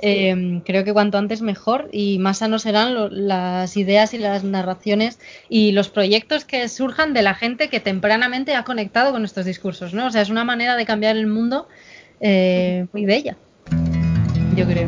Eh, 0.02 0.62
creo 0.66 0.84
que 0.84 0.92
cuanto 0.92 1.18
antes 1.18 1.42
mejor 1.42 1.88
y 1.94 2.20
más 2.20 2.40
sanos 2.40 2.64
serán 2.64 2.94
las 3.28 3.78
ideas 3.78 4.14
y 4.14 4.18
las 4.18 4.44
narraciones 4.44 5.20
y 5.48 5.72
los 5.72 5.88
proyectos 5.88 6.44
que 6.44 6.68
surjan 6.68 7.14
de 7.14 7.22
la 7.22 7.34
gente 7.34 7.70
que 7.70 7.80
tempranamente 7.80 8.56
ha 8.56 8.66
conectado 8.66 9.14
con 9.14 9.24
estos 9.24 9.46
discursos, 9.46 9.94
¿no? 9.94 10.08
O 10.08 10.12
sea, 10.12 10.22
es 10.22 10.30
una 10.30 10.44
manera 10.44 10.76
de 10.76 10.86
cambiar 10.86 11.16
el 11.16 11.28
mundo 11.28 11.70
muy 12.20 13.06
bella, 13.06 13.38
yo 14.56 14.66
creo. 14.66 14.88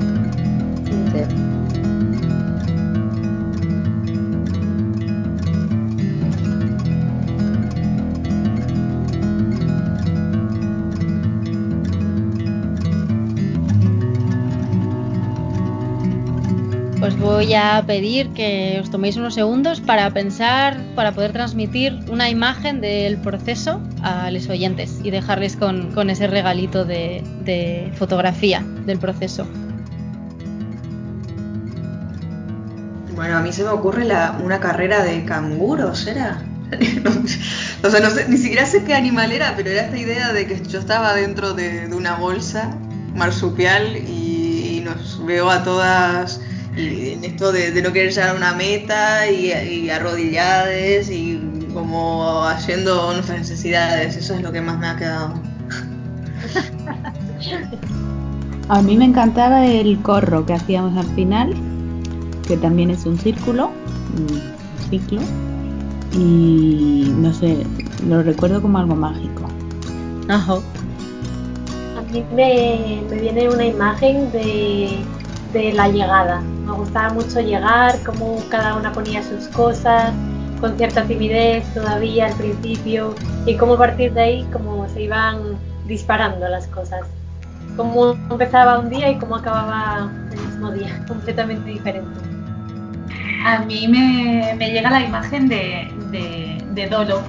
Voy 17.45 17.53
a 17.53 17.83
pedir 17.85 18.33
que 18.33 18.79
os 18.81 18.89
toméis 18.89 19.17
unos 19.17 19.35
segundos 19.35 19.79
para 19.79 20.09
pensar, 20.09 20.81
para 20.95 21.11
poder 21.11 21.31
transmitir 21.31 21.93
una 22.09 22.27
imagen 22.27 22.81
del 22.81 23.17
proceso 23.17 23.79
a 24.01 24.31
los 24.31 24.49
oyentes 24.49 24.97
y 25.03 25.11
dejarles 25.11 25.55
con, 25.55 26.09
ese 26.09 26.25
regalito 26.25 26.85
de, 26.85 27.91
fotografía 27.99 28.65
del 28.87 28.97
proceso. 28.97 29.45
Bueno, 33.15 33.37
a 33.37 33.41
mí 33.41 33.53
se 33.53 33.63
me 33.63 33.69
ocurre 33.69 34.07
una 34.43 34.59
carrera 34.59 35.03
de 35.03 35.23
canguros, 35.25 36.07
¿era? 36.07 36.41
o 37.83 37.89
sea, 37.91 37.99
no 37.99 38.09
sé, 38.09 38.27
ni 38.27 38.37
siquiera 38.37 38.65
sé 38.65 38.83
qué 38.85 38.95
animal 38.95 39.31
era, 39.31 39.53
pero 39.55 39.69
era 39.69 39.83
esta 39.83 39.97
idea 39.99 40.33
de 40.33 40.47
que 40.47 40.59
yo 40.65 40.79
estaba 40.79 41.13
dentro 41.13 41.53
de, 41.53 41.87
una 41.95 42.15
bolsa 42.15 42.75
marsupial 43.13 43.97
y 43.97 44.81
nos 44.83 45.23
veo 45.23 45.51
a 45.51 45.63
todas 45.63 46.41
y 46.75 47.09
en 47.11 47.23
esto 47.23 47.51
de, 47.51 47.81
no 47.81 47.91
querer 47.93 48.11
llegar 48.11 48.29
a 48.29 48.33
una 48.33 48.53
meta 48.53 49.29
y, 49.29 49.89
arrodillades 49.89 51.09
y 51.09 51.39
como 51.73 52.43
haciendo 52.45 53.13
nuestras 53.13 53.39
necesidades, 53.39 54.15
eso 54.15 54.35
es 54.35 54.41
lo 54.41 54.51
que 54.51 54.61
más 54.61 54.79
me 54.79 54.87
ha 54.87 54.95
quedado. 54.95 55.33
A 58.67 58.81
mí 58.81 58.97
me 58.97 59.05
encantaba 59.05 59.63
el 59.63 60.01
corro 60.01 60.43
que 60.45 60.53
hacíamos 60.53 60.97
al 60.97 61.05
final, 61.13 61.53
que 62.47 62.57
también 62.57 62.89
es 62.89 63.05
un 63.05 63.19
círculo, 63.19 63.69
un 64.17 64.41
ciclo, 64.89 65.21
y 66.13 67.13
no 67.19 67.31
sé, 67.31 67.63
lo 68.07 68.23
recuerdo 68.23 68.63
como 68.63 68.79
algo 68.79 68.95
mágico. 68.95 69.43
Ajá. 70.29 70.55
A 71.95 72.01
mí 72.11 72.25
me 72.33 73.03
viene 73.19 73.49
una 73.49 73.65
imagen 73.65 74.31
de 74.31 75.05
de 75.55 75.71
la 75.71 75.87
llegada. 75.87 76.43
Me 76.65 76.71
gustaba 76.73 77.13
mucho 77.13 77.39
llegar, 77.41 77.95
cómo 78.03 78.43
cada 78.49 78.75
una 78.75 78.91
ponía 78.91 79.21
sus 79.21 79.47
cosas, 79.49 80.11
con 80.59 80.75
cierta 80.77 81.03
timidez 81.03 81.63
todavía 81.73 82.27
al 82.27 82.33
principio, 82.33 83.13
y 83.45 83.55
cómo 83.55 83.73
a 83.73 83.77
partir 83.77 84.13
de 84.13 84.21
ahí 84.21 84.43
como 84.51 84.87
se 84.89 85.03
iban 85.03 85.57
disparando 85.87 86.47
las 86.47 86.65
cosas. 86.67 87.01
Cómo 87.77 88.13
empezaba 88.31 88.79
un 88.79 88.89
día 88.89 89.11
y 89.11 89.17
cómo 89.19 89.35
acababa 89.35 90.09
el 90.31 90.39
mismo 90.39 90.71
día, 90.71 91.05
completamente 91.07 91.69
diferente. 91.69 92.19
A 93.45 93.59
mí 93.59 93.87
me, 93.87 94.55
llega 94.57 94.89
la 94.89 95.01
imagen 95.01 95.47
de, 95.47 96.87
Dolo. 96.89 97.21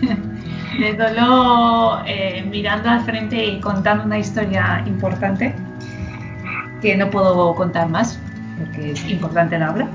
de 0.80 0.94
Dolo 0.94 2.00
eh, 2.06 2.42
mirando 2.48 2.88
al 2.88 3.02
frente 3.02 3.44
y 3.44 3.60
contando 3.60 4.04
una 4.04 4.18
historia 4.18 4.82
importante 4.86 5.54
que 6.80 6.96
no 6.96 7.10
puedo 7.10 7.54
contar 7.54 7.88
más, 7.88 8.18
porque 8.58 8.92
es 8.92 9.10
importante 9.10 9.58
la 9.58 9.72
obra. 9.72 9.88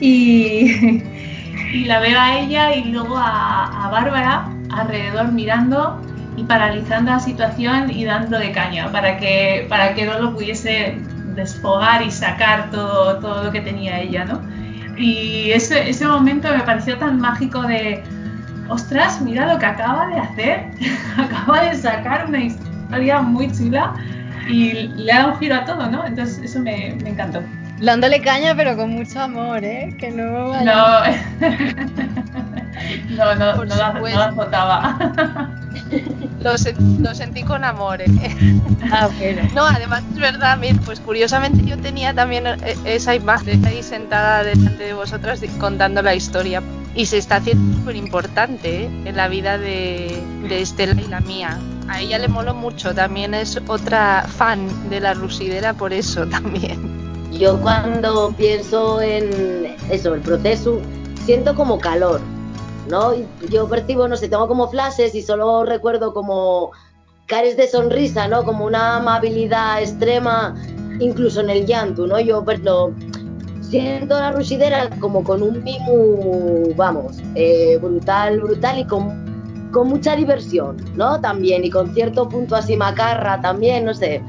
Y, 0.00 1.02
y 1.72 1.84
la 1.84 2.00
veo 2.00 2.18
a 2.18 2.38
ella 2.38 2.74
y 2.74 2.84
luego 2.84 3.16
a, 3.16 3.88
Bárbara 3.90 4.48
alrededor 4.70 5.32
mirando 5.32 6.00
y 6.36 6.44
paralizando 6.44 7.10
la 7.10 7.20
situación 7.20 7.90
y 7.90 8.04
dando 8.04 8.38
de 8.38 8.52
caña 8.52 8.90
para 8.92 9.18
que, 9.18 9.66
para 9.68 9.94
que 9.94 10.06
lo 10.06 10.32
pudiese 10.32 10.96
desfogar 11.34 12.02
y 12.02 12.10
sacar 12.10 12.70
todo, 12.70 13.18
todo 13.18 13.44
lo 13.44 13.52
que 13.52 13.60
tenía 13.60 14.00
ella, 14.00 14.24
¿no? 14.24 14.40
Y 14.96 15.50
ese, 15.50 15.88
ese 15.88 16.06
momento 16.06 16.48
me 16.54 16.62
pareció 16.62 16.96
tan 16.98 17.18
mágico 17.18 17.62
de, 17.62 18.02
ostras, 18.68 19.20
mira 19.20 19.52
lo 19.52 19.58
que 19.58 19.66
acaba 19.66 20.06
de 20.06 20.16
hacer, 20.16 20.66
acaba 21.18 21.64
de 21.64 21.74
sacar 21.74 22.26
una 22.28 22.44
historia 22.44 23.20
muy 23.20 23.50
chula 23.50 23.94
y 24.48 24.88
le 24.88 25.12
da 25.12 25.28
un 25.28 25.38
giro 25.38 25.56
a 25.56 25.64
todo, 25.64 25.90
¿no? 25.90 26.06
Entonces 26.06 26.38
eso 26.42 26.60
me, 26.60 26.96
me 27.02 27.10
encantó. 27.10 27.42
Dándole 27.80 28.20
caña, 28.20 28.54
pero 28.54 28.76
con 28.76 28.90
mucho 28.90 29.20
amor, 29.20 29.64
¿eh? 29.64 29.94
Que 29.98 30.10
no. 30.10 30.52
No. 33.10 33.34
no, 33.34 33.34
no, 33.34 33.64
no, 33.64 33.76
la, 33.76 33.92
no 33.92 34.46
la 34.48 35.50
Lo, 36.40 36.52
lo, 37.00 37.14
sentí 37.14 37.42
con 37.42 37.64
amor. 37.64 38.00
¿eh? 38.00 38.06
Ah, 38.90 39.08
bueno. 39.18 39.42
No, 39.54 39.66
además 39.66 40.02
es 40.12 40.18
verdad, 40.18 40.58
pues 40.84 41.00
curiosamente 41.00 41.64
yo 41.64 41.76
tenía 41.78 42.14
también 42.14 42.46
eh, 42.46 42.76
esa 42.84 43.14
imagen 43.14 43.64
ahí 43.66 43.82
sentada 43.82 44.44
delante 44.44 44.84
de 44.84 44.94
vosotras 44.94 45.40
contando 45.58 46.00
la 46.00 46.14
historia. 46.14 46.62
Y 46.94 47.06
se 47.06 47.18
está 47.18 47.36
haciendo 47.36 47.76
súper 47.78 47.96
importante 47.96 48.84
¿eh? 48.84 48.90
en 49.04 49.16
la 49.16 49.28
vida 49.28 49.58
de, 49.58 50.22
de 50.48 50.62
Estela 50.62 51.00
y 51.00 51.08
la 51.08 51.20
mía 51.20 51.58
a 51.88 52.00
ella 52.00 52.18
le 52.18 52.28
moló 52.28 52.54
mucho, 52.54 52.94
también 52.94 53.34
es 53.34 53.60
otra 53.66 54.24
fan 54.26 54.90
de 54.90 55.00
la 55.00 55.12
rusidera 55.14 55.74
por 55.74 55.92
eso 55.92 56.26
también. 56.26 56.99
Yo 57.32 57.60
cuando 57.60 58.32
pienso 58.36 59.00
en 59.00 59.76
eso, 59.90 60.14
el 60.14 60.20
proceso, 60.20 60.80
siento 61.24 61.54
como 61.54 61.78
calor, 61.78 62.20
¿no? 62.88 63.12
Yo 63.50 63.68
percibo, 63.68 64.08
no 64.08 64.16
sé, 64.16 64.28
tengo 64.28 64.48
como 64.48 64.68
flashes 64.68 65.14
y 65.14 65.22
solo 65.22 65.64
recuerdo 65.64 66.12
como 66.12 66.72
cares 67.26 67.56
de 67.56 67.68
sonrisa, 67.68 68.26
¿no? 68.28 68.44
Como 68.44 68.64
una 68.64 68.96
amabilidad 68.96 69.80
extrema, 69.80 70.54
incluso 70.98 71.40
en 71.40 71.50
el 71.50 71.66
llanto, 71.66 72.06
¿no? 72.06 72.18
Yo 72.18 72.44
pues, 72.44 72.60
siento 73.60 74.18
la 74.18 74.32
rusidera 74.32 74.90
como 74.98 75.22
con 75.22 75.42
un 75.42 75.62
mimo, 75.62 76.74
vamos, 76.76 77.18
eh, 77.36 77.78
brutal, 77.80 78.40
brutal 78.40 78.78
y 78.80 78.84
con 78.84 79.30
con 79.70 79.88
mucha 79.88 80.16
diversión, 80.16 80.76
¿no? 80.96 81.20
También, 81.20 81.64
y 81.64 81.70
con 81.70 81.94
cierto 81.94 82.28
punto 82.28 82.56
así 82.56 82.76
macarra 82.76 83.40
también, 83.40 83.84
no 83.84 83.94
sé. 83.94 84.22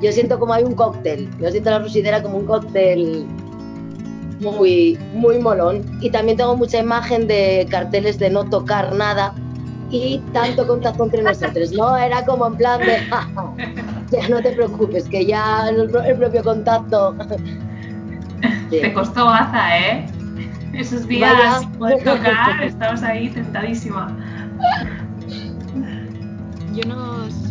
Yo 0.00 0.12
siento 0.12 0.38
como 0.38 0.52
hay 0.52 0.64
un 0.64 0.74
cóctel, 0.74 1.28
yo 1.40 1.50
siento 1.50 1.70
la 1.70 1.80
rusidera 1.80 2.22
como 2.22 2.38
un 2.38 2.46
cóctel 2.46 3.26
muy, 4.40 4.98
muy 5.14 5.38
molón. 5.38 5.84
Y 6.00 6.10
también 6.10 6.36
tengo 6.36 6.56
mucha 6.56 6.78
imagen 6.78 7.26
de 7.26 7.66
carteles 7.70 8.18
de 8.18 8.30
no 8.30 8.44
tocar 8.44 8.94
nada 8.94 9.34
y 9.90 10.18
tanto 10.32 10.66
contacto 10.66 11.04
entre 11.04 11.22
nosotros, 11.22 11.72
¿no? 11.72 11.96
Era 11.96 12.24
como 12.24 12.46
en 12.46 12.56
plan 12.56 12.80
de, 12.80 12.98
ya 14.10 14.28
no 14.28 14.42
te 14.42 14.52
preocupes, 14.52 15.08
que 15.08 15.26
ya 15.26 15.68
el, 15.68 15.90
propio 15.90 16.42
contacto... 16.42 17.14
Te 18.70 18.92
costó 18.92 19.24
baza, 19.24 19.78
¿eh? 19.78 20.06
Esos 20.74 21.08
días 21.08 21.60
sin 21.60 22.04
tocar, 22.04 22.62
estabas 22.62 23.02
ahí 23.02 23.30
tentadísima. 23.30 24.16
Yo 26.74 26.84
nos. 26.86 27.47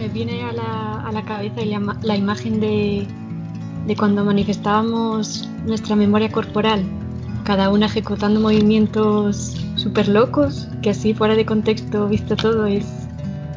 Me 0.00 0.08
viene 0.08 0.42
a 0.44 0.52
la, 0.54 0.94
a 1.02 1.12
la 1.12 1.22
cabeza 1.26 1.62
la, 1.62 1.94
la 2.00 2.16
imagen 2.16 2.58
de, 2.58 3.06
cuando 3.98 4.24
manifestábamos 4.24 5.46
nuestra 5.66 5.94
memoria 5.94 6.32
corporal, 6.32 6.82
cada 7.44 7.68
una 7.68 7.84
ejecutando 7.84 8.40
movimientos 8.40 9.62
súper 9.76 10.08
locos, 10.08 10.68
que 10.80 10.88
así 10.88 11.12
fuera 11.12 11.36
de 11.36 11.44
contexto 11.44 12.08
visto 12.08 12.34
todo 12.34 12.64
es 12.64 12.86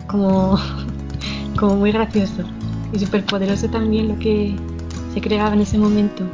como, 0.07 0.59
como 1.57 1.77
muy 1.77 1.93
gracioso 1.93 2.43
y 2.91 2.99
súper 2.99 3.23
poderoso 3.25 3.69
también 3.69 4.09
lo 4.09 4.19
que 4.19 4.53
se 5.13 5.21
creaba 5.21 5.53
en 5.53 5.61
ese 5.61 5.77
momento 5.77 6.25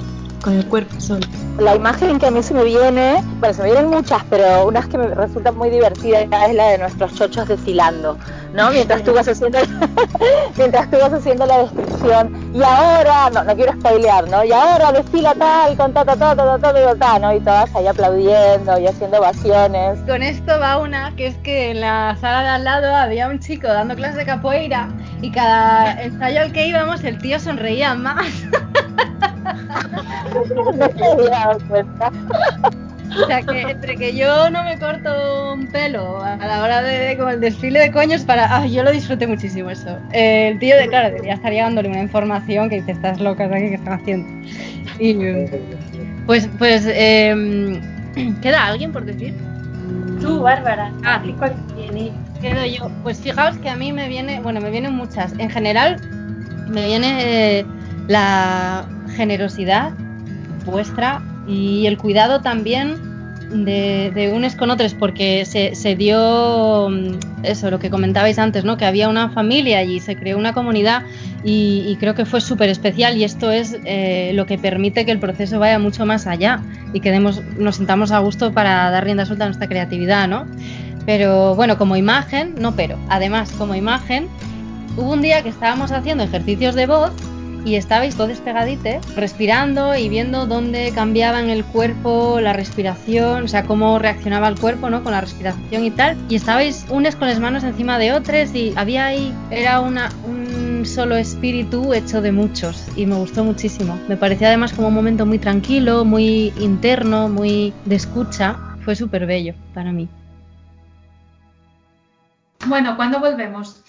con 0.44 0.54
el 0.54 0.66
cuerpo 0.66 1.00
solo. 1.00 1.26
La 1.60 1.76
imagen 1.76 2.20
que 2.20 2.28
a 2.28 2.32
mí 2.32 2.42
se 2.42 2.54
me 2.54 2.64
viene, 2.64 3.22
bueno, 3.40 3.54
se 3.54 3.64
me 3.64 3.72
vienen 3.72 3.90
muchas, 3.90 4.24
pero 4.30 4.68
una 4.68 4.82
que 4.88 4.98
me 4.98 5.08
resulta 5.08 5.52
muy 5.52 5.70
divertida 5.70 6.22
es 6.22 6.56
la 6.56 6.68
de 6.68 6.78
nuestros 6.78 7.14
chochos 7.16 7.48
desfilando, 7.48 8.18
¿no? 8.54 8.72
Mientras 8.72 9.04
tú 9.04 9.14
vas 9.14 9.28
haciendo, 9.28 9.60
mientras 10.58 10.90
tú 10.90 10.98
vas 10.98 11.12
haciendo 11.12 11.46
la 11.46 11.64
descripción. 11.64 12.52
Y 12.54 12.64
ahora, 12.64 13.30
no, 13.34 13.44
no 13.44 13.56
quiero 13.56 13.74
spoilear, 13.74 14.30
¿no? 14.30 14.44
Y 14.44 14.52
ahora 14.54 14.94
desfila 14.94 15.36
tal, 15.36 15.76
con 15.76 15.94
ta, 15.94 16.06
ta, 16.06 16.16
ta, 16.16 16.36
ta, 16.36 16.58
ta, 16.58 16.74
ta, 16.74 16.96
ta, 16.96 17.20
¿no? 17.20 17.34
Y 17.36 17.40
todas 17.42 17.76
ahí 17.76 17.88
aplaudiendo 17.88 18.80
y 18.80 18.88
haciendo 18.88 19.20
ovaciones. 19.20 20.00
Con 20.08 20.24
esto 20.24 20.60
va 20.60 20.78
una, 20.78 21.14
que 21.18 21.28
es 21.28 21.36
que 21.38 21.72
en 21.72 21.82
la 21.82 22.16
sala 22.22 22.44
de 22.44 22.50
al 22.50 22.64
lado 22.64 22.96
había 22.96 23.28
un 23.28 23.40
chico 23.40 23.68
dando 23.68 23.96
clases 23.96 24.18
de 24.18 24.26
capoeira 24.26 24.90
y 25.22 25.32
cada 25.32 26.02
ensayo 26.02 26.42
al 26.42 26.54
que 26.54 26.68
íbamos 26.68 27.04
el 27.04 27.18
tío 27.18 27.40
sonreía 27.40 27.96
más. 27.96 28.26
no 30.56 30.74
me 30.74 30.86
había 30.86 31.30
dado 31.30 31.60
cuenta. 31.68 32.12
O 33.10 33.26
sea 33.26 33.42
que 33.42 33.62
entre 33.62 33.96
que 33.96 34.16
yo 34.16 34.50
no 34.52 34.64
me 34.64 34.78
corto 34.78 35.54
un 35.54 35.68
pelo 35.68 36.24
a 36.24 36.38
la 36.38 36.62
hora 36.62 36.82
de 36.84 37.18
como 37.18 37.30
el 37.30 37.40
desfile 37.40 37.80
de 37.80 37.92
coños 37.92 38.22
para 38.24 38.56
ah, 38.56 38.68
yo 38.68 38.84
lo 38.84 38.92
disfruté 38.92 39.26
muchísimo 39.26 39.72
eso. 39.72 39.98
Eh, 40.12 40.50
el 40.50 40.60
tío 40.60 40.78
de 40.78 40.88
claro 40.88 41.10
debería 41.10 41.34
estar 41.34 41.54
dándole 41.54 41.90
una 41.90 42.02
información 42.02 42.70
que 42.70 42.76
dice 42.76 42.92
estás 42.92 43.20
loca 43.20 43.50
¿qué 43.50 43.74
están 43.74 44.00
haciendo? 44.00 44.48
Y 45.00 45.16
pues 46.28 46.48
pues 46.60 46.86
eh, 46.88 47.82
queda 48.42 48.66
alguien 48.66 48.92
por 48.92 49.06
decir. 49.06 49.34
Tú, 50.22 50.42
Bárbara. 50.42 50.92
Ah, 51.04 51.22
¿y 51.26 51.32
cuál 51.34 51.56
tiene? 51.76 52.12
Quedo 52.42 52.66
yo. 52.66 52.92
Pues 53.04 53.20
fijaos 53.20 53.58
que 53.58 53.70
a 53.70 53.76
mí 53.76 53.92
me 53.92 54.08
viene, 54.08 54.40
bueno, 54.42 54.60
me 54.62 54.70
vienen 54.70 54.94
muchas. 54.94 55.34
En 55.40 55.50
general 55.50 55.98
me 56.68 56.86
viene 56.86 57.60
eh, 57.60 57.66
la 58.08 58.86
generosidad 59.20 59.92
vuestra 60.66 61.22
y 61.46 61.88
el 61.88 61.98
cuidado 61.98 62.40
también 62.40 62.96
de, 63.52 64.12
de 64.16 64.32
unos 64.32 64.56
con 64.56 64.72
otros, 64.72 64.94
porque 64.94 65.44
se, 65.44 65.96
dio 65.96 66.88
mm, 66.90 67.44
eso, 67.44 67.70
lo 67.70 67.80
que 67.80 67.90
comentabais 67.90 68.40
antes, 68.40 68.64
¿no? 68.64 68.78
Que 68.78 68.86
había 68.86 69.10
una 69.10 69.30
familia 69.30 69.80
allí, 69.80 70.00
se 70.00 70.16
creó 70.16 70.38
una 70.38 70.54
comunidad 70.54 71.04
y, 71.44 71.84
y 71.86 71.98
creo 71.98 72.16
que 72.16 72.24
fue 72.24 72.40
súper 72.40 72.70
especial 72.70 73.18
y 73.18 73.26
esto 73.26 73.52
es 73.52 73.78
eh, 73.84 74.32
lo 74.36 74.46
que 74.46 74.58
permite 74.58 75.06
que 75.06 75.12
el 75.12 75.20
proceso 75.20 75.60
vaya 75.60 75.80
mucho 75.80 76.06
más 76.06 76.26
allá 76.26 76.62
y 76.94 77.02
que 77.02 77.20
nos 77.20 77.76
sintamos 77.76 78.14
a 78.14 78.20
gusto 78.20 78.54
para 78.54 78.90
dar 78.90 79.04
rienda 79.04 79.26
suelta 79.26 79.44
a 79.44 79.48
nuestra 79.48 79.68
creatividad, 79.68 80.30
¿no? 80.30 80.46
Pero 81.06 81.56
bueno, 81.56 81.78
como 81.78 81.98
imagen, 81.98 82.56
no 82.58 82.74
pero, 82.74 82.98
además 83.10 83.52
como 83.58 83.76
imagen, 83.76 84.30
hubo 84.96 85.12
un 85.12 85.22
día 85.22 85.42
que 85.44 85.50
estábamos 85.50 85.92
haciendo 85.92 86.24
ejercicios 86.24 86.74
de 86.76 86.86
voz 86.86 87.12
y 87.66 87.76
estabais 87.76 88.16
todos 88.16 88.40
pegaditos, 88.40 89.16
respirando 89.16 89.96
y 89.96 90.10
viendo 90.10 90.46
dónde 90.46 90.92
cambiaba 90.94 91.40
en 91.40 91.50
el 91.50 91.64
cuerpo 91.64 92.40
la 92.42 92.54
respiración, 92.54 93.44
o 93.44 93.48
sea, 93.48 93.64
cómo 93.64 94.00
reaccionaba 94.00 94.48
el 94.48 94.60
cuerpo, 94.60 94.90
¿no? 94.90 95.04
Con 95.04 95.12
la 95.12 95.22
respiración 95.22 95.84
y 95.84 95.92
tal. 95.92 96.18
Y 96.30 96.36
estabais 96.36 96.86
unes 96.90 97.16
con 97.16 97.28
las 97.28 97.40
manos 97.40 97.64
encima 97.64 97.98
de 97.98 98.14
otras 98.14 98.54
y 98.56 98.74
había 98.76 99.06
ahí, 99.06 99.34
era 99.52 99.80
una, 99.80 100.10
un 100.26 100.86
solo 100.86 101.16
espíritu 101.16 101.94
hecho 101.94 102.22
de 102.22 102.32
muchos 102.32 102.88
y 102.96 103.06
me 103.06 103.16
gustó 103.16 103.44
muchísimo. 103.44 104.00
Me 104.08 104.18
parecía 104.18 104.48
además 104.48 104.74
como 104.74 104.88
un 104.88 104.94
momento 104.94 105.26
muy 105.26 105.40
tranquilo, 105.40 106.06
muy 106.06 106.54
interno, 106.60 107.30
muy 107.30 107.74
de 107.86 107.96
escucha. 107.96 108.58
Fue 108.86 108.96
súper 108.96 109.26
bello 109.26 109.54
para 109.74 109.92
mí. 109.92 110.08
Bueno, 112.66 112.96
¿cuándo 112.96 113.20
volvemos? 113.20 113.84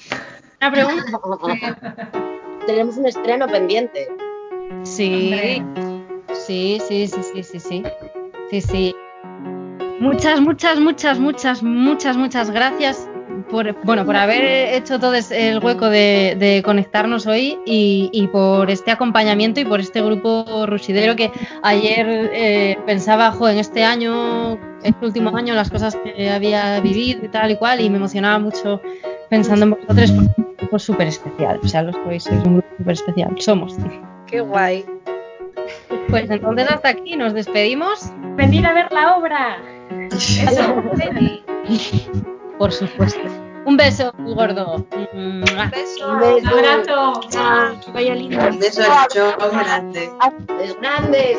Una 0.60 0.70
pregunta. 0.70 2.20
Tenemos 2.66 2.96
un 2.96 3.06
estreno 3.06 3.46
pendiente. 3.46 4.08
Sí. 4.82 5.62
Sí, 6.46 6.78
sí, 6.88 7.06
sí, 7.06 7.22
sí, 7.22 7.42
sí, 7.42 7.60
sí. 7.60 7.82
Sí, 8.50 8.60
sí. 8.60 8.94
Muchas, 10.00 10.40
muchas, 10.40 10.80
muchas, 10.80 11.18
muchas, 11.18 11.62
muchas, 11.62 12.16
muchas 12.16 12.50
gracias 12.50 13.08
por, 13.50 13.74
bueno, 13.84 14.06
por 14.06 14.16
haber 14.16 14.74
hecho 14.74 14.98
todo 14.98 15.14
el 15.14 15.58
hueco 15.58 15.90
de, 15.90 16.36
de 16.38 16.62
conectarnos 16.64 17.26
hoy 17.26 17.58
y, 17.66 18.08
y, 18.12 18.26
por 18.28 18.70
este 18.70 18.90
acompañamiento 18.90 19.60
y 19.60 19.64
por 19.64 19.80
este 19.80 20.00
grupo 20.00 20.66
rusidero 20.66 21.16
que 21.16 21.30
ayer 21.62 22.30
eh, 22.32 22.78
pensaba, 22.86 23.30
jo, 23.32 23.48
en 23.48 23.58
este 23.58 23.84
año, 23.84 24.58
este 24.82 25.04
último 25.04 25.36
año, 25.36 25.54
las 25.54 25.70
cosas 25.70 25.96
que 25.96 26.30
había 26.30 26.80
vivido 26.80 27.24
y 27.24 27.28
tal 27.28 27.50
y 27.50 27.56
cual, 27.56 27.80
y 27.80 27.90
me 27.90 27.98
emocionaba 27.98 28.38
mucho 28.38 28.80
pensando 29.31 29.65
en 29.65 29.70
vosotros, 29.70 30.11
porque 30.11 30.31
es 30.31 30.39
un 30.39 30.57
grupo 30.59 30.78
súper 30.78 31.07
especial. 31.07 31.61
O 31.62 31.69
sea, 31.69 31.82
lo 31.82 31.93
sois, 31.93 32.24
sois 32.24 32.44
un 32.44 32.55
grupo 32.55 32.69
súper 32.77 32.93
especial. 32.93 33.35
Somos. 33.39 33.77
Qué 34.27 34.40
guay. 34.40 34.85
Pues 36.11 36.28
entonces 36.28 36.69
hasta 36.69 36.90
aquí 36.90 37.16
nos 37.16 37.32
despedimos. 37.32 38.11
Venir 38.36 38.66
a 38.66 38.74
ver 38.74 38.93
la 38.93 39.16
obra. 39.16 39.59
Eso. 40.11 40.82
Por 42.59 42.73
supuesto. 42.73 43.20
Un 43.65 43.77
beso 43.77 44.12
gordo. 44.19 44.86
Un 45.15 45.44
beso. 45.70 46.09
Un 46.09 46.47
abrazo. 46.47 47.20
Chao. 47.28 47.81
Que 47.85 47.93
vaya 47.93 48.15
lindo. 48.15 48.39
Un 48.48 48.59
beso 48.59 48.82
yo 49.15 49.36
grande. 49.39 50.11
Es 50.62 50.77
grandes. 50.81 51.39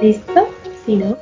¿Listo? 0.00 0.48
Si 0.84 0.96
no. 0.96 1.16